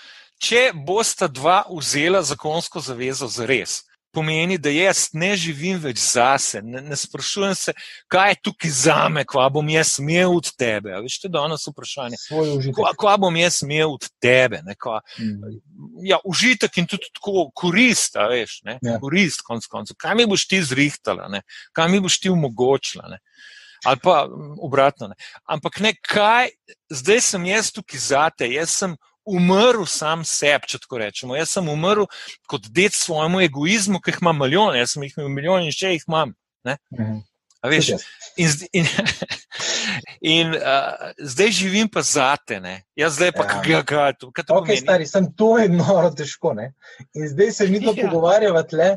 če 0.42 0.72
bosta 0.74 1.28
dva 1.28 1.64
vzela 1.70 2.24
zakonsko 2.24 2.82
zavezo 2.82 3.28
za 3.28 3.46
res. 3.46 3.84
Pomeni, 4.18 4.58
da 4.58 4.72
jaz 4.74 5.12
ne 5.14 5.30
živim 5.38 5.78
več 5.82 6.00
zase, 6.02 6.64
ne, 6.66 6.82
ne 6.82 6.98
sprašujem 6.98 7.54
se, 7.56 7.74
kaj 8.10 8.32
je 8.32 8.40
tukaj 8.48 8.74
za 8.74 8.98
me, 9.14 9.22
kva 9.30 9.46
bom 9.54 9.70
jaz 9.70 9.94
imel 10.02 10.34
od 10.40 10.50
tebe. 10.58 10.96
Veš, 11.06 11.20
to 11.22 11.30
je 11.30 11.34
danes 11.36 11.68
vprašanje. 11.70 12.18
Kva, 12.74 12.96
kva 12.98 13.14
bom 13.22 13.38
jaz 13.38 13.60
imel 13.66 13.94
od 13.94 14.08
tebe? 14.24 14.64
Ne, 14.66 14.74
kva, 14.80 15.04
mm. 15.22 15.54
ja, 16.08 16.18
užitek 16.26 16.82
in 16.82 16.90
tudi 16.90 17.12
tako 17.20 17.48
korist, 17.54 18.18
veš, 18.18 18.62
ne, 18.66 18.80
ja. 18.82 18.98
korist, 19.04 19.46
konc 19.46 19.70
koncev. 19.70 20.00
Kaj 20.02 20.18
mi 20.18 20.26
boš 20.30 20.48
ti 20.50 20.64
zrihtala, 20.66 21.30
ne, 21.30 21.44
kaj 21.78 21.92
mi 21.94 22.02
boš 22.02 22.18
ti 22.24 22.34
omogočila. 22.34 23.12
Ne. 23.14 23.22
Ali 23.86 24.02
pa 24.02 24.24
obratno. 24.66 25.12
Ne. 25.12 25.16
Ampak 25.46 25.78
ne, 25.86 25.94
kaj, 26.02 26.50
zdaj 26.90 27.22
sem 27.22 27.46
jaz 27.54 27.70
tukaj 27.76 28.02
zate, 28.02 28.50
jaz 28.50 28.74
sem 28.74 28.98
umrl 29.28 29.86
sam 29.90 30.24
sebi, 30.28 30.72
če 30.72 30.82
tako 30.84 31.02
rečemo. 31.04 31.38
Jaz 31.38 31.56
sem 31.58 31.70
umrl 31.70 32.08
kot 32.50 32.70
dec 32.74 32.96
svojemu 32.96 33.44
egoizmu, 33.48 34.02
ki 34.02 34.14
jih 34.14 34.22
imam 34.24 34.44
milijon, 34.44 34.78
jaz 34.80 34.96
sem 34.96 35.08
jih 35.08 35.18
imel 35.18 35.34
milijon 35.36 35.68
in 35.68 35.76
še 35.76 35.96
jih 35.96 36.08
imam. 36.08 36.36
Mhm. 36.68 37.26
Veš, 37.68 37.90
in 38.38 38.50
in, 38.72 38.86
in 40.36 40.54
uh, 40.56 41.10
zdaj 41.20 41.52
živim 41.52 41.90
pa 41.90 42.02
zate, 42.06 42.60
ne? 42.60 42.84
jaz 42.96 43.18
zdaj 43.18 43.32
pa 43.36 43.48
kaj 43.50 43.64
ga 43.66 43.82
gledam. 43.82 44.32
Okay, 44.62 44.78
stari, 44.78 45.08
sem 45.10 45.32
to 45.34 45.58
je 45.58 45.70
noro 45.70 46.12
težko. 46.20 46.54
Ne? 46.54 46.72
In 47.18 47.28
zdaj 47.28 47.52
se 47.52 47.68
mi 47.68 47.82
to 47.84 47.94
ja. 47.98 48.06
pogovarjava 48.06 48.64
tle. 48.64 48.96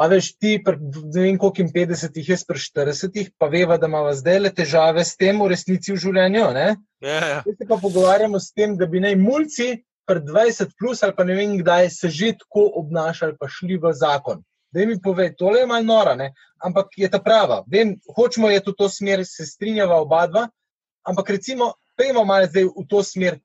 A 0.00 0.06
veš, 0.08 0.30
ti, 0.40 0.54
ne 0.64 1.20
vem, 1.20 1.36
koliko 1.38 1.60
jim 1.60 1.68
50, 1.74 2.14
jaz 2.24 2.44
pri 2.48 2.62
40, 2.62 3.18
pa 3.38 3.50
veva, 3.52 3.76
da 3.76 3.88
imamo 3.90 4.14
zdaj 4.16 4.38
le 4.40 4.50
težave 4.56 5.04
s 5.04 5.18
tem 5.20 5.36
v 5.42 5.50
resnici 5.52 5.92
v 5.92 6.00
življenju. 6.00 6.46
Ne? 6.56 6.68
Ja, 7.04 7.18
ja. 7.32 7.40
Se 7.44 7.68
pa 7.68 7.76
pogovarjamo 7.76 8.40
s 8.40 8.54
tem, 8.56 8.78
da 8.80 8.88
bi 8.88 9.02
naj 9.04 9.18
mulci 9.20 9.74
pred 10.08 10.24
20 10.24 10.72
plus 10.78 11.04
ali 11.04 11.14
pa 11.14 11.24
ne 11.24 11.36
vem 11.36 11.52
kdaj 11.60 11.90
se 11.94 12.08
že 12.10 12.32
tako 12.40 12.64
obnašali, 12.80 13.36
pa 13.38 13.48
šli 13.48 13.76
v 13.82 13.92
zakon. 13.94 14.40
Da 14.72 14.86
mi 14.86 14.96
pove, 15.02 15.28
tole 15.36 15.60
je 15.60 15.66
malo 15.66 15.84
nora, 15.84 16.14
ne? 16.14 16.32
ampak 16.64 16.96
je 16.96 17.08
ta 17.10 17.18
prava. 17.18 17.60
Vem, 17.66 17.96
hočemo 18.16 18.50
je 18.50 18.62
v 18.66 18.74
to 18.78 18.88
smer, 18.88 19.26
se 19.26 19.46
strinjava 19.46 20.00
oba 20.00 20.26
dva, 20.30 20.48
ampak 21.04 21.36
recimo, 21.36 21.74
pejmo 21.98 22.24
malo 22.24 22.48
zdaj 22.48 22.70
v 22.70 22.86
to 22.88 23.02
smer 23.04 23.40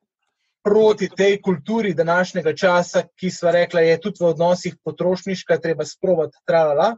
proti 0.65 1.10
tej 1.17 1.39
kulturi 1.41 1.93
današnjega 1.93 2.56
časa, 2.58 3.04
ki 3.19 3.30
sva 3.32 3.51
rekla, 3.54 3.84
je 3.86 3.99
tudi 4.01 4.23
v 4.23 4.32
odnosih 4.34 4.75
potrošniška, 4.84 5.60
treba 5.62 5.86
sprobati, 5.86 6.41
tralala. 6.47 6.95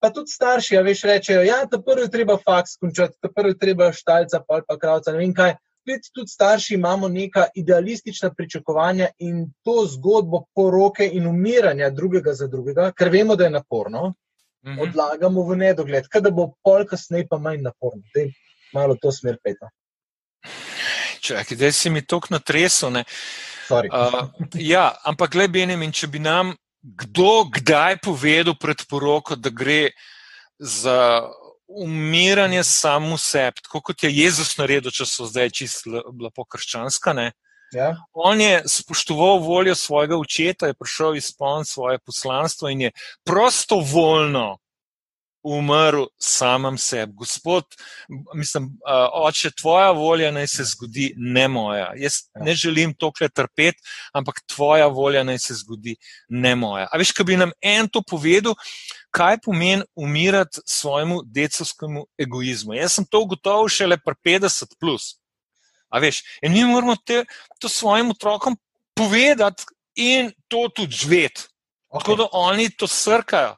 Pa 0.00 0.10
tudi 0.14 0.30
starši, 0.30 0.78
veš, 0.84 1.02
rečejo, 1.10 1.42
ja, 1.42 1.64
ta 1.66 1.80
prvi 1.82 2.06
treba 2.10 2.36
faks 2.38 2.76
končati, 2.80 3.18
ta 3.20 3.28
prvi 3.34 3.58
treba 3.58 3.90
štalca, 3.92 4.44
pa 4.46 4.60
ali 4.60 4.66
pa 4.68 4.78
kravca, 4.78 5.12
ne 5.12 5.18
vem 5.18 5.34
kaj 5.34 5.56
spet 5.84 6.08
tudi 6.14 6.28
starši 6.28 6.74
imamo 6.74 7.08
neka 7.08 7.46
idealistična 7.54 8.30
pričakovanja 8.34 9.08
in 9.18 9.52
to 9.62 9.86
zgodbo 9.86 10.44
poroke 10.54 11.10
in 11.12 11.26
umiranja 11.26 11.90
drugega 11.90 12.32
za 12.32 12.46
drugega, 12.46 12.92
ker 12.96 13.08
vemo, 13.12 13.36
da 13.36 13.44
je 13.44 13.50
naporno, 13.50 14.08
mm 14.08 14.70
-hmm. 14.70 14.82
odlagamo 14.82 15.42
v 15.42 15.56
nedogled, 15.56 16.08
kaj 16.08 16.20
da 16.20 16.30
bo 16.30 16.52
pol 16.62 16.86
kasneje 16.86 17.26
pa 17.30 17.38
manj 17.38 17.60
naporno. 17.62 18.02
Dej, 18.14 18.32
malo 18.72 18.96
to 19.02 19.12
smer 19.12 19.36
peta. 19.44 19.68
Čakaj, 21.24 21.56
zdaj 21.56 21.72
si 21.72 21.90
mi 21.90 22.02
tok 22.04 22.28
na 22.30 22.38
tresu. 22.38 22.90
Uh, 22.92 24.28
ja, 24.60 24.92
ampak 25.08 25.32
gledaj, 25.32 25.78
če 25.96 26.08
bi 26.12 26.20
nam 26.20 26.52
kdo 26.84 27.48
kdaj 27.48 28.02
povedal 28.04 28.56
pred 28.60 28.84
poroko, 28.90 29.36
da 29.36 29.48
gre 29.48 29.94
za 30.58 31.24
umiranje 31.68 32.60
samo 32.64 33.16
sebi, 33.18 33.64
tako 33.64 33.80
kot 33.80 34.04
je 34.04 34.12
Jezus 34.12 34.58
naredil, 34.58 34.92
če 34.92 35.06
so 35.08 35.24
zdaj 35.26 35.50
čisto 35.50 36.02
lepo 36.20 36.44
krščanska. 36.44 37.16
Ja. 37.74 37.94
On 38.12 38.40
je 38.40 38.60
spoštoval 38.68 39.40
voljo 39.42 39.74
svojega 39.74 40.18
očeta, 40.20 40.68
je 40.68 40.76
prišel 40.78 41.16
izpolniti 41.16 41.70
svoje 41.70 41.98
poslanstvo 41.98 42.68
in 42.68 42.80
je 42.80 42.90
prostovoljno 43.24 44.58
umrl 45.44 46.06
samem 46.18 46.78
sebi. 46.78 47.12
Gospod, 47.16 47.64
mislim, 48.34 48.70
oče, 49.12 49.50
tvoja 49.60 49.90
volja 49.90 50.30
naj 50.32 50.46
se 50.48 50.64
zgodi, 50.64 51.12
ne 51.16 51.48
moja. 51.48 51.90
Jaz 51.96 52.12
ja. 52.34 52.44
ne 52.44 52.54
želim 52.54 52.94
tokrat 52.94 53.34
trpeti, 53.34 53.82
ampak 54.12 54.40
tvoja 54.54 54.86
volja 54.86 55.24
naj 55.24 55.38
se 55.38 55.54
zgodi, 55.54 55.96
ne 56.28 56.54
moja. 56.56 56.88
A 56.92 56.98
veš, 56.98 57.12
kaj 57.12 57.28
bi 57.28 57.36
nam 57.36 57.52
en 57.60 57.88
to 57.92 58.02
povedal, 58.02 58.56
kaj 59.14 59.38
pomeni 59.44 59.84
umirati 59.94 60.64
svojemu 60.66 61.22
decovskemu 61.26 62.06
egoizmu? 62.18 62.74
Jaz 62.74 62.96
sem 62.98 63.06
to 63.06 63.20
ugotovil 63.26 63.68
šele 63.68 64.00
pri 64.00 64.16
50. 64.24 64.78
Plus. 64.80 65.14
A 65.92 66.00
veš, 66.02 66.22
in 66.42 66.52
mi 66.52 66.64
moramo 66.64 66.96
te, 66.96 67.24
to 67.60 67.68
svojim 67.68 68.10
otrokom 68.10 68.56
povedati 68.96 69.64
in 69.94 70.32
to 70.48 70.68
tudi 70.74 70.96
živeti. 70.96 71.46
Okay. 71.88 72.00
Tako 72.00 72.16
da 72.16 72.26
oni 72.32 72.70
to 72.70 72.86
srkajo. 72.86 73.56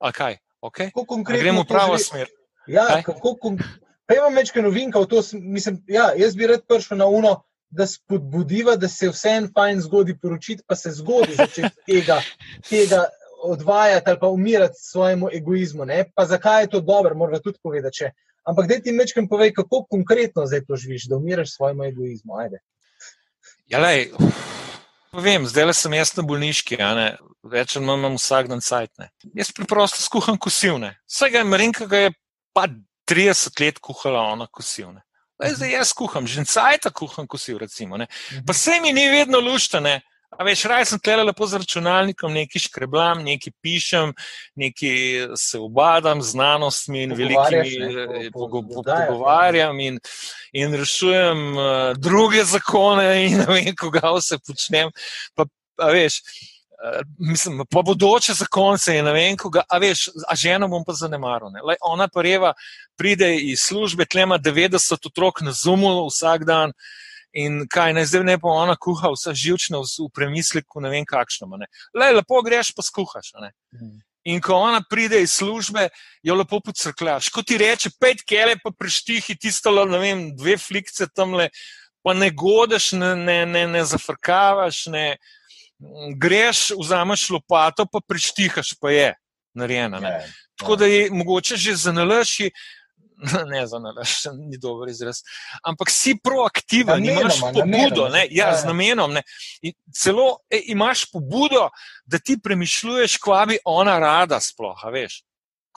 Okay. 0.00 0.36
Okay. 0.66 0.90
Kako 0.90 1.04
konkretno? 1.06 1.42
Gremo 1.42 1.62
v 1.62 1.68
pravo 1.68 1.98
smer. 1.98 2.30
Ja, 2.66 3.02
kako 3.02 3.34
konkretno? 3.34 3.86
Pa 4.06 4.14
imam 4.14 4.34
večkrat 4.38 4.64
novinka 4.64 5.00
v 5.02 5.06
to, 5.10 5.22
mislim, 5.32 5.80
ja, 5.90 6.12
jaz 6.16 6.36
bi 6.38 6.46
rad 6.46 6.62
prišel 6.68 6.98
na 6.98 7.06
uno, 7.06 7.42
da 7.70 7.86
spodbudiva, 7.86 8.76
da 8.76 8.88
se 8.88 9.08
vse 9.10 9.32
en 9.40 9.48
fajn 9.54 9.80
zgodi 9.80 10.14
poročiti, 10.18 10.62
pa 10.66 10.76
se 10.76 10.92
zgodi 10.94 11.34
začeti 11.34 11.74
tega, 11.86 12.20
tega 12.68 13.04
odvajati 13.42 14.10
ali 14.10 14.18
pa 14.20 14.28
umirati 14.28 14.78
svojemu 14.78 15.28
egoizmu. 15.32 15.84
Ne? 15.84 16.04
Pa 16.14 16.26
zakaj 16.26 16.62
je 16.62 16.70
to 16.70 16.80
dobro, 16.80 17.14
moramo 17.14 17.38
tudi 17.38 17.58
povedati. 17.62 17.96
Če. 17.96 18.10
Ampak 18.46 18.68
da 18.68 18.78
ti 18.78 18.94
večkrat 18.94 19.26
povej, 19.30 19.52
kako 19.54 19.84
konkretno 19.90 20.46
zdaj 20.46 20.64
to 20.68 20.76
živiš, 20.76 21.08
da 21.10 21.16
umiraš 21.16 21.56
svojemu 21.56 21.84
egoizmu. 21.84 22.38
Ajde. 22.38 22.62
Ja, 23.66 23.82
lej. 23.82 24.10
Vem, 25.16 25.46
zdaj 25.48 25.64
le 25.64 25.74
sem 25.74 25.94
jaz 25.96 26.12
na 26.16 26.22
bolniški, 26.26 26.76
več 27.48 27.76
ali 27.76 27.86
manj 27.86 28.00
imam 28.02 28.16
vsak 28.18 28.50
dan 28.50 28.60
cajtne. 28.64 29.08
Jaz 29.36 29.52
preprosto 29.56 30.02
skuham 30.02 30.36
kosilne. 30.38 30.96
Vsega 31.08 31.44
Marinka 31.44 31.86
ga 31.88 32.06
je 32.06 32.10
pa 32.56 32.66
30 33.08 33.60
let 33.62 33.80
kuhala 33.80 34.26
ona 34.34 34.48
kosilne. 34.52 35.02
Lej, 35.40 35.56
zdaj 35.58 35.72
jaz 35.72 35.92
kuham, 35.96 36.26
že 36.28 36.44
cajta 36.48 36.90
kuham 36.96 37.28
kosil, 37.28 37.58
recimo. 37.60 37.96
Ne. 38.00 38.08
Pa 38.46 38.56
se 38.56 38.80
mi 38.80 38.92
ni 38.96 39.08
vedno 39.12 39.40
luštene. 39.40 40.00
A 40.30 40.44
veš, 40.44 40.64
raj 40.68 40.84
sem 40.90 41.00
tle 41.00 41.16
lepo 41.22 41.46
z 41.48 41.60
računalnikom, 41.62 42.34
nekaj 42.34 42.66
škreblam, 42.66 43.22
nekaj 43.24 43.52
pišem, 43.62 44.12
nekaj 44.58 44.98
se 45.38 45.60
obadam 45.62 46.20
z 46.22 46.34
znanostmi 46.34 47.04
in 47.06 47.14
velikimi 47.16 47.76
eh, 48.26 48.28
pogovarjam 48.34 49.80
in, 49.80 50.00
in 50.52 50.74
rešujem 50.74 51.46
uh, 51.56 51.68
druge 51.96 52.44
zakone 52.44 53.08
in 53.28 53.38
ne 53.38 53.46
vem, 53.48 53.72
koga 53.78 54.12
vse 54.18 54.38
počnem. 54.42 54.92
Pa, 55.34 55.46
a 55.80 55.88
veš, 55.94 56.18
uh, 56.74 57.00
mislim, 57.18 57.62
pa 57.70 57.84
bodoče 57.86 58.36
zakonce 58.36 58.98
in 58.98 59.08
ne 59.08 59.14
vem, 59.16 59.40
koga, 59.40 59.64
a 59.68 59.80
veš, 59.80 60.08
a 60.28 60.36
ženo 60.36 60.68
bom 60.68 60.84
pa 60.84 60.98
zanemaril. 60.98 61.54
Lej, 61.64 61.80
ona 61.80 62.10
pa 62.12 62.26
reva, 62.26 62.52
pride 62.98 63.30
iz 63.54 63.64
službe, 63.70 64.04
tlema 64.04 64.42
90 64.42 65.06
otrok 65.06 65.40
na 65.46 65.56
zumu 65.56 66.02
vsak 66.10 66.44
dan. 66.44 66.76
In 67.36 67.64
kaj 67.68 67.92
naj 67.92 68.06
zdaj 68.08 68.24
ne 68.24 68.36
bo 68.40 68.48
ona 68.48 68.76
kuha, 68.80 69.10
vsa 69.12 69.34
živčna 69.36 69.82
v 69.84 70.08
premisliku, 70.14 70.80
ne 70.80 70.92
vem 70.92 71.04
kakšno. 71.04 71.48
Ne. 71.60 71.68
Le, 71.92 72.12
lepo 72.16 72.40
greš, 72.42 72.72
pa 72.76 72.84
skuhaš. 72.84 73.34
Mhm. 73.36 73.96
In 74.26 74.40
ko 74.42 74.56
ona 74.58 74.80
pride 74.90 75.20
iz 75.22 75.36
službe, 75.38 75.88
jo 76.26 76.34
lepo 76.34 76.58
pocrkljaš. 76.64 77.28
Ko 77.30 77.44
ti 77.46 77.58
reče, 77.60 77.92
pet 78.00 78.24
kele, 78.26 78.56
pa 78.62 78.72
preštihi 78.74 79.36
tisto, 79.38 79.70
ne 79.86 80.00
vem, 80.02 80.24
dve 80.34 80.56
flikce 80.58 81.06
tam 81.14 81.36
le, 81.38 81.50
pa 82.02 82.14
ne 82.14 82.32
godeš, 82.34 82.92
ne, 82.98 83.12
ne, 83.14 83.38
ne, 83.46 83.66
ne 83.70 83.84
zafrkavaš, 83.86 84.86
ne 84.90 85.04
greš, 86.16 86.72
vzameš 86.80 87.28
lopato, 87.36 87.86
pa 87.86 88.00
preštihaš, 88.08 88.74
pa 88.80 88.90
je 88.90 89.12
narejena. 89.54 90.00
Ja, 90.02 90.10
ja. 90.10 90.26
Tako 90.58 90.76
da 90.76 90.86
je 90.86 91.10
mogoče 91.10 91.56
že 91.56 91.76
za 91.76 91.92
nalaši. 91.92 92.50
ne 93.52 93.66
za 93.66 93.78
nalaš, 93.78 94.24
ni 94.50 94.58
dober 94.58 94.88
izraz. 94.88 95.22
Ampak 95.62 95.90
si 95.90 96.16
proaktiven, 96.24 97.00
namenoma, 97.00 97.20
imaš 97.20 97.40
pobudo, 97.40 98.08
ne, 98.08 98.26
ja, 98.30 98.48
ja, 98.48 98.56
z 98.56 98.64
namenom. 98.64 99.12
Ne, 99.12 99.22
celo 99.94 100.38
e, 100.50 100.62
imaš 100.72 101.06
pobudo, 101.10 101.68
da 102.06 102.18
ti 102.18 102.38
premišljuješ, 102.42 103.18
kva 103.18 103.46
bi 103.46 103.58
ona 103.64 103.98
rada, 103.98 104.40
sploh, 104.40 104.84
veš. 104.92 105.22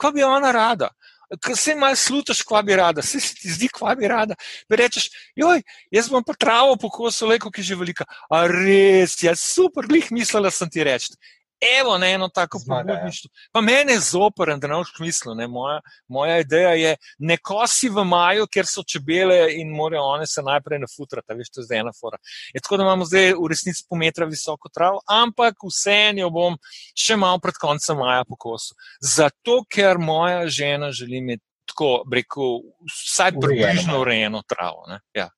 Kva 0.00 0.12
bi 0.12 0.24
ona 0.24 0.52
rada? 0.52 0.90
Ker 1.30 1.54
se 1.54 1.76
malo 1.78 1.94
slutaš, 1.94 2.40
kva 2.42 2.62
bi 2.66 2.74
rada, 2.76 3.02
se 3.06 3.20
ti 3.22 3.52
zdi, 3.52 3.68
kva 3.70 3.94
bi 3.94 4.08
rada. 4.10 4.34
Pa 4.68 4.80
rečeš, 4.80 5.06
joj, 5.38 5.62
jaz 5.94 6.08
bom 6.10 6.24
pa 6.26 6.34
travo 6.34 6.74
pokosil, 6.80 7.30
le, 7.30 7.38
ki 7.38 7.62
je 7.62 7.68
že 7.70 7.76
velika. 7.78 8.06
A 8.26 8.48
res, 8.50 9.14
ja, 9.22 9.36
super, 9.38 9.86
glih 9.86 10.10
mislila 10.10 10.50
sem 10.50 10.70
ti 10.70 10.82
reči. 10.84 11.14
Evo, 11.60 11.98
ne, 11.98 12.12
eno 12.12 12.28
tako 12.28 12.58
ja. 12.58 12.64
pobudništvo. 12.68 13.30
Pa 13.52 13.60
meni 13.60 13.92
je 13.92 14.00
zoporen, 14.00 14.60
da 14.60 14.68
ne 14.68 14.74
boš 14.74 14.92
mislil. 14.98 15.34
Ne, 15.34 15.46
moja, 15.48 15.80
moja 16.08 16.38
ideja 16.40 16.70
je, 16.70 16.96
ne 17.18 17.36
kosi 17.36 17.88
v 17.88 18.04
maju, 18.04 18.46
ker 18.52 18.66
so 18.66 18.82
čebele 18.82 19.36
in 19.60 19.74
morajo 19.76 20.02
one 20.02 20.26
se 20.26 20.42
najprej 20.42 20.80
nafutrati. 20.80 21.36
Veš, 21.36 21.50
to 21.50 21.60
je 21.60 21.68
zdaj 21.68 21.82
ena 21.84 21.92
fora. 22.00 22.18
Je 22.54 22.60
tako, 22.60 22.76
da 22.76 22.86
imamo 22.88 23.04
zdaj 23.04 23.32
v 23.32 23.50
resnici 23.52 23.84
po 23.88 23.96
metra 23.96 24.26
visoko 24.26 24.72
travo, 24.72 25.02
ampak 25.08 25.60
vseeno 25.68 26.30
bom 26.30 26.56
še 26.96 27.16
malo 27.20 27.38
pred 27.44 27.60
koncem 27.60 28.00
maja 28.00 28.24
pokosil. 28.24 28.76
Zato, 29.00 29.60
ker 29.68 29.98
moja 29.98 30.46
žena 30.48 30.92
želi 30.92 31.20
imeti 31.20 31.44
tako, 31.68 32.02
rekel, 32.12 32.62
vsaj 32.88 33.36
približno 33.40 34.00
urejeno 34.00 34.42
travo. 34.48 34.88
Ja. 35.14 35.28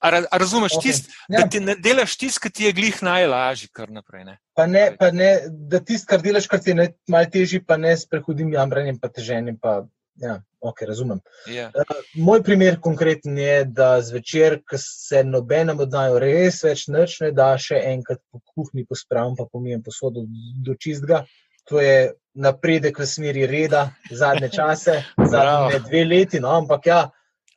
A, 0.00 0.22
a 0.30 0.38
razumeš, 0.38 0.72
okay. 0.72 0.82
tist, 0.82 1.10
ja. 1.28 1.40
da 1.40 1.48
ti 1.50 1.60
ne 1.60 1.74
delaš 1.74 2.16
tisto, 2.16 2.42
ki 2.44 2.50
ti 2.54 2.66
je 2.68 2.72
glih 2.72 2.98
najlažji, 3.02 3.68
kar 3.74 3.90
naprej. 3.90 4.24
Ne? 4.24 4.36
Pa 4.54 4.66
ne, 4.70 4.84
pa 4.98 5.10
ne 5.10 5.30
da 5.48 5.80
tisto, 5.82 6.06
kar 6.12 6.22
delaš, 6.22 6.46
kar 6.50 6.62
ti 6.62 6.70
je 6.70 6.76
najbolj 6.78 7.30
težji, 7.34 7.62
pa 7.66 7.76
ne 7.76 7.96
s 7.96 8.06
prehudim 8.06 8.52
jamranjem, 8.54 9.00
pa 9.02 9.10
teženjem. 9.10 9.58
Pa, 9.62 9.80
ja, 10.22 10.38
ok, 10.60 10.84
razumem. 10.86 11.18
Yeah. 11.46 11.74
Ja. 11.74 11.82
Uh, 11.82 12.06
moj 12.14 12.44
primer 12.46 12.78
konkreten 12.82 13.38
je, 13.38 13.64
da 13.64 13.90
zvečer, 14.02 14.60
ko 14.68 14.78
se 14.82 15.24
nobenem 15.26 15.82
odnajo, 15.82 16.22
res 16.22 16.62
več 16.66 16.86
noč 16.94 17.18
ne 17.26 17.32
da, 17.34 17.50
še 17.58 17.82
enkrat 17.90 18.22
po 18.30 18.42
kuhinji 18.54 18.86
pospravim, 18.86 19.34
pa 19.38 19.50
pomijem 19.50 19.82
posodo 19.82 20.22
do 20.62 20.78
čistega. 20.78 21.24
To 21.68 21.82
je 21.82 22.14
napredek 22.38 22.98
v 23.02 23.06
smeri 23.06 23.46
reda, 23.50 23.88
zadnje 24.14 24.48
čase, 24.54 25.00
zadnje 25.18 25.82
dve 25.84 26.04
leti, 26.06 26.40
no, 26.40 26.54
ampak 26.62 26.86
ja 26.86 27.00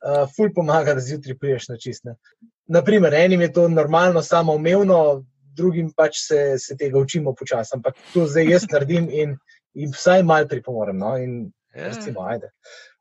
uh, 0.02 0.28
ful 0.36 0.52
pomaga, 0.54 0.94
da 0.96 1.00
zjutraj 1.00 1.38
priješ 1.38 1.68
na 1.68 1.78
čistne. 1.78 2.16
Naprimer, 2.66 3.14
enim 3.14 3.40
je 3.40 3.52
to 3.52 3.68
normalno, 3.68 4.22
samo 4.22 4.54
umevno, 4.54 5.24
drugim 5.56 5.90
pač 5.96 6.18
se, 6.26 6.58
se 6.58 6.76
tega 6.76 6.98
učimo 6.98 7.34
počasi. 7.34 7.76
Ampak 7.76 7.98
to 8.14 8.26
zdaj 8.26 8.48
jaz 8.50 8.68
naredim 8.72 9.08
in, 9.10 9.36
in 9.74 9.92
vsaj 9.92 10.22
malo 10.22 10.48
pripomorem. 10.48 10.98
No? 10.98 11.16
In, 11.18 11.52
ja. 11.74 11.88
recimo, 11.88 12.24
ajde. 12.24 12.52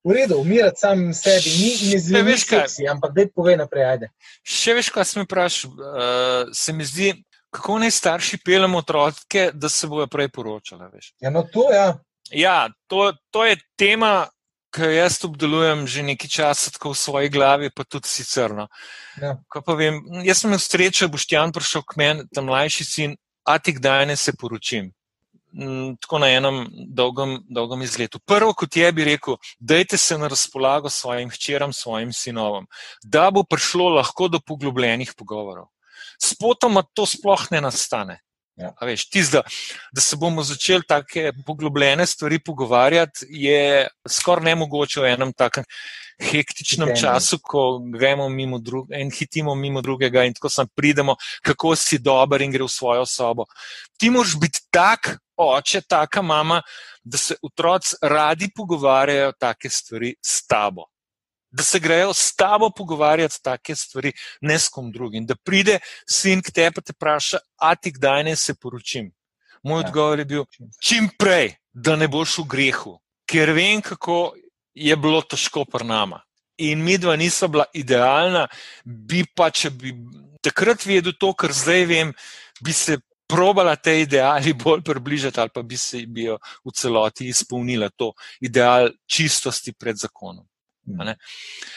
V 0.03 0.15
redu, 0.17 0.39
umirati 0.41 0.81
sam 0.81 1.13
sebi, 1.13 1.51
ni 1.61 1.91
ne 1.91 1.99
zveni 1.99 2.37
seksi, 2.37 2.87
ampak 2.89 3.13
da 3.13 3.25
povej 3.35 3.59
naprej, 3.59 3.85
ajde. 3.85 4.07
Še 4.41 4.73
veš, 4.73 4.89
kaj 4.95 5.05
sem 5.05 5.27
vprašal, 5.27 5.75
uh, 5.77 6.53
se 6.57 6.73
mi 6.73 6.87
zdi, 6.89 7.11
kako 7.53 7.77
naj 7.83 7.91
starši 7.99 8.39
pelemo 8.45 8.81
otroke, 8.81 9.51
da 9.53 9.69
se 9.69 9.87
bojo 9.87 10.07
prej 10.07 10.31
poročali. 10.33 10.89
Ja, 11.21 11.29
no 11.29 11.43
to, 11.53 11.67
ja. 11.69 11.99
ja 12.31 12.69
to, 12.87 13.11
to 13.29 13.45
je 13.45 13.59
tema, 13.77 14.25
ki 14.71 14.87
jo 14.87 14.91
jaz 14.95 15.19
obdelujem 15.27 15.83
že 15.87 16.03
nekaj 16.07 16.29
časa, 16.29 16.71
tako 16.71 16.93
v 16.93 17.01
svoji 17.01 17.29
glavi, 17.29 17.69
pa 17.75 17.83
tudi 17.83 18.07
sicer. 18.07 18.55
No. 18.55 18.67
Ja. 19.21 19.35
Vem, 19.77 20.01
jaz 20.25 20.41
sem 20.41 20.51
imel 20.51 20.63
srečo, 20.63 21.07
da 21.07 21.15
boš 21.17 21.27
Jan 21.31 21.51
prišel 21.51 21.83
k 21.83 21.99
meni, 21.99 22.25
tam 22.33 22.49
mlajši 22.49 22.85
sin, 22.87 23.15
a 23.43 23.59
ti 23.59 23.75
kdaj 23.75 24.05
ne 24.11 24.15
se 24.15 24.33
poročim. 24.33 24.91
Mm, 25.51 25.97
tako 25.99 26.21
na 26.23 26.29
enem 26.31 26.63
dolgem, 26.95 27.41
dolgem 27.51 27.81
izletu. 27.83 28.21
Prvo, 28.23 28.53
kot 28.55 28.75
je 28.75 28.87
bi 28.95 29.03
rekel, 29.03 29.35
dajte 29.59 29.97
se 29.97 30.17
na 30.17 30.29
razpolago 30.31 30.89
svojim 30.89 31.29
hčeram, 31.29 31.73
svojim 31.73 32.13
sinovom, 32.13 32.67
da 33.03 33.27
bo 33.31 33.43
prišlo 33.43 33.89
lahko 33.97 34.29
do 34.31 34.39
poglobljenih 34.39 35.11
pogovorov. 35.17 35.67
Spotoma 36.23 36.85
to 36.93 37.05
sploh 37.05 37.47
ne 37.51 37.61
nastane. 37.61 38.21
Ja. 38.59 38.73
Veš, 38.81 39.05
tizda, 39.09 39.41
da 39.95 40.01
se 40.01 40.15
bomo 40.15 40.43
začeli 40.43 40.83
tako 40.87 41.31
poglobljene 41.45 42.05
stvari 42.05 42.39
pogovarjati, 42.39 43.25
je 43.29 43.87
skoraj 44.09 44.45
nemogoče 44.45 45.01
v 45.01 45.13
enem 45.13 45.33
takem 45.33 45.63
hektičnem 46.21 46.91
Hitenje. 46.91 47.01
času, 47.01 47.39
ko 47.43 47.79
gremo 47.93 48.29
mimo 48.29 48.59
drugega 48.59 49.01
in 49.01 49.11
hitimo 49.11 49.55
mimo 49.55 49.81
drugega, 49.81 50.23
in 50.23 50.33
tako 50.33 50.49
sam 50.49 50.67
pridemo, 50.75 51.15
kako 51.41 51.75
si 51.75 51.97
dober 51.97 52.41
in 52.41 52.51
gre 52.51 52.63
v 52.63 52.69
svojo 52.69 53.05
sobo. 53.05 53.47
Ti 53.97 54.09
moraš 54.09 54.37
biti 54.39 54.67
tak 54.69 55.15
oče, 55.37 55.81
taka 55.81 56.21
mama, 56.21 56.61
da 57.03 57.17
se 57.17 57.35
otroci 57.41 57.95
radi 58.01 58.51
pogovarjajo 58.55 59.31
take 59.39 59.69
stvari 59.69 60.13
s 60.21 60.45
tabo 60.47 60.90
da 61.51 61.63
se 61.63 61.79
grejo 61.79 62.13
s 62.13 62.35
tabo 62.35 62.69
pogovarjati 62.69 63.41
take 63.43 63.75
stvari, 63.75 64.13
ne 64.41 64.59
s 64.59 64.69
kom 64.69 64.91
drugim. 64.91 65.25
Da 65.25 65.35
pride 65.35 65.79
sin 66.09 66.41
k 66.41 66.51
tebi 66.51 66.79
in 66.79 66.83
te 66.83 66.93
vpraša, 66.93 67.37
a 67.59 67.75
ti 67.75 67.91
kdaj 67.91 68.23
ne 68.23 68.35
se 68.35 68.53
poročim. 68.53 69.11
Moj 69.63 69.81
ja. 69.81 69.87
odgovor 69.87 70.19
je 70.19 70.25
bil, 70.25 70.45
čim 70.81 71.09
prej, 71.19 71.55
da 71.73 71.95
ne 71.95 72.07
boš 72.07 72.39
v 72.41 72.47
grehu, 72.47 72.97
ker 73.29 73.51
vem, 73.53 73.81
kako 73.81 74.33
je 74.73 74.95
bilo 74.97 75.21
težko 75.21 75.65
pri 75.65 75.85
nama. 75.85 76.21
In 76.57 76.83
mi 76.83 76.97
dva 76.97 77.15
nisva 77.15 77.47
bila 77.47 77.65
idealna, 77.73 78.47
bi 78.85 79.23
pa, 79.35 79.49
če 79.51 79.69
bi 79.69 79.93
takrat 80.41 80.85
vedel 80.85 81.13
to, 81.19 81.33
kar 81.33 81.53
zdaj 81.53 81.85
vem, 81.85 82.13
bi 82.61 82.73
se 82.73 82.97
probala 83.31 83.75
te 83.75 84.01
ideali 84.01 84.53
bolj 84.63 84.81
približati 84.83 85.39
ali 85.39 85.49
pa 85.53 85.61
bi 85.61 85.77
se 85.77 86.03
bi 86.07 86.27
jo 86.27 86.37
v 86.65 86.73
celoti 86.75 87.29
izpolnila 87.31 87.89
to 87.89 88.11
ideal 88.41 88.89
čistosti 89.07 89.73
pred 89.73 89.95
zakonom. 89.95 90.45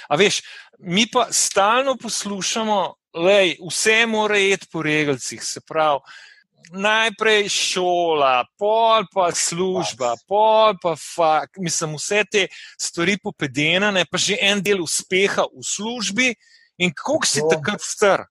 A 0.08 0.16
veš, 0.16 0.42
mi 0.78 1.06
pa 1.10 1.28
stalno 1.32 1.96
poslušamo, 1.96 2.94
da 3.14 3.40
vse 3.70 4.06
mora 4.06 4.38
iti 4.38 4.66
po 4.72 4.82
regalcih. 4.82 5.42
Se 5.44 5.60
pravi, 5.60 6.00
najprej 6.72 7.48
šola, 7.48 8.44
pol 8.58 9.06
pa 9.12 9.30
služba, 9.32 10.14
pol 10.28 10.74
pa 10.82 10.94
fakt. 10.96 11.58
Mislim, 11.58 11.96
vse 11.98 12.24
te 12.30 12.46
stvari 12.80 13.18
popedene, 13.22 14.04
pa 14.10 14.18
že 14.18 14.38
en 14.40 14.62
del 14.62 14.82
uspeha 14.82 15.46
v 15.52 15.62
službi. 15.62 16.34
In 16.78 16.90
kako 16.90 17.26
si 17.26 17.42
takrat 17.50 17.82
star? 17.82 18.26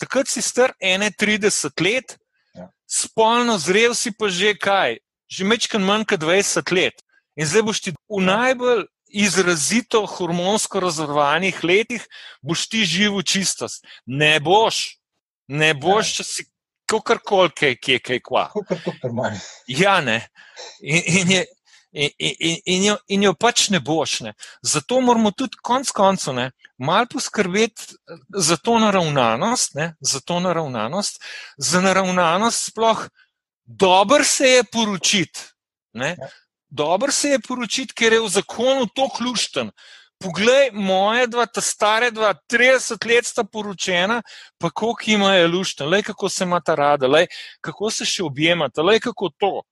Takrat 0.00 0.28
si 0.28 0.42
star 0.42 0.74
31 0.80 1.70
let, 1.80 2.16
ja. 2.54 2.66
spolno 2.86 3.58
zrel 3.58 3.94
si 3.94 4.10
pa 4.10 4.26
že 4.28 4.56
kaj, 4.58 4.98
že 5.30 5.46
mečkaj 5.46 5.78
manj 5.80 6.04
kot 6.10 6.20
20 6.20 6.74
let. 6.74 6.98
In 7.38 7.46
zdaj 7.46 7.62
boš 7.62 7.78
ti 7.80 7.90
v 7.94 8.20
najbolj 8.22 8.86
izrazito 9.14 10.02
hormonsko 10.10 10.80
razvrvanih 10.80 11.62
letih, 11.64 12.06
boš 12.42 12.66
ti 12.68 12.84
živel 12.88 13.22
čistost. 13.22 13.86
Ne 14.06 14.38
boš, 14.40 14.98
ne 15.48 15.74
boš, 15.74 16.16
če 16.18 16.24
si 16.24 16.46
kakorkoli, 16.90 17.52
kaj 17.54 17.76
je 17.86 17.98
kaj 18.02 18.22
kva. 18.26 18.48
Ja, 19.70 20.00
ne. 20.00 20.20
In, 20.80 21.02
in, 21.06 21.30
je, 21.30 21.44
in, 21.92 22.10
in, 22.18 22.58
in, 22.64 22.84
jo, 22.90 22.96
in 23.08 23.26
jo 23.28 23.34
pač 23.38 23.68
ne 23.70 23.80
boš. 23.80 24.20
Ne. 24.26 24.34
Zato 24.62 25.00
moramo 25.00 25.32
tudi 25.32 25.60
konec 25.62 25.90
koncev 25.94 26.38
malo 26.78 27.06
poskrbeti 27.12 27.94
za 28.34 28.56
to 28.56 28.78
naravnanost, 28.82 29.74
ne, 29.74 29.94
za 30.00 30.20
to 30.20 30.40
naravnanost, 30.40 31.22
za 31.58 31.80
naravnanost 31.80 32.70
sploh. 32.70 33.08
Dobro 33.64 34.24
se 34.24 34.48
je 34.48 34.64
poročiti. 34.72 35.40
Ne? 35.94 36.16
Ja 36.74 36.76
dobro 36.76 37.12
se 37.12 37.28
je 37.28 37.38
poročiti, 37.38 37.94
ker 37.94 38.12
je 38.12 38.20
v 38.20 38.28
zakonu 38.28 38.86
to 38.94 39.08
ključen. 39.08 39.70
Poglej, 40.18 40.70
moje 40.72 41.26
dva, 41.26 41.46
ta 41.46 41.60
stare 41.60 42.10
dva, 42.10 42.34
30 42.50 43.06
let 43.06 43.26
sta 43.26 43.44
poročena, 43.44 44.22
pa 44.58 44.70
koliko 44.70 45.02
ima 45.06 45.34
je 45.34 45.46
lušten, 45.48 45.88
le 45.88 46.02
kako 46.02 46.28
se 46.28 46.44
ima 46.44 46.60
ta 46.60 46.74
rada, 46.74 47.06
le 47.06 47.26
kako 47.60 47.90
se 47.90 48.04
še 48.04 48.24
objemata, 48.24 48.82
le 48.82 48.98
kako 49.00 49.30
to. 49.38 49.62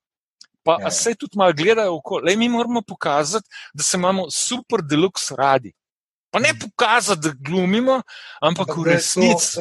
Pa 0.63 0.79
ja. 0.81 0.91
se 0.91 1.15
tudi 1.19 1.39
malo 1.39 1.53
gledajo 1.53 1.97
okoli. 1.97 2.31
Le 2.31 2.37
mi 2.37 2.49
moramo 2.49 2.83
pokazati, 2.87 3.49
da 3.75 3.83
se 3.83 3.97
imamo 3.97 4.31
super 4.31 4.83
deluxe 4.83 5.35
radi. 5.37 5.73
Pa 6.31 6.39
ne 6.39 6.55
pokazati, 6.55 7.21
da 7.21 7.35
glumimo, 7.35 8.03
ampak, 8.41 8.69
ampak 8.69 8.79
v 8.79 8.85
resnici. 8.93 9.59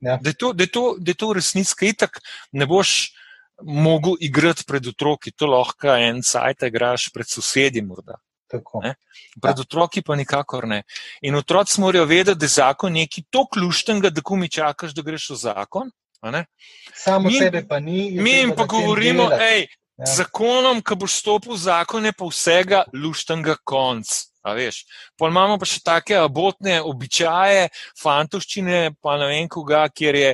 Ja. 0.00 0.18
Da 0.18 0.30
je 0.30 1.14
to 1.14 1.28
v 1.28 1.32
resnici, 1.38 1.76
kaj 1.78 1.94
tak 1.94 2.18
ne 2.52 2.66
boš 2.66 3.12
mogel 3.64 4.16
igrati 4.20 4.64
pred 4.66 4.86
otroki, 4.86 5.32
to 5.32 5.46
lahko 5.46 5.94
en 5.96 6.22
sajt 6.22 6.66
igraš 6.68 7.08
pred 7.14 7.28
sosedi. 7.28 7.82
Morda, 7.82 8.18
pred 8.48 9.58
ja. 9.58 9.60
otroki 9.60 10.02
pa 10.02 10.16
nikakor 10.16 10.66
ne. 10.68 10.82
In 11.22 11.36
otroci 11.38 11.80
morajo 11.80 12.04
vedeti, 12.10 12.38
da 12.38 12.46
je 12.46 12.56
zakon 12.56 12.92
nekaj 12.92 13.24
tako 13.30 13.58
ključnega, 13.58 14.10
da 14.10 14.22
ko 14.22 14.36
mi 14.36 14.48
čakaš, 14.48 14.94
da 14.94 15.02
greš 15.02 15.30
v 15.34 15.38
zakon. 15.44 15.92
Samo 16.94 17.28
mi, 17.28 17.38
sebe 17.38 17.64
pa 17.68 17.80
ni. 17.80 18.10
Mi 18.10 18.30
jim 18.30 18.52
pa 18.56 18.66
govorimo, 18.66 19.28
hej. 19.38 19.66
Ja. 19.98 20.06
Zakonom, 20.06 20.80
ki 20.82 20.96
boš 20.98 21.18
stopil 21.20 21.52
v 21.54 21.62
zakon, 21.62 22.06
je 22.08 22.12
pa 22.16 22.26
vsega 22.26 22.84
luštnega 22.94 23.58
konca. 23.64 24.28
Pol 25.18 25.30
imamo 25.30 25.58
pa 25.60 25.66
še 25.68 25.78
take 25.86 26.16
abotne 26.18 26.80
običaje, 26.82 27.68
fantoščine, 28.02 28.96
pa 28.98 29.14
ne 29.20 29.28
vem 29.30 29.46
koga, 29.50 29.84
kjer 29.94 30.18
je 30.18 30.32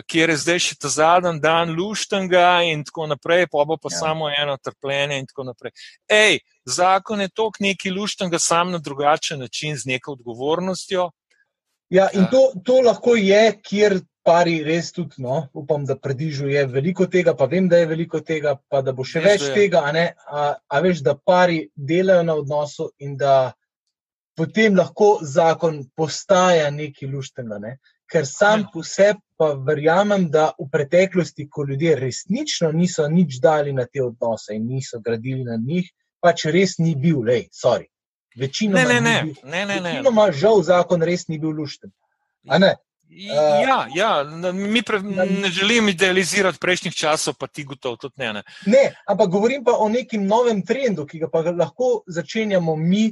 kjer 0.00 0.32
je 0.32 0.36
zdaj 0.40 0.60
še 0.64 0.76
ta 0.80 0.88
zadnji 0.88 1.40
dan 1.42 1.74
luštanga, 1.76 2.62
in 2.68 2.84
tako 2.84 3.06
naprej, 3.10 3.46
pa 3.52 3.64
bo 3.68 3.76
pa 3.76 3.92
ja. 3.92 3.98
samo 3.98 4.30
eno 4.30 4.56
trpljenje. 4.56 5.18
In 5.18 5.26
tako 5.26 5.44
naprej. 5.50 5.72
Ej, 6.08 6.38
zakon 6.64 7.20
je 7.20 7.28
tok 7.28 7.60
neki 7.60 7.90
luštanga, 7.90 8.38
sam 8.38 8.72
na 8.72 8.78
drugačen 8.78 9.40
način, 9.40 9.76
z 9.76 9.90
neko 9.92 10.16
odgovornostjo. 10.16 11.10
Ja, 11.92 12.08
in 12.16 12.24
to, 12.32 12.52
to 12.64 12.80
lahko 12.80 13.18
je, 13.20 13.52
kjer 13.60 14.00
pari 14.24 14.62
res 14.64 14.92
tudi, 14.96 15.18
no, 15.20 15.48
upam, 15.52 15.84
da 15.84 15.96
predižuje 15.98 16.64
veliko 16.70 17.06
tega, 17.10 17.34
pa 17.36 17.48
vem, 17.50 17.66
da 17.68 17.82
je 17.82 17.88
veliko 17.90 18.22
tega, 18.24 18.54
pa 18.70 18.80
da 18.80 18.94
bo 18.96 19.04
še 19.04 19.20
Veš, 19.20 19.42
več 19.48 19.56
tega, 19.56 19.82
a, 19.84 20.04
a, 20.24 20.44
a 20.56 20.80
veš, 20.80 21.02
da 21.04 21.16
pari 21.18 21.66
delajo 21.74 22.22
na 22.24 22.36
odnosu 22.38 22.88
in 23.02 23.16
da 23.20 23.52
potem 24.36 24.76
lahko 24.76 25.18
zakon 25.22 25.82
postaja 25.96 26.70
neki 26.70 27.06
luštanga. 27.06 27.58
Ne? 27.58 27.78
ker 28.12 28.26
sam 28.28 28.66
po 28.72 28.82
sebi 28.84 29.20
pa 29.40 29.52
verjamem, 29.66 30.28
da 30.30 30.50
v 30.58 30.68
preteklosti, 30.70 31.48
ko 31.50 31.64
ljudje 31.68 31.96
resnično 31.98 32.70
niso 32.72 33.08
nič 33.08 33.40
dali 33.42 33.72
na 33.72 33.86
te 33.88 34.02
odnose 34.04 34.54
in 34.54 34.68
niso 34.68 35.00
gradili 35.00 35.44
na 35.48 35.56
njih, 35.56 35.88
pač 36.22 36.46
res 36.52 36.76
ni 36.78 36.94
bil, 36.94 37.24
lej, 37.26 37.48
sorry. 37.56 37.88
Večino 38.38 38.78
ne, 38.78 38.84
ne, 38.86 39.00
ne, 39.00 39.12
ne, 39.42 39.64
ne, 39.66 39.80
ne. 39.80 39.90
Večinoma, 39.96 40.30
žal, 40.32 40.62
zakon 40.64 41.02
res 41.04 41.26
ni 41.28 41.40
bil 41.40 41.56
lušten. 41.56 41.90
Ja, 43.12 43.80
ja, 43.92 44.10
mi 44.56 44.80
pre, 44.82 45.02
ne 45.02 45.50
želim 45.52 45.90
idealizirati 45.92 46.60
prejšnjih 46.60 46.94
časov, 46.96 47.34
pa 47.40 47.46
ti 47.46 47.64
gotovo 47.68 47.98
tudi 48.00 48.22
ne, 48.22 48.30
ne. 48.38 48.42
Ne, 48.72 48.84
ampak 49.08 49.28
govorim 49.34 49.64
pa 49.64 49.74
o 49.76 49.88
nekem 49.92 50.24
novem 50.26 50.62
trendu, 50.64 51.04
ki 51.08 51.20
ga 51.24 51.28
pa 51.32 51.42
lahko 51.50 51.98
začenjamo 52.06 52.76
mi 52.76 53.10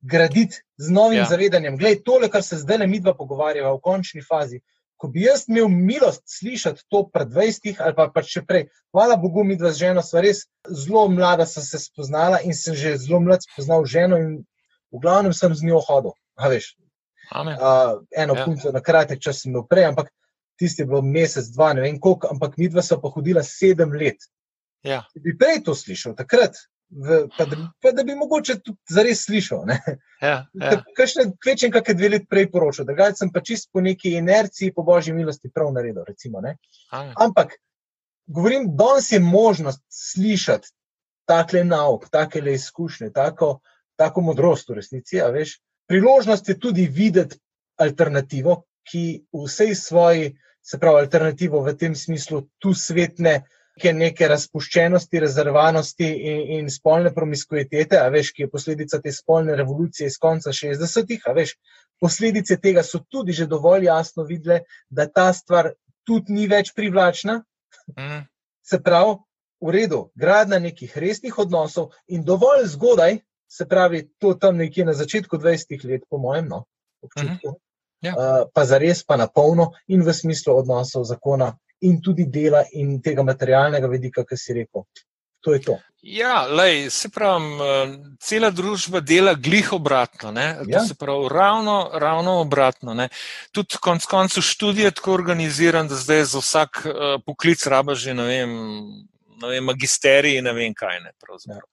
graditi 0.00 0.56
z 0.78 0.90
novim 0.90 1.18
Ja. 1.18 1.24
zavedanjem. 1.24 1.76
Glej, 1.76 2.02
tole, 2.02 2.28
kar 2.30 2.42
se 2.42 2.56
zdaj 2.56 2.78
le 2.78 2.86
mi 2.86 3.00
dva 3.00 3.14
pogovarjava 3.14 3.72
v 3.74 3.80
končni 3.80 4.22
fazi. 4.22 4.60
Ko 4.96 5.08
bi 5.08 5.22
jaz 5.24 5.46
imel 5.48 5.68
milost 5.68 6.22
slišati 6.26 6.82
to 6.88 7.08
pred 7.12 7.28
20 7.28 7.80
ali 7.80 7.94
pa, 7.96 8.10
pa 8.14 8.22
še 8.22 8.42
prej, 8.44 8.66
hvala 8.92 9.16
Bogu, 9.16 9.44
mi 9.44 9.56
dva 9.56 9.72
z 9.72 9.78
ženo 9.86 10.02
sva 10.04 10.20
res 10.20 10.44
zelo 10.68 11.08
mlada, 11.08 11.46
sem 11.46 11.62
se 11.64 11.78
spoznala 11.80 12.40
in 12.44 12.52
sem 12.54 12.74
že 12.76 12.96
zelo 13.00 13.20
mlad 13.20 13.40
spoznal 13.40 13.84
ženo 13.88 14.18
in 14.20 14.44
v 14.92 15.00
glavnem 15.00 15.32
sem 15.32 15.54
z 15.54 15.64
njo 15.64 15.80
hodil. 15.80 16.12
A 16.36 16.48
veš, 16.52 16.76
Amen. 17.32 17.56
uh, 17.56 18.04
eno 18.16 18.34
Ja. 18.36 18.44
punco 18.44 18.72
na 18.72 18.80
kratek 18.80 19.20
čas 19.20 19.40
sem 19.42 19.52
imel 19.52 19.64
prej, 19.68 19.84
ampak 19.88 20.12
tisti 20.60 20.82
je 20.82 20.86
bil 20.86 21.00
mesec, 21.02 21.48
dva, 21.56 21.72
ne 21.72 21.80
vem 21.80 21.96
koliko, 22.00 22.28
ampak 22.28 22.58
mi 22.60 22.68
dva 22.68 22.82
sva 22.82 23.00
pa 23.00 23.08
hodila 23.08 23.42
sedem 23.42 23.92
let. 23.96 24.20
Ja. 24.84 25.06
Če 25.12 25.20
bi 25.24 25.32
prej 25.36 25.62
to 25.64 25.72
slišal, 25.74 26.12
takrat, 26.16 26.56
v, 26.90 27.28
pa, 27.38 27.44
da, 27.46 27.56
pa 27.82 27.92
da 27.92 28.04
bi 28.04 28.14
mogoče 28.18 28.58
tudi 28.60 28.78
zares 28.90 29.24
slišal. 29.24 29.64
Ne? 29.66 29.78
Ja, 30.20 30.28
ja. 30.28 30.70
Ja. 30.70 30.82
Kakšne 30.96 31.30
kvečem, 31.40 31.72
kakšne 31.72 31.94
dve 31.96 32.08
leti 32.16 32.26
prej 32.30 32.50
poročal, 32.52 32.84
da 32.88 32.96
ga 32.98 33.10
sem 33.16 33.30
pa 33.32 33.40
čist 33.40 33.70
po 33.72 33.80
neki 33.80 34.16
inerciji, 34.18 34.74
po 34.76 34.84
božji 34.84 35.14
milosti 35.16 35.48
prav 35.54 35.70
naredil. 35.72 36.04
Recimo, 36.08 36.42
ne. 36.44 36.56
Amen. 36.92 37.14
Ampak, 37.16 37.54
govorim, 38.26 38.68
danes 38.76 39.12
je 39.12 39.20
možnost 39.20 39.82
slišati 39.88 40.74
takle 41.30 41.64
nauk, 41.64 42.08
takele 42.10 42.54
izkušnje, 42.58 43.12
tako, 43.14 43.60
tako 43.96 44.26
modrost 44.26 44.68
v 44.68 44.80
resnici, 44.80 45.22
a 45.22 45.30
veš. 45.30 45.60
Priložnost 45.90 46.48
je 46.48 46.58
tudi 46.58 46.86
videti 46.86 47.38
alternativo, 47.80 48.64
ki 48.90 49.04
v 49.32 49.46
vsej 49.46 49.74
svoji, 49.74 50.34
se 50.62 50.78
pravi, 50.78 51.06
alternativo 51.06 51.62
v 51.64 51.74
tem 51.78 51.94
smislu 51.96 52.42
tu 52.58 52.74
svetne, 52.74 53.40
neke, 53.76 53.92
neke 53.92 54.28
razpuščenosti, 54.28 55.20
rezervanosti 55.20 56.06
in, 56.06 56.40
in 56.58 56.70
spolne 56.70 57.12
promiskuitete, 57.14 57.98
a 57.98 58.08
veš, 58.08 58.32
ki 58.36 58.46
je 58.46 58.50
posledica 58.50 59.00
te 59.00 59.12
spolne 59.12 59.56
revolucije 59.56 60.06
iz 60.06 60.18
konca 60.18 60.52
60-ih, 60.52 61.22
a 61.26 61.36
veš, 61.36 61.56
posledice 62.00 62.56
tega 62.56 62.82
so 62.82 63.02
tudi 63.08 63.32
že 63.32 63.46
dovolj 63.46 63.86
jasno 63.86 64.24
videle, 64.24 64.62
da 64.90 65.06
ta 65.06 65.32
stvar 65.32 65.72
tudi 66.04 66.32
ni 66.32 66.48
več 66.48 66.74
privlačna, 66.76 67.42
Mm, 67.98 68.26
se 68.62 68.78
pravi, 68.82 69.16
v 69.60 69.70
redu, 69.70 70.10
gradna 70.14 70.58
nekih 70.58 70.98
resnih 70.98 71.38
odnosov 71.38 71.90
in 72.08 72.24
dovolj 72.24 72.66
zgodaj, 72.66 73.18
se 73.50 73.66
pravi, 73.68 74.10
to 74.18 74.34
tam 74.34 74.56
nekje 74.56 74.84
na 74.84 74.92
začetku 74.92 75.38
20 75.38 75.84
let, 75.84 76.02
po 76.10 76.18
mojem, 76.18 76.48
no, 76.48 76.64
občutku, 77.02 77.58
Ja. 78.00 78.14
uh, 78.16 78.48
pa 78.54 78.64
zares 78.64 79.02
pa 79.04 79.16
na 79.20 79.26
polno 79.28 79.72
in 79.86 80.00
v 80.00 80.12
smislu 80.14 80.54
odnosov 80.56 81.04
zakona 81.04 81.58
in 81.80 82.00
tudi 82.02 82.26
dela 82.30 82.64
in 82.72 83.00
tega 83.02 83.22
materialnega 83.22 83.88
vidika, 83.88 84.24
ki 84.24 84.36
si 84.36 84.52
rekel. 84.56 84.84
To 85.40 85.54
je 85.54 85.60
to. 85.64 85.78
Ja, 86.02 86.46
lej, 86.48 86.90
se 86.92 87.08
pravi, 87.08 87.56
cela 88.20 88.50
družba 88.52 89.00
dela 89.00 89.34
glih 89.34 89.72
obratno. 89.72 90.30
Ne? 90.32 90.58
To 90.64 90.68
Ja. 90.68 90.80
se 90.84 90.94
pravi, 90.94 91.28
ravno, 91.32 91.90
ravno 91.94 92.40
obratno. 92.40 92.94
Ne? 92.94 93.08
Tudi 93.52 93.76
konec 93.80 94.04
koncev 94.04 94.42
študij 94.44 94.84
je 94.84 94.90
tako 94.90 95.12
organiziran, 95.14 95.88
da 95.88 95.94
zdaj 95.96 96.24
za 96.24 96.38
vsak 96.38 96.82
uh, 96.84 96.92
poklic 97.26 97.66
raba 97.66 97.94
že 97.94 98.14
ne 98.14 98.24
vem, 98.24 98.50
ne 99.40 99.48
vem 99.48 99.64
magisterij 99.64 100.38
in 100.38 100.44
ne 100.44 100.52
vem 100.52 100.74
kaj. 100.74 101.00
Ne, 101.00 101.12
pravzaprav. 101.20 101.68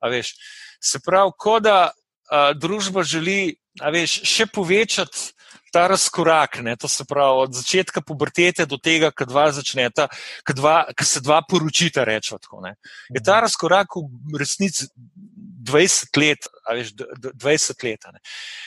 A 0.00 0.08
veš, 0.08 0.34
se 0.82 0.98
pravi, 1.00 1.30
kot 1.38 1.62
da 1.62 1.90
uh, 1.90 2.58
družba 2.58 3.02
želi 3.02 3.54
a 3.80 3.90
veš, 3.90 4.20
še 4.26 4.46
povečati. 4.46 5.32
Ta 5.72 5.86
razkorak, 5.88 6.58
ne, 6.60 6.76
to 6.76 6.88
se 6.88 7.04
pravi 7.08 7.46
od 7.46 7.54
začetka 7.56 8.02
pubertete 8.04 8.66
do 8.68 8.76
tega, 8.76 9.08
ko 9.10 9.24
dva 9.24 9.46
začneta, 9.56 10.08
ko 10.44 10.52
dva- 10.52 10.84
ko 10.92 11.04
se 11.04 11.20
dva 11.24 11.40
poročita, 11.48 12.04
rečemo 12.04 12.38
tako. 12.38 12.60
Ne. 12.60 12.74
Je 13.08 13.22
ta 13.24 13.40
razkorak 13.40 13.96
v 13.96 14.36
resnici 14.36 14.90
20 15.64 16.16
let, 16.20 16.48
veš, 16.68 16.92
d- 16.92 17.06
d- 17.16 17.32
20 17.38 17.84
let. 17.86 18.04
Ne. 18.12 18.20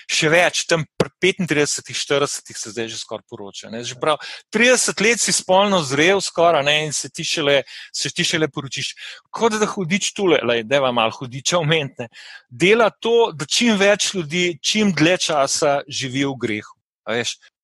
Še 0.10 0.30
več, 0.32 0.64
tam 0.66 0.86
pri 0.98 1.12
35, 1.22 1.94
40 1.94 2.58
se 2.58 2.72
zdaj 2.74 2.88
že 2.90 2.98
skoraj 2.98 3.26
poroča. 3.30 3.70
Ne. 3.70 3.84
Že 3.84 4.00
prav 4.02 4.18
30 4.50 5.02
let 5.04 5.22
si 5.22 5.36
spolno 5.36 5.84
zrel, 5.84 6.22
skoraj 6.24 6.64
ne, 6.66 6.78
in 6.88 6.94
se 6.96 7.10
ti 7.10 7.24
šele, 7.24 7.62
se 7.94 8.10
ti 8.10 8.24
šele 8.24 8.48
poročiš. 8.48 8.96
Kot 9.30 9.60
da 9.60 9.68
hodiš 9.68 10.14
tule, 10.16 10.40
da 10.64 10.76
je 10.80 10.92
malo 10.92 11.12
hodiča 11.12 11.60
umetne. 11.60 12.10
Dela 12.50 12.90
to, 12.90 13.30
da 13.36 13.46
čim 13.46 13.78
več 13.78 14.14
ljudi, 14.16 14.58
čim 14.64 14.94
dlje 14.96 15.18
časa 15.30 15.82
živi 15.86 16.26
v 16.26 16.34
grehu. 16.40 16.74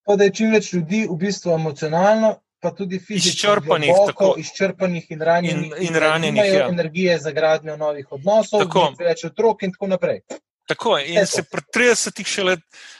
Pa 0.05 0.15
da 0.15 0.23
je 0.23 0.31
čim 0.31 0.51
več 0.51 0.73
ljudi 0.73 1.07
v 1.09 1.15
bistvu 1.17 1.51
emocionalno, 1.51 2.31
pa 2.59 2.71
tudi 2.71 2.99
fizično 2.99 3.29
Izčrpanih, 3.51 3.89
globoko 3.89 4.11
tako. 4.11 4.35
izčrpanih 4.37 5.11
in 5.11 5.21
ranjenih, 5.21 5.71
In- 5.71 5.87
in 5.87 5.95
ranjenih, 5.95 6.33
nimajo 6.33 6.53
ja. 6.55 6.67
energije 6.69 7.19
za 7.19 7.31
gradnjo 7.31 7.77
novih 7.77 8.11
odnosov, 8.11 8.59
Tako. 8.59 8.93
več 8.99 9.25
otrok 9.25 9.63
in 9.63 9.71
tako 9.71 9.87
naprej. 9.87 10.19
Tako 10.65 10.97
je. 10.97 11.07
In 11.07 11.17
Eto. 11.17 11.31
se 11.31 11.43
pri 11.43 11.61
30-ih 11.75 12.27
šele, 12.27 12.55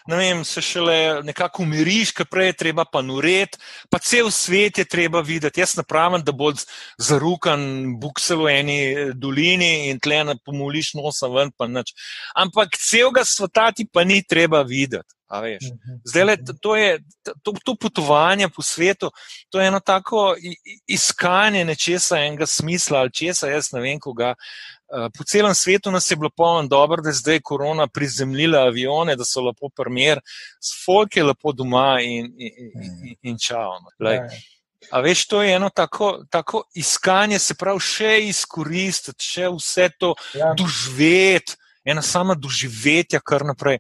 ne 0.08 0.18
vem, 0.18 0.44
se 0.46 0.62
šele 0.62 1.22
nekako 1.24 1.64
umiriš, 1.64 2.12
kaj 2.12 2.26
prej 2.26 2.50
je 2.52 2.58
treba 2.64 2.86
pa 2.86 3.02
nuret, 3.02 3.58
pa 3.90 4.00
cel 4.00 4.32
svet 4.32 4.78
je 4.78 4.86
treba 4.86 5.22
videti. 5.22 5.62
Jaz 5.62 5.76
napravim, 5.78 6.24
da 6.26 6.32
bo 6.32 6.52
zarukan 6.98 7.62
buksel 8.02 8.44
v 8.44 8.58
eni 8.58 8.80
eh, 8.82 9.14
dolini 9.14 9.90
in 9.92 10.00
tle 10.00 10.24
ne 10.24 10.36
pomoliš 10.46 10.94
nosa 11.00 11.30
ven, 11.32 11.54
pa 11.58 11.70
nič. 11.70 11.94
Ampak 12.36 12.78
celega 12.82 13.26
sveta 13.26 13.72
ti 13.72 13.88
pa 13.88 14.04
ni 14.04 14.24
treba 14.24 14.64
videti. 14.68 15.14
veš. 15.40 15.70
Zdaj, 16.04 16.24
le, 16.24 16.38
to, 16.62 16.76
je, 16.76 17.00
to, 17.44 17.54
to 17.64 17.76
potovanje 17.80 18.50
po 18.50 18.62
svetu, 18.62 19.12
to 19.50 19.62
je 19.62 19.68
eno 19.68 19.80
tako 19.80 20.36
iskanje 20.88 21.64
nečesa, 21.66 22.20
enega 22.20 22.46
smisla 22.46 23.00
ali 23.00 23.14
česa, 23.14 23.48
jaz 23.48 23.72
ne 23.72 23.80
vem, 23.82 24.00
koga. 24.00 24.36
Eh, 24.94 25.10
Po 25.18 25.24
celem 25.24 25.56
svetu 25.56 25.92
nas 25.92 26.12
je 26.12 26.18
bilo 26.18 26.30
polno 26.30 26.68
dobro, 26.68 27.02
da 27.02 27.10
je 27.10 27.14
zdaj 27.16 27.40
korona 27.42 27.88
prizemljila 27.88 28.60
avione, 28.62 29.16
da 29.16 29.24
so 29.26 29.42
lepo 29.42 29.70
primer, 29.70 30.20
folk 30.86 31.16
je 31.16 31.24
lepo 31.24 31.52
doma 31.52 32.02
in, 32.02 32.26
in, 32.38 32.52
in, 33.04 33.16
in 33.24 33.38
čao. 33.40 33.80
no. 33.80 33.90
Lej, 34.00 34.16
Ja. 34.16 34.30
A 34.92 35.00
veš, 35.00 35.28
to 35.28 35.44
je 35.44 35.54
eno 35.54 35.70
tako, 35.70 36.24
tako 36.30 36.64
iskanje, 36.74 37.40
se 37.40 37.54
pravi, 37.54 37.80
še 37.80 38.16
izkoristiti, 38.26 39.24
še 39.24 39.50
vse 39.50 39.90
to 40.00 40.16
Ja. 40.34 40.54
doživeti, 40.58 41.54
ena 41.86 42.02
sama 42.02 42.34
doživetja, 42.36 43.20
kar 43.20 43.46
naprej. 43.46 43.78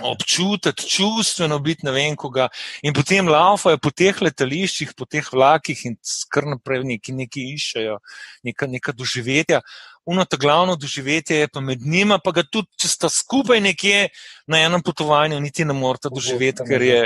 Občutiti, 0.00 0.84
čustveno 0.88 1.58
biti, 1.58 1.86
ne 1.86 1.90
vem, 1.92 2.16
koga. 2.16 2.48
In 2.82 2.92
potem 2.92 3.28
laufajo 3.28 3.78
po 3.78 3.88
teh 3.90 4.20
letališčih, 4.20 4.92
po 4.96 5.06
teh 5.08 5.24
vlakih 5.32 5.86
in 5.86 5.96
kar 6.28 6.44
naprej 6.44 6.84
neki, 6.84 7.12
neki 7.16 7.46
iščejo, 7.54 7.96
neka, 8.44 8.66
neka 8.68 8.92
doživetja. 8.92 9.62
Uno, 10.06 10.24
ta 10.24 10.36
glavno 10.36 10.76
doživetje 10.76 11.36
je 11.36 11.48
pa 11.48 11.60
med 11.60 11.80
njima, 11.82 12.18
pa 12.24 12.30
ga 12.30 12.44
tudi, 12.46 12.68
če 12.78 12.88
sta 12.88 13.08
skupaj 13.10 13.60
nekje 13.60 14.08
na 14.46 14.60
enem 14.62 14.82
potovanju, 14.82 15.40
niti 15.42 15.64
ne 15.66 15.74
morata 15.74 16.08
doživeti, 16.14 16.62
ker 16.68 16.82
je, 16.82 17.00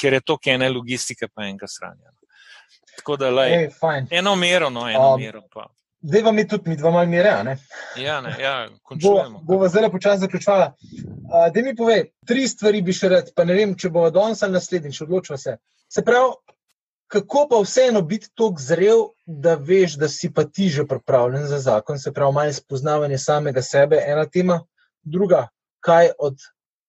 ker 0.00 0.18
je 0.18 0.20
to 0.20 0.38
ene 0.50 0.68
logistike, 0.68 1.28
pa 1.30 1.46
enega 1.46 1.68
sranja. 1.70 2.10
Tako 2.96 3.16
da, 3.16 3.30
fajn. 3.80 4.08
eno 4.10 4.34
mero, 4.36 4.70
no, 4.70 4.88
eno 4.90 5.14
Um, 5.14 5.20
mero. 5.20 5.42
Pa. 5.54 5.68
Zdaj 6.02 6.22
vam 6.22 6.38
je 6.38 6.48
tudi 6.48 6.70
mi 6.70 6.76
dva 6.76 6.90
malo 6.90 7.06
mire, 7.06 7.28
a 7.28 7.42
ne? 7.42 7.58
Ja, 7.96 8.20
ne, 8.20 8.34
ja, 8.40 8.68
Bo- 8.70 8.78
končujemo. 8.82 9.40
Bova 9.44 9.68
zelo 9.68 9.90
počasi 9.90 10.20
zaključvala. 10.20 10.72
Uh, 10.74 11.52
da 11.54 11.62
mi 11.62 11.76
pove, 11.76 12.04
tri 12.26 12.48
stvari 12.48 12.82
bi 12.82 12.92
še 12.92 13.08
rad, 13.08 13.32
pa 13.36 13.44
ne 13.44 13.54
vem, 13.54 13.76
če 13.76 13.90
bo 13.94 14.08
danes 14.10 14.42
ali 14.42 14.56
naslednjič, 14.56 15.00
odločiva 15.06 15.38
se. 15.38 15.56
Se 15.88 16.04
pravi, 16.04 16.32
kako 17.10 17.46
pa 17.50 17.58
vseeno 17.64 18.02
biti 18.02 18.28
tako 18.34 18.54
zrel, 18.58 18.98
da 19.26 19.54
veš, 19.54 19.96
da 19.98 20.08
si 20.08 20.30
pa 20.34 20.44
ti 20.44 20.68
že 20.68 20.86
pripravljen 20.86 21.46
za 21.46 21.58
zakon, 21.58 21.98
se 21.98 22.12
pravi, 22.12 22.32
malo 22.34 22.52
spoznavanje 22.52 23.18
samega 23.18 23.62
sebe, 23.62 23.98
ena 24.06 24.26
tema, 24.26 24.60
druga, 25.02 25.48
kaj 25.80 26.10
od 26.18 26.36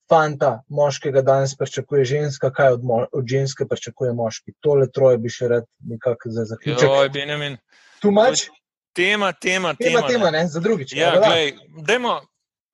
fanta, 0.10 0.62
moškega 0.70 1.22
danes 1.22 1.56
pričakuje 1.58 2.06
ženska, 2.06 2.52
kaj 2.54 2.74
od, 2.74 2.82
od 3.12 3.26
ženske 3.28 3.66
pričakuje 3.66 4.14
moški. 4.14 4.52
Tole 4.60 4.92
troje 4.92 5.18
bi 5.18 5.30
še 5.30 5.48
rad 5.48 5.66
nekako 5.80 6.30
za 6.30 6.44
zaključek. 6.46 6.90
Joj, 6.90 7.10
Benjamin. 7.10 7.58
Tu 8.02 8.12
mač, 8.12 8.50
Tema, 8.94 9.32
tema, 9.32 9.74
tema, 9.74 10.00
tema. 10.02 10.08
tema, 10.08 10.32
ne. 10.32 10.40
ne, 10.44 10.48
za 10.48 10.60
drugič. 10.60 10.92
Ja, 10.94 11.12
da, 11.16 11.28
glej, 11.28 11.54
dajmo 11.88 12.22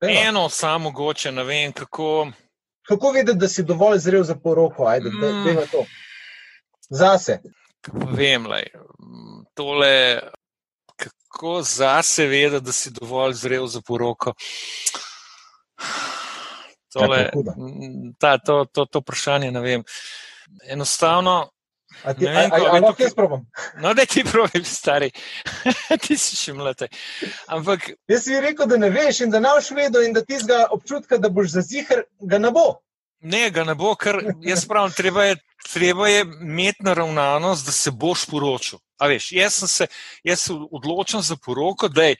dajmo. 0.01 0.19
eno 0.19 0.49
samo 0.49 0.83
mogoče, 0.89 1.31
ne 1.31 1.43
vem, 1.43 1.71
kako. 1.71 2.31
Kako 2.87 3.11
vedeti, 3.11 3.37
da 3.37 3.47
si 3.47 3.63
dovolj 3.63 3.99
zrel 3.99 4.23
za 4.23 4.35
poroko? 4.35 4.87
Ajde, 4.87 5.09
Mm. 5.09 5.21
mm. 5.21 5.43
dejva 5.45 5.65
to. 5.71 5.85
Zase. 6.89 7.39
Vem, 7.93 8.47
lej, 8.47 8.71
tole, 9.53 10.21
kako 10.95 11.61
zase 11.61 12.27
vedeti, 12.27 12.65
da 12.65 12.71
si 12.71 12.91
dovolj 12.91 13.33
zrel 13.33 13.67
za 13.67 13.81
poroko. 13.81 14.33
Tole, 16.93 17.29
ta, 18.19 18.37
to, 18.37 18.65
to, 18.65 18.85
to 18.85 18.99
vprašanje 18.99 19.51
ne 19.51 19.61
vem. 19.61 19.83
Enostavno, 20.71 21.49
A 22.03 22.13
ti, 22.13 22.27
a, 22.27 22.31
vem, 22.31 22.51
a, 22.51 22.55
a, 22.55 22.71
veš, 22.73 22.81
lahko 22.83 23.03
jaz 23.03 23.13
probam? 23.15 23.45
no, 23.81 23.93
da 23.93 24.05
ti 24.05 24.23
pravi, 24.23 24.63
stari, 24.63 25.09
ti 26.03 26.17
si 26.17 26.35
še 26.37 26.53
mlade. 26.53 26.89
Ampak 27.47 27.89
Jaz 28.11 28.27
si 28.27 28.39
rekel, 28.41 28.67
da 28.69 28.77
ne 28.77 28.89
veš 28.93 29.23
in 29.25 29.33
da 29.33 29.41
ne 29.43 29.55
boš 29.55 29.71
vedel 29.77 30.05
in 30.05 30.13
da 30.13 30.21
ti 30.25 30.37
zga 30.41 30.67
občutka, 30.75 31.17
da 31.17 31.31
boš 31.33 31.55
za 31.55 31.63
zihar, 31.65 32.03
ga 32.19 32.41
ne 32.43 32.51
bo. 32.51 32.67
Ne, 33.19 33.49
ga 33.49 33.63
ne 33.63 33.75
bo, 33.75 33.95
ker 33.95 34.19
jaz 34.45 34.65
pravim, 34.69 34.91
treba 34.93 35.23
je, 35.25 35.37
treba 35.73 36.07
je 36.07 36.25
imeti 36.41 36.85
naravnanost, 36.85 37.65
da 37.65 37.71
se 37.71 37.91
boš 37.91 38.25
poročil. 38.29 38.79
A 38.99 39.07
veš, 39.07 39.31
jaz 39.31 39.53
sem 39.61 39.67
se, 39.67 39.87
jaz 40.23 40.47
se 40.47 40.53
odločam 40.53 41.21
za 41.21 41.35
poroko, 41.35 41.89
da 41.89 42.13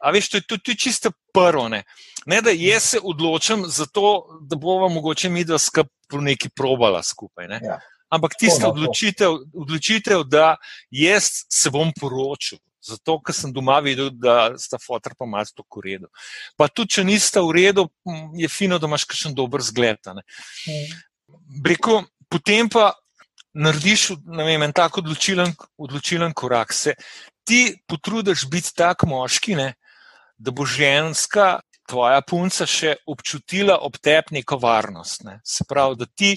A 0.00 0.10
veš, 0.10 0.30
to 0.32 0.36
je 0.36 0.46
tudi 0.48 0.76
čisto 0.78 1.10
prvo. 1.32 1.68
Ne? 1.68 1.84
ne, 2.26 2.40
da 2.42 2.50
jaz 2.50 2.82
se 2.82 2.98
odločam 3.02 3.64
za 3.66 3.86
to, 3.86 4.38
da 4.40 4.56
bova 4.56 4.88
mogoče 4.88 5.28
mi 5.28 5.44
dva 5.44 5.58
skupaj 5.58 6.20
neki 6.20 6.48
probala 6.48 7.02
skupaj. 7.02 7.46
Ja. 7.62 7.78
Ampak 8.08 8.34
tista 8.38 8.68
odločitev, 8.68 9.36
odločitev, 9.54 10.24
da 10.24 10.56
jaz 10.90 11.28
se 11.48 11.70
bom 11.70 11.92
poročil. 12.00 12.58
Zato, 12.80 13.18
ker 13.20 13.36
sem 13.36 13.52
doma 13.52 13.78
videl, 13.84 14.08
da 14.10 14.54
sta 14.58 14.78
fotor 14.80 15.12
pa 15.18 15.28
malo 15.28 15.48
to 15.54 15.64
v 15.76 15.84
redu. 15.84 16.08
Pa 16.56 16.68
tudi, 16.68 16.96
če 16.96 17.04
nista 17.04 17.42
v 17.44 17.52
redu, 17.58 17.88
je 18.38 18.48
fino, 18.48 18.78
da 18.80 18.88
imaš 18.88 19.04
kakšen 19.04 19.36
dober 19.36 19.60
zgled. 19.60 20.00
Breko, 21.60 22.04
potem 22.32 22.70
pa 22.72 22.94
narediš 23.52 24.10
vem, 24.24 24.62
en 24.62 24.72
tak 24.72 25.00
odločilen, 25.02 25.52
odločilen 25.76 26.32
korak. 26.32 26.72
Se 26.72 26.94
ti 27.44 27.74
potrudiš 27.86 28.46
biti 28.48 28.72
tak 28.76 29.04
moški, 29.04 29.58
ne, 29.58 29.74
da 30.38 30.54
bo 30.54 30.64
ženska, 30.64 31.60
tvoja 31.90 32.22
punca, 32.22 32.66
še 32.66 33.00
občutila 33.10 33.80
ob 33.82 33.98
tebi 33.98 34.38
neko 34.38 34.60
varnost. 34.62 35.24
Ne. 35.26 35.40
Se 35.44 35.66
pravi, 35.68 35.98
da 36.00 36.06
ti 36.06 36.36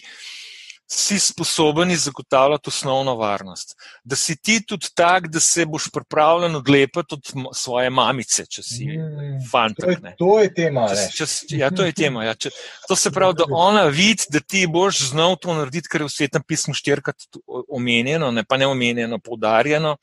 si 0.93 1.19
sposoben 1.19 1.95
zagotavljati 1.95 2.69
osnovno 2.69 3.15
varnost. 3.15 3.75
Da 4.03 4.15
si 4.15 4.35
ti 4.35 4.65
tudi 4.65 4.87
tak, 4.95 5.27
da 5.27 5.39
se 5.39 5.65
boš 5.65 5.89
pripravljen 5.93 6.55
odlepiti 6.55 7.15
od 7.15 7.31
svoje 7.55 7.89
mamice, 7.89 8.45
če 8.45 8.63
si 8.63 8.85
mm, 8.85 9.39
fantak. 9.51 9.95
To, 10.01 10.13
to 10.17 10.39
je 10.39 10.53
tema. 10.53 10.87
Če, 10.93 11.25
če, 11.25 11.57
ja, 11.57 11.71
to 11.71 11.85
je 11.85 11.93
tema. 11.97 12.23
Ja. 12.23 12.35
Če, 12.35 12.51
to 12.87 12.95
se 12.95 13.11
pravi, 13.11 13.39
da 13.41 13.49
ona 13.49 13.85
vidi, 13.89 14.29
da 14.29 14.39
ti 14.39 14.65
boš 14.69 15.09
znal 15.09 15.37
to 15.41 15.55
narediti, 15.57 15.89
kar 15.89 16.03
je 16.03 16.09
v 16.11 16.15
svetem 16.15 16.45
pismu 16.47 16.75
štirikrat 16.77 17.27
omenjeno, 17.69 18.31
ne 18.31 18.45
pa 18.45 18.57
ne 18.57 18.69
omenjeno, 18.69 19.19
poudarjeno. 19.19 19.97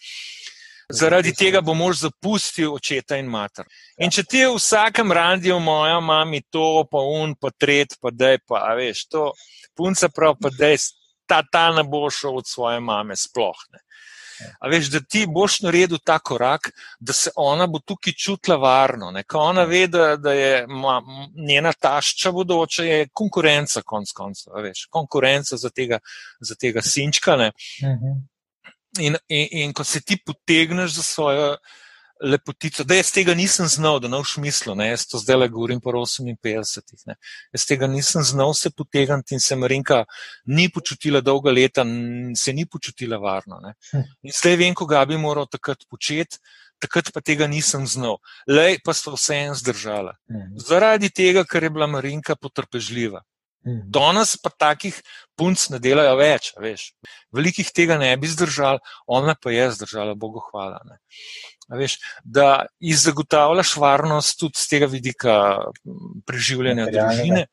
Zaradi 0.91 1.30
tega 1.38 1.61
bo 1.62 1.74
mož 1.78 2.01
zapustil 2.01 2.72
očeta 2.74 3.14
in 3.20 3.28
mater. 3.30 3.68
In 4.03 4.11
če 4.11 4.24
ti 4.26 4.43
v 4.43 4.57
vsakem 4.57 5.12
randiju, 5.14 5.61
moja 5.62 6.01
mama, 6.03 6.43
to, 6.51 6.82
pa 6.91 6.99
un, 6.99 7.36
pa 7.38 7.53
tret, 7.55 7.95
pa 8.03 8.11
dej, 8.11 8.41
pa 8.49 8.64
veš, 8.74 9.07
to 9.07 9.28
punca 9.81 10.11
prav, 10.12 10.37
pa 10.41 10.53
dej, 10.53 10.76
ta, 11.24 11.41
ta 11.43 11.70
ne 11.72 11.87
bo 11.89 12.11
šel 12.12 12.43
od 12.43 12.49
svoje 12.49 12.81
mame, 12.85 13.16
sploh 13.16 13.64
ne. 13.72 13.81
A 14.61 14.68
veš, 14.72 14.89
da 14.93 15.01
ti 15.01 15.26
boš 15.28 15.59
naredil 15.66 15.99
ta 16.05 16.18
korak, 16.18 16.70
da 17.01 17.12
se 17.12 17.31
ona 17.37 17.66
bo 17.66 17.81
tukaj 17.85 18.14
čutila 18.16 18.57
varno. 18.57 19.11
Ne? 19.12 19.22
Ko 19.28 19.39
ona 19.51 19.66
ve, 19.68 19.83
da, 19.87 20.14
da 20.16 20.33
je 20.33 20.66
ma, 20.66 21.01
njena 21.37 21.72
tašča 21.72 22.33
bodoča, 22.33 22.85
je 22.85 23.09
konkurenca, 23.12 23.83
konc 23.85 24.12
koncev, 24.16 24.57
veš, 24.64 24.87
konkurenca 24.91 25.57
za 25.61 25.70
tega, 25.70 26.01
za 26.41 26.55
tega 26.55 26.83
sinčka. 26.83 27.37
Uh 27.37 27.45
-huh. 27.85 28.16
In, 28.99 29.16
in, 29.28 29.47
in 29.51 29.72
ko 29.72 29.85
se 29.85 30.01
ti 30.01 30.16
potegneš 30.26 30.97
za 30.97 31.03
svojo 31.03 31.57
lepotico, 32.20 32.84
da 32.84 32.94
jaz 32.94 33.10
tega 33.12 33.34
nisem 33.34 33.66
znal, 33.68 34.00
da 34.00 34.08
ne 34.08 34.20
v 34.20 34.28
smislu, 34.28 34.74
ne, 34.76 34.90
jaz 34.90 35.06
to 35.08 35.18
zdaj 35.18 35.36
le 35.36 35.48
govorim 35.48 35.80
po 35.80 35.92
58. 35.92 37.06
Ne, 37.06 37.16
jaz 37.52 37.66
tega 37.66 37.86
nisem 37.86 38.22
znal 38.22 38.54
se 38.54 38.70
potegniti 38.70 39.34
in 39.34 39.40
se 39.40 39.56
Marinka 39.56 40.04
ni 40.46 40.68
počutila 40.68 41.20
dolga 41.20 41.50
leta, 41.50 41.84
se 42.36 42.52
ni 42.52 42.66
počutila 42.66 43.16
varno. 43.18 43.60
Ne. 43.60 43.74
Hm. 43.92 44.06
In 44.22 44.36
zdaj 44.36 44.56
vem, 44.56 44.74
koga 44.74 45.04
bi 45.04 45.18
moral 45.18 45.48
takrat 45.50 45.86
početi. 45.90 46.38
Takrat 46.80 47.10
pa 47.12 47.20
tega 47.20 47.44
nisem 47.44 47.84
znal, 47.84 48.16
le 48.48 48.78
pa 48.84 48.94
so 48.96 49.12
vse 49.12 49.36
en 49.36 49.54
zdržala. 49.54 50.14
Mhm. 50.30 50.62
Zaradi 50.64 51.10
tega, 51.12 51.44
ker 51.44 51.66
je 51.66 51.70
bila 51.70 51.86
Marinka 51.86 52.36
potrpežljiva. 52.40 53.20
Mhm. 53.66 53.90
Danes 53.92 54.36
pa 54.40 54.50
takih 54.50 55.02
punc 55.36 55.68
ne 55.72 55.78
delajo 55.82 56.16
več, 56.20 56.52
veš. 56.61 56.90
Velikih 57.32 57.68
tega 57.76 57.98
ne 58.00 58.12
bi 58.20 58.28
zdržal, 58.28 58.80
ona 59.06 59.36
pa 59.36 59.52
je 59.52 59.70
zdržala, 59.76 60.16
Bogu 60.16 60.42
hvala. 60.50 60.80
Veš, 61.70 62.00
da 62.24 62.66
zagotavljaš 62.80 63.76
varnost 63.78 64.40
tudi 64.40 64.58
z 64.58 64.66
tega 64.72 64.88
vidika 64.90 65.34
preživljanja 66.26 66.88
družine, 66.90 67.44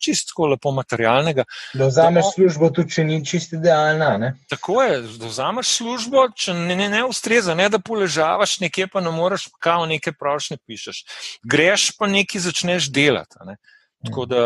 čisto 0.00 0.46
lepo 0.48 0.72
materialnega. 0.72 1.44
Da 1.76 1.90
vzameš 1.90 2.32
službo, 2.38 2.70
tudi 2.72 2.96
če 2.96 3.04
ni 3.04 3.18
čisto 3.26 3.58
idealna. 3.58 4.14
Ne? 4.22 4.32
Tako 4.48 4.80
je, 4.86 5.02
da 5.20 5.28
vzameš 5.28 5.74
službo, 5.82 6.24
če 6.32 6.56
ne, 6.56 6.78
ne, 6.80 6.88
ne 6.94 7.02
ustreza, 7.04 7.58
ne 7.58 7.68
da 7.68 7.82
poležavaš 7.82 8.56
nekje, 8.64 8.88
pa 8.94 9.04
ne 9.04 9.12
moreš, 9.12 9.50
kao 9.60 9.84
nekaj 9.90 10.16
prošnje 10.16 10.62
pišeš. 10.64 11.04
Greš 11.44 11.90
pa 11.98 12.08
nekaj 12.08 12.48
začneš 12.48 12.88
delati. 12.94 13.42
Ne? 13.44 13.58
Tako 14.06 14.26
da, 14.30 14.42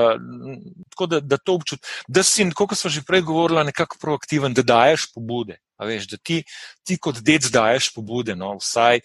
tako 0.91 1.07
da, 1.07 1.21
da 1.21 1.37
to 1.37 1.55
občutiš, 1.59 2.05
da 2.09 2.23
si, 2.25 2.47
kot 2.57 2.73
smo 2.79 2.91
že 2.91 3.03
prej 3.05 3.21
govorili, 3.29 3.65
nekako 3.69 3.99
proaktiven, 4.01 4.55
da 4.55 4.63
daješ 4.63 5.11
pobude. 5.13 5.59
Veš, 5.83 6.07
da 6.09 6.17
ti, 6.17 6.41
ti 6.87 6.97
kot 6.97 7.19
dec 7.21 7.49
daješ 7.53 7.91
pobude, 7.93 8.37
no, 8.39 8.55
vsaj 8.61 9.03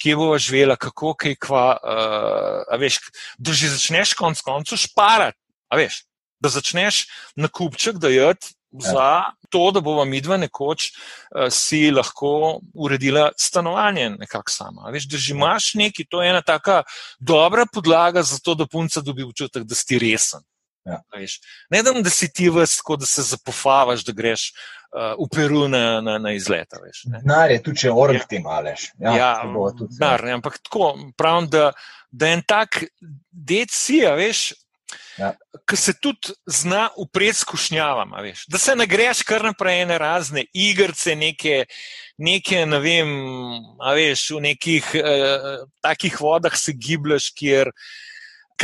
kje 0.00 0.16
bo 0.16 0.30
živela, 0.38 0.76
kako, 0.80 1.14
kaj, 1.14 1.36
kva. 1.38 1.66
Uh, 1.76 2.78
veš, 2.80 2.98
da 3.38 3.52
že 3.52 3.74
začneš 3.76 4.14
konec 4.18 4.40
koncev 4.42 4.80
šparati. 4.80 5.38
Da 6.40 6.48
začneš 6.48 7.04
na 7.36 7.50
kupček 7.52 8.00
dajati 8.00 8.54
Ja. 8.54 8.59
Za 8.72 9.22
to, 9.48 9.70
da 9.70 9.80
bomo 9.80 10.04
mi 10.04 10.20
dva 10.20 10.36
nekoč 10.36 10.90
uh, 10.90 11.48
si 11.50 11.90
lahko 11.90 12.60
uredila 12.74 13.30
stanovanje 13.38 14.10
nekako 14.10 14.50
sama. 14.50 14.90
Veš, 14.92 15.08
da 15.10 15.16
že 15.16 15.34
imaš 15.34 15.74
nekaj, 15.74 16.06
to 16.10 16.22
je 16.22 16.30
ena 16.30 16.42
taka 16.42 16.82
dobra 17.18 17.66
podlaga 17.72 18.22
za 18.22 18.38
to, 18.44 18.54
da 18.54 18.66
punca 18.66 19.00
dobi 19.00 19.22
občutek, 19.22 19.62
da 19.62 19.74
si 19.74 19.98
resen. 19.98 20.46
Ja. 20.84 21.02
Ne 21.70 21.82
da, 21.82 21.92
da 21.92 22.10
si 22.10 22.32
ti 22.32 22.48
vrsto, 22.50 22.96
da 22.96 23.06
se 23.06 23.22
zapofavaš, 23.22 24.04
da 24.04 24.12
greš 24.12 24.52
uh, 24.94 25.12
v 25.18 25.28
Peru 25.34 25.68
na, 25.68 26.00
na, 26.00 26.18
na 26.18 26.32
izlet. 26.32 26.72
Denar 27.04 27.50
je 27.50 27.62
tudi, 27.62 27.84
če 27.84 27.90
orang 27.92 28.22
ja. 28.22 28.26
ti 28.28 28.38
maleš. 28.38 28.90
Ja, 28.98 29.16
ja, 29.16 29.32
denar, 29.98 30.24
ampak 30.34 30.58
tako 30.64 30.94
pravim, 31.16 31.50
da, 31.52 31.72
da 32.10 32.32
en 32.32 32.42
tak 32.46 32.84
dec 33.30 33.74
si, 33.74 34.00
veš, 34.00 34.52
Ja. 35.18 35.32
Ki 35.68 35.76
se 35.76 35.94
tudi 36.00 36.32
zna 36.46 36.88
upreti 36.96 37.38
skušnjavam, 37.42 38.12
da 38.48 38.58
se 38.58 38.76
ne 38.76 38.86
greš 38.86 39.22
kar 39.28 39.44
naprej 39.44 39.82
ene 39.82 39.98
razne 39.98 40.44
igrice, 40.54 41.16
neke, 41.16 41.64
neke 42.18 42.64
ne 42.66 42.78
vem, 42.80 43.10
veš, 43.94 44.30
v 44.36 44.44
nekih 44.48 44.92
uh, 45.00 45.66
takih 45.84 46.20
vodah 46.20 46.56
se 46.56 46.72
giblješ, 46.72 47.32
kjer 47.36 47.72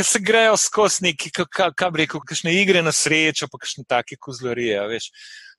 se 0.03 0.19
grejo 0.21 0.57
skozi 0.57 1.07
neki, 1.09 1.31
kaj 1.49 1.91
bi 1.91 2.03
rekel, 2.03 2.21
kakšne 2.21 2.53
igre 2.53 2.83
na 2.85 2.93
srečo, 2.93 3.49
pa 3.51 3.57
kakšne 3.57 3.85
take 3.89 4.17
kozlorije. 4.19 4.81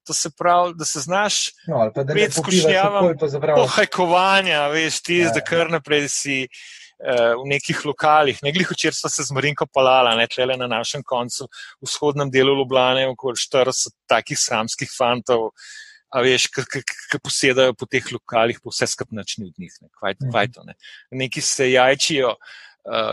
To 0.06 0.14
se 0.14 0.30
pravi, 0.30 0.74
da 0.78 0.86
se 0.88 1.00
znaš 1.04 1.50
no, 1.68 1.90
pred 1.92 2.32
skušnjavam 2.32 3.12
pohajkovanja, 3.18 4.68
veš, 4.72 5.02
ti 5.02 5.18
ja, 5.24 5.32
zdaj 5.32 5.44
kar 5.44 5.70
naprej 5.74 6.06
si. 6.08 6.38
Eh, 6.46 6.87
v 6.98 7.44
nekih 7.46 7.84
lokalih. 7.86 8.38
Ne 8.42 8.52
glih 8.52 8.70
včeraj 8.70 8.98
smo 8.98 9.10
se 9.10 9.24
z 9.24 9.34
Marinko 9.34 9.66
palala, 9.70 10.16
ne 10.18 10.26
tle 10.26 10.56
na 10.58 10.66
našem 10.66 11.02
koncu, 11.06 11.46
v 11.78 11.86
vzhodnem 11.86 12.30
delu 12.30 12.56
Ljubljana, 12.58 13.08
okoli 13.12 13.38
40 13.38 13.94
takih 14.10 14.38
sramskih 14.38 14.90
fantov, 14.90 15.52
a 16.10 16.22
veš, 16.24 16.48
ki 16.50 17.20
posedajo 17.22 17.76
po 17.76 17.86
teh 17.86 18.02
lokalih, 18.12 18.58
po 18.62 18.72
vse 18.74 18.88
skupnačni 18.90 19.50
od 19.50 19.60
njih. 19.60 19.74
Ne, 19.82 19.92
kvaj, 19.98 20.18
kvaj 20.30 20.50
to, 20.56 20.64
ne. 20.66 20.74
Neki 21.12 21.44
se 21.44 21.70
jajčijo. 21.70 22.34
Uh, 22.34 22.67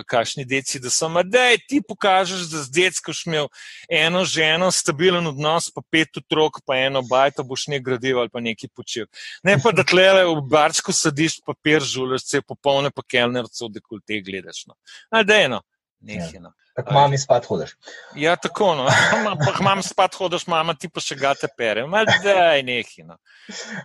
kakšni 0.08 0.46
deci, 0.46 0.80
da 0.80 0.90
so, 0.90 1.10
da 1.24 1.46
ti 1.68 1.82
pokažeš, 1.88 2.48
da 2.52 2.64
z 2.64 2.72
decko 2.72 3.14
si 3.14 3.30
imel 3.30 3.48
eno 3.90 4.24
ženo, 4.26 4.72
stabilen 4.72 5.28
odnos, 5.28 5.70
pa 5.74 5.82
pet 5.92 6.18
otrok, 6.18 6.62
pa 6.66 6.78
eno 6.78 7.02
bajto 7.02 7.44
boš 7.44 7.68
ne 7.74 7.80
gradil 7.80 8.20
ali 8.20 8.30
pa 8.30 8.40
nekaj 8.40 8.70
počel. 8.76 9.06
Ne 9.44 9.58
pa 9.62 9.72
da 9.76 9.84
tlele 9.84 10.26
v 10.26 10.42
barčko 10.50 10.94
sadiš 10.94 11.40
papir, 11.46 11.84
žuliš, 11.84 12.26
vse 12.26 12.42
popolne 12.42 12.92
pa 12.92 13.04
kelnerce, 13.04 13.70
da 13.70 13.82
kul 13.82 14.04
te 14.06 14.22
gledaš. 14.22 14.66
No. 14.70 14.78
Da 15.24 15.40
je 15.40 15.50
eno, 15.50 15.62
nekaj. 16.00 16.40
No. 16.40 16.54
Tako 16.76 16.94
mami 16.94 17.18
spad 17.18 17.46
hodiš. 17.48 17.72
Ja, 18.20 18.36
tako, 18.36 18.74
no. 18.76 18.88
Mami 19.68 19.84
spad 19.84 20.16
hodiš, 20.18 20.44
mama 20.48 20.74
ti 20.76 20.90
pa 20.92 21.00
še 21.00 21.16
gate 21.16 21.48
pere. 21.58 21.86
Da 22.24 22.52
je 22.58 22.66
nekaj. 22.68 23.06
No. 23.08 23.16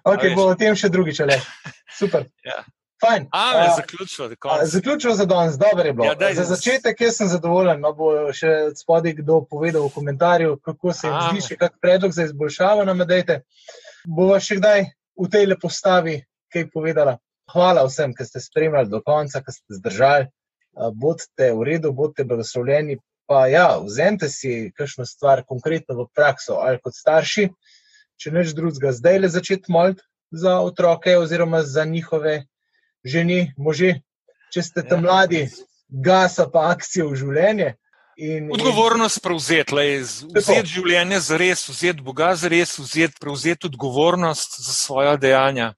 Ok, 0.03 0.26
bo 0.34 0.49
o 0.51 0.57
tem 0.59 0.74
še 0.74 0.91
drugič, 0.91 1.22
le. 1.22 1.38
Super. 1.95 2.26
Ja. 2.43 2.64
Fajn. 3.01 3.26
A, 3.32 3.44
uh, 3.57 3.76
zaključil, 3.76 4.28
zaključil 4.62 5.14
za 5.14 5.24
danes, 5.24 5.59
dobro 5.59 5.86
je 5.86 5.92
bilo. 5.92 6.07
Ja, 6.07 6.14
daj, 6.14 6.34
za 6.34 6.44
začetek 6.44 7.01
jaz 7.01 7.16
sem 7.16 7.28
zadovoljen, 7.28 7.80
no 7.80 7.92
bo 7.96 8.12
še 8.36 8.74
spodaj 8.76 9.14
kdo 9.22 9.40
povedal 9.51 9.86
v 9.86 9.94
komentarju, 9.94 10.59
kako 10.64 10.92
se 10.92 11.09
jim 11.09 11.20
zdi, 11.30 11.46
še 11.48 11.57
kak 11.61 11.78
predlog 11.80 12.12
za 12.12 12.28
izboljšavo 12.28 12.84
nam 12.84 13.01
dajte. 13.09 13.40
Bova 14.05 14.36
še 14.40 14.59
kdaj 14.61 14.84
v 15.16 15.30
tej 15.32 15.48
lepostavi 15.55 16.18
kaj 16.53 16.68
povedala. 16.74 17.16
Hvala 17.51 17.86
vsem, 17.86 18.12
ki 18.14 18.24
ste 18.24 18.42
spremljali 18.42 18.90
do 18.90 19.01
konca, 19.03 19.40
ki 19.42 19.55
ste 19.55 19.78
zdržali. 19.80 20.28
Bodite 20.94 21.51
v 21.57 21.66
redu, 21.66 21.92
bodite 21.92 22.24
blagoslovljeni. 22.24 23.01
Pa 23.30 23.46
ja, 23.46 23.78
vzemite 23.78 24.28
si 24.28 24.72
kakšno 24.74 25.07
stvar 25.07 25.44
konkretno 25.46 25.94
v 25.94 26.07
prakso 26.14 26.59
ali 26.59 26.80
kot 26.82 26.96
starši, 26.98 27.44
če 28.18 28.32
neč 28.34 28.55
drugega, 28.59 28.90
zdaj 28.92 29.18
le 29.22 29.28
začeti 29.30 29.70
moliti 29.70 30.03
za 30.34 30.59
otroke 30.61 31.14
oziroma 31.18 31.62
za 31.62 31.84
njihove 31.86 32.49
ženi, 33.05 33.53
može, 33.57 34.01
če 34.55 34.62
ste 34.62 34.82
tam 34.86 35.05
ja. 35.05 35.11
mladi, 35.11 35.44
gasa 35.88 36.48
pa 36.53 36.70
akcijo 36.70 37.11
v 37.11 37.20
življenje. 37.22 37.74
In, 38.20 38.51
odgovornost 38.53 39.22
prevzeti, 39.24 39.74
vzeti 40.36 40.68
življenje 40.68 41.20
za 41.24 41.38
res, 41.40 41.62
vzeti 41.70 42.05
Boga 42.05 42.34
za 42.36 42.51
res, 42.53 42.74
vzeti, 42.78 43.16
prevzeti 43.20 43.70
odgovornost 43.70 44.59
za 44.61 44.74
svoje 44.76 45.14
dejanja. 45.22 45.72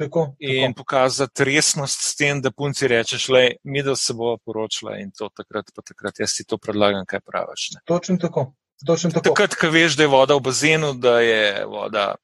Tako, 0.00 0.22
in 0.40 0.72
tako. 0.72 0.78
pokazati 0.78 1.44
resnost 1.44 2.00
s 2.00 2.16
tem, 2.16 2.40
da 2.40 2.50
punci 2.50 2.88
rečeš, 2.88 3.28
le, 3.28 3.42
mi 3.64 3.82
da 3.84 3.92
se 3.96 4.16
bo 4.16 4.38
poročila 4.40 4.96
in 5.02 5.12
to 5.12 5.28
takrat, 5.36 5.68
pa 5.76 5.84
takrat 5.84 6.22
jaz 6.24 6.32
ti 6.38 6.46
to 6.48 6.56
predlagam, 6.58 7.04
kaj 7.06 7.20
praviš. 7.20 7.68
Ne. 7.74 7.82
Točno 7.84 8.16
tako. 8.16 8.54
Tako. 8.86 9.20
Takrat, 9.20 9.54
ko 9.54 9.70
veš, 9.70 9.96
da 9.96 10.02
je 10.02 10.08
voda 10.08 10.34
v 10.34 10.40
bazenu, 10.40 10.92
da 10.94 11.20
je 11.20 11.64
voda, 11.66 12.14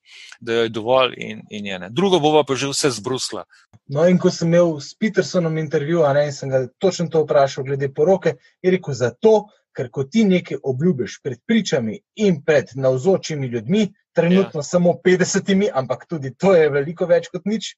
da 0.40 0.52
je 0.52 0.68
dovolj 0.68 1.14
in, 1.16 1.42
in 1.50 1.66
je 1.66 1.78
ne. 1.78 1.90
Drugo 1.90 2.18
bova 2.20 2.44
pa 2.44 2.54
že 2.54 2.68
vse 2.68 2.90
zbrusla. 2.90 3.44
No, 3.86 4.04
in 4.09 4.18
ko 4.18 4.30
sem 4.30 4.48
imel 4.48 4.80
s 4.80 4.94
Petersonom 4.98 5.59
intervju, 5.59 6.02
a 6.04 6.12
ne, 6.12 6.26
in 6.26 6.32
sem 6.32 6.50
ga 6.50 6.66
točno 6.78 7.09
to 7.09 7.22
vprašal 7.24 7.64
glede 7.64 7.88
poroke, 7.94 8.34
je 8.62 8.70
rekel 8.70 8.94
zato, 8.94 9.48
ker 9.72 9.90
ko 9.90 10.04
ti 10.04 10.24
nekaj 10.24 10.59
obljubiš 10.62 11.20
pred 11.22 11.38
pričami 11.46 12.00
in 12.16 12.42
pred 12.42 12.74
navzočimi 12.74 13.46
ljudmi, 13.46 13.92
trenutno 14.12 14.62
samo 14.62 14.96
50, 15.04 15.70
ampak 15.74 16.06
tudi 16.09 16.34
to 16.34 16.54
je 16.54 16.70
veliko 16.70 17.06
več 17.06 17.28
kot 17.28 17.46
nič, 17.46 17.76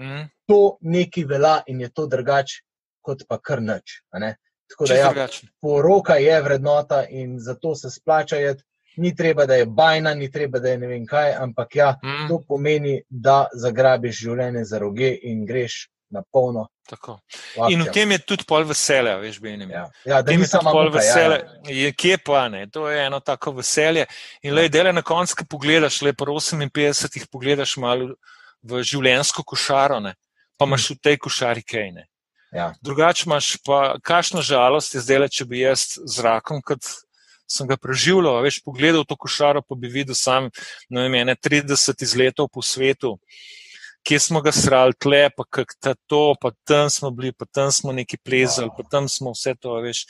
Mhm. 0.00 0.26
to 0.46 0.76
nekaj 0.80 1.24
velja 1.24 1.62
in 1.66 1.80
je 1.80 1.88
to 1.88 2.06
drugače, 2.06 2.60
kot 3.00 3.22
pa 3.28 3.38
kar 3.38 3.62
nič. 3.62 4.02
Tako 4.68 4.86
da 4.86 4.94
ja, 4.94 5.06
drugače. 5.06 5.46
poroka 5.60 6.14
je 6.14 6.42
vrednota 6.42 7.04
in 7.06 7.36
zato 7.38 7.74
se 7.74 7.90
splača 7.90 8.36
jeti. 8.36 8.62
Ni 8.96 9.14
treba, 9.14 9.46
da 9.46 9.54
je 9.54 9.66
bajna, 9.66 10.14
ni 10.14 10.30
treba, 10.30 10.58
da 10.58 10.68
je 10.68 10.78
ne 10.78 10.86
vem 10.86 11.06
kaj, 11.06 11.34
ampak 11.34 11.76
ja, 11.76 11.96
Mhm. 12.04 12.28
to 12.28 12.44
pomeni, 12.48 13.02
da 13.08 13.46
zagrabiš 13.54 14.16
življenje 14.18 14.64
za 14.64 14.78
roge 14.78 15.18
in 15.22 15.46
greš 15.46 15.88
na 16.10 16.22
polno. 16.32 16.68
Tako. 16.88 17.18
In 17.68 17.78
v 17.78 17.82
akcijo. 17.82 17.92
tem 17.92 18.10
je 18.10 18.18
tudi 18.18 18.44
pol 18.44 18.64
veselja, 18.64 19.16
veš, 19.16 19.40
Benim. 19.40 19.70
Ja, 19.70 19.90
ja, 20.04 20.22
da 20.22 20.32
ni 20.32 20.46
samo 20.46 20.70
pol 20.70 20.86
ja, 20.86 20.90
veselje, 20.90 21.38
ja. 21.64 21.74
je 21.76 21.92
kje 21.92 22.18
pa 22.18 22.48
ne, 22.48 22.66
to 22.68 22.88
je 22.88 23.06
eno 23.06 23.20
tako 23.20 23.50
veselje. 23.52 24.06
In 24.42 24.54
le, 24.54 24.68
dele 24.68 24.92
na 24.92 25.02
koncu, 25.02 25.34
ko 25.36 25.44
pogledaš, 25.50 26.02
le 26.02 26.12
po 26.12 26.24
58 26.24 27.26
pogledaš 27.28 27.76
malo 27.76 28.14
v 28.62 28.82
življenjsko 28.82 29.42
košaro, 29.44 30.00
ne, 30.00 30.14
pa 30.56 30.64
imaš 30.64 30.90
v 30.90 30.98
tej 31.02 31.16
košari 31.18 31.62
kaj 31.62 31.92
ne. 31.92 32.06
Ja. 32.54 32.72
Drugače 32.82 33.24
imaš 33.26 33.56
pa, 33.64 33.96
kakšna 34.02 34.42
žalost 34.42 34.94
je 34.94 35.02
zdaj, 35.02 35.28
če 35.28 35.44
bi 35.44 35.64
jaz 35.64 35.96
z 35.98 36.22
rakom, 36.24 36.62
kot 36.62 36.84
sem 37.46 37.68
ga 37.68 37.76
preživljal, 37.78 38.40
veš, 38.42 38.60
pogledal 38.66 39.04
to 39.06 39.16
košaro, 39.18 39.62
pa 39.62 39.78
bi 39.78 39.90
videl 39.90 40.18
sam, 40.18 40.50
ne 40.90 41.06
vem, 41.06 41.14
ene 41.22 41.36
30 41.38 42.02
izletov 42.02 42.50
po 42.52 42.62
svetu, 42.62 43.16
kje 44.06 44.18
smo 44.22 44.42
ga 44.42 44.52
srali, 44.54 44.94
tle, 44.98 45.26
pa 45.34 45.46
kak 45.50 45.74
ta 45.82 45.94
to, 46.06 46.34
pa 46.40 46.52
tam 46.66 46.90
smo 46.90 47.10
bili, 47.14 47.32
pa 47.32 47.46
tam 47.46 47.72
smo 47.74 47.94
neki 47.94 48.18
plezali, 48.18 48.70
pa 48.76 48.86
tam 48.90 49.08
smo 49.10 49.34
vse 49.34 49.56
to, 49.58 49.78
veš. 49.82 50.04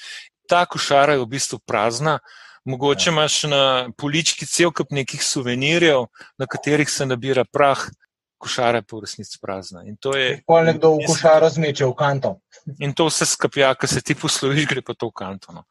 Ta 0.49 0.65
košara 0.69 1.17
je 1.17 1.25
v 1.25 1.31
bistvu 1.37 1.59
prazna. 1.67 2.19
Mogoče 2.67 3.11
Ja. 3.11 3.13
imaš 3.13 3.43
na 3.47 3.89
polički 3.97 4.47
cel 4.47 4.73
kup 4.75 4.91
nekih 4.91 5.23
suvenirjev, 5.23 6.09
na 6.39 6.47
katerih 6.47 6.91
se 6.91 7.07
nabira 7.07 7.45
prah, 7.45 7.87
košara 8.39 8.79
je 8.79 8.83
pa 8.83 8.97
v 8.97 9.01
resnici 9.01 9.39
prazna. 9.41 9.83
In 9.85 9.97
to 9.97 10.17
je, 10.17 10.43
Pol 10.47 10.65
nekdo 10.65 10.95
v 10.97 11.07
košaro 11.07 11.49
zmeče 11.51 11.87
v 11.87 11.95
kanto. 11.95 12.35
In 12.79 12.93
to 12.93 13.07
vse 13.07 13.27
skapja, 13.27 13.75
ko 13.75 13.87
se 13.87 14.01
ti 14.01 14.15
posloviš, 14.15 14.67
gre 14.67 14.83
pa 14.83 14.95
to 14.95 15.09
v 15.09 15.15
kanto. 15.15 15.53
No. 15.53 15.65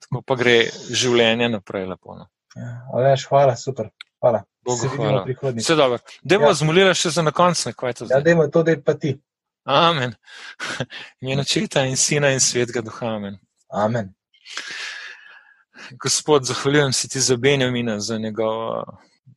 Tako 0.00 0.22
pa 0.22 0.36
gre 0.36 0.56
življenje 0.90 1.48
naprej 1.48 1.86
lepo. 1.86 2.14
No. 2.14 2.28
Ja, 2.56 2.86
Aleš, 2.92 3.26
hvala, 3.26 3.56
super. 3.56 3.90
Hvala. 4.20 4.44
Bogu 4.62 4.88
hvala. 4.88 5.24
Vse 5.56 5.74
dobro. 5.74 5.98
Deva 6.22 6.44
Ja. 6.44 6.48
ja. 6.48 6.54
zmolila 6.54 6.94
še 6.94 7.10
za 7.10 7.22
na 7.22 7.32
konec, 7.32 7.58
ne 7.66 7.72
kaj 7.72 7.94
to 7.94 8.04
Ja, 8.04 8.08
zdaj. 8.08 8.22
dajmo 8.22 8.46
to, 8.48 8.62
da 8.62 8.70
je 8.70 8.82
pa 8.82 8.94
ti. 8.94 9.16
Amen. 9.64 10.14
Ime 11.20 11.40
očeta 11.40 11.82
in 11.84 11.96
sina 11.96 12.30
in 12.30 12.40
svetega 12.40 12.80
duha. 12.80 13.06
Amen. 13.16 13.38
Amen. 13.68 14.12
Gospod, 15.92 16.44
zahvaljujem 16.44 16.92
se 16.92 17.08
ti 17.08 17.20
za 17.20 17.36
Benjamina, 17.36 18.00
za 18.00 18.18
njegovo, 18.18 18.84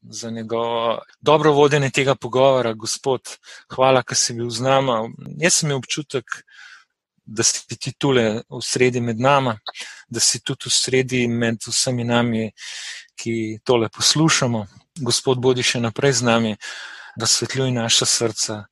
za 0.09 0.29
njegovo 0.29 1.01
dobro 1.21 1.51
vodenje 1.53 1.89
tega 1.89 2.15
pogovora. 2.15 2.73
Gospod, 2.73 3.21
hvala, 3.75 4.03
ker 4.03 4.17
si 4.17 4.33
bil 4.33 4.49
z 4.49 4.61
nama. 4.61 5.09
Jaz 5.41 5.59
sem 5.59 5.69
imel 5.69 5.77
občutek, 5.77 6.25
da 7.25 7.43
si 7.43 7.77
ti 7.77 7.93
tule 7.97 8.43
v 8.49 8.61
sredi 8.61 9.01
med 9.01 9.19
nama, 9.19 9.57
da 10.07 10.19
si 10.19 10.39
tudi 10.43 10.69
v 10.69 10.73
sredi 10.73 11.27
med 11.27 11.57
vsemi 11.65 12.03
nami, 12.03 12.51
ki 13.15 13.59
tole 13.63 13.89
poslušamo. 13.89 14.65
Gospod, 15.01 15.41
bodi 15.41 15.63
še 15.63 15.81
naprej 15.81 16.21
z 16.21 16.29
nami, 16.29 16.55
razsvetljuj 17.19 17.71
naša 17.71 18.05
srca. 18.05 18.63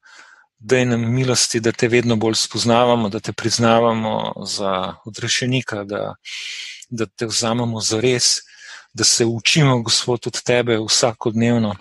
Daj 0.64 0.86
nam 0.86 1.01
milosti, 1.11 1.59
da 1.59 1.74
te 1.76 1.89
vedno 1.91 2.16
bolj 2.16 2.38
spoznavamo, 2.39 3.09
da 3.09 3.20
te 3.20 3.34
priznavamo 3.34 4.45
za 4.47 4.95
odrešenika, 5.05 5.84
da, 5.84 6.14
da 6.89 7.05
te 7.05 7.28
vzamemo 7.28 7.82
za 7.84 7.99
res, 7.99 8.38
da 8.93 9.03
se 9.03 9.25
učimo, 9.25 9.81
Gospod, 9.81 10.27
od 10.27 10.41
tebe 10.41 10.77
vsakodnevno 10.87 11.75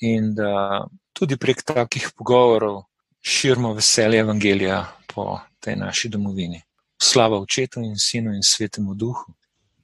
in 0.00 0.34
da 0.34 0.84
tudi 1.12 1.36
prek 1.36 1.62
takih 1.62 2.10
pogovorov 2.16 2.82
širimo 3.20 3.72
veselje 3.72 4.18
Evangelija 4.18 4.86
po 5.14 5.40
tej 5.60 5.76
naši 5.76 6.08
domovini. 6.08 6.62
Slava 7.02 7.38
očetu 7.40 7.80
in 7.80 7.96
sinu 7.96 8.34
in 8.34 8.42
svetemu 8.42 8.94
duhu. 8.94 9.34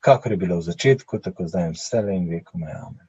Kakor 0.00 0.32
je 0.32 0.36
bilo 0.36 0.58
v 0.58 0.62
začetku, 0.62 1.18
tako 1.18 1.48
zdaj 1.48 1.66
in 1.66 1.74
vse 1.74 2.00
le 2.02 2.16
in 2.16 2.30
vekom. 2.30 2.62
Amen. 2.62 3.06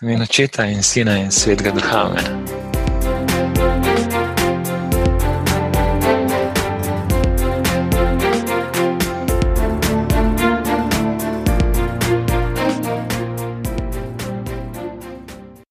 V 0.00 0.02
imenu 0.02 0.22
očeta 0.22 0.66
in 0.66 0.82
sina 0.82 1.18
in 1.18 1.30
svetega 1.30 1.70
duha. 1.70 2.06
Amen. 2.06 2.67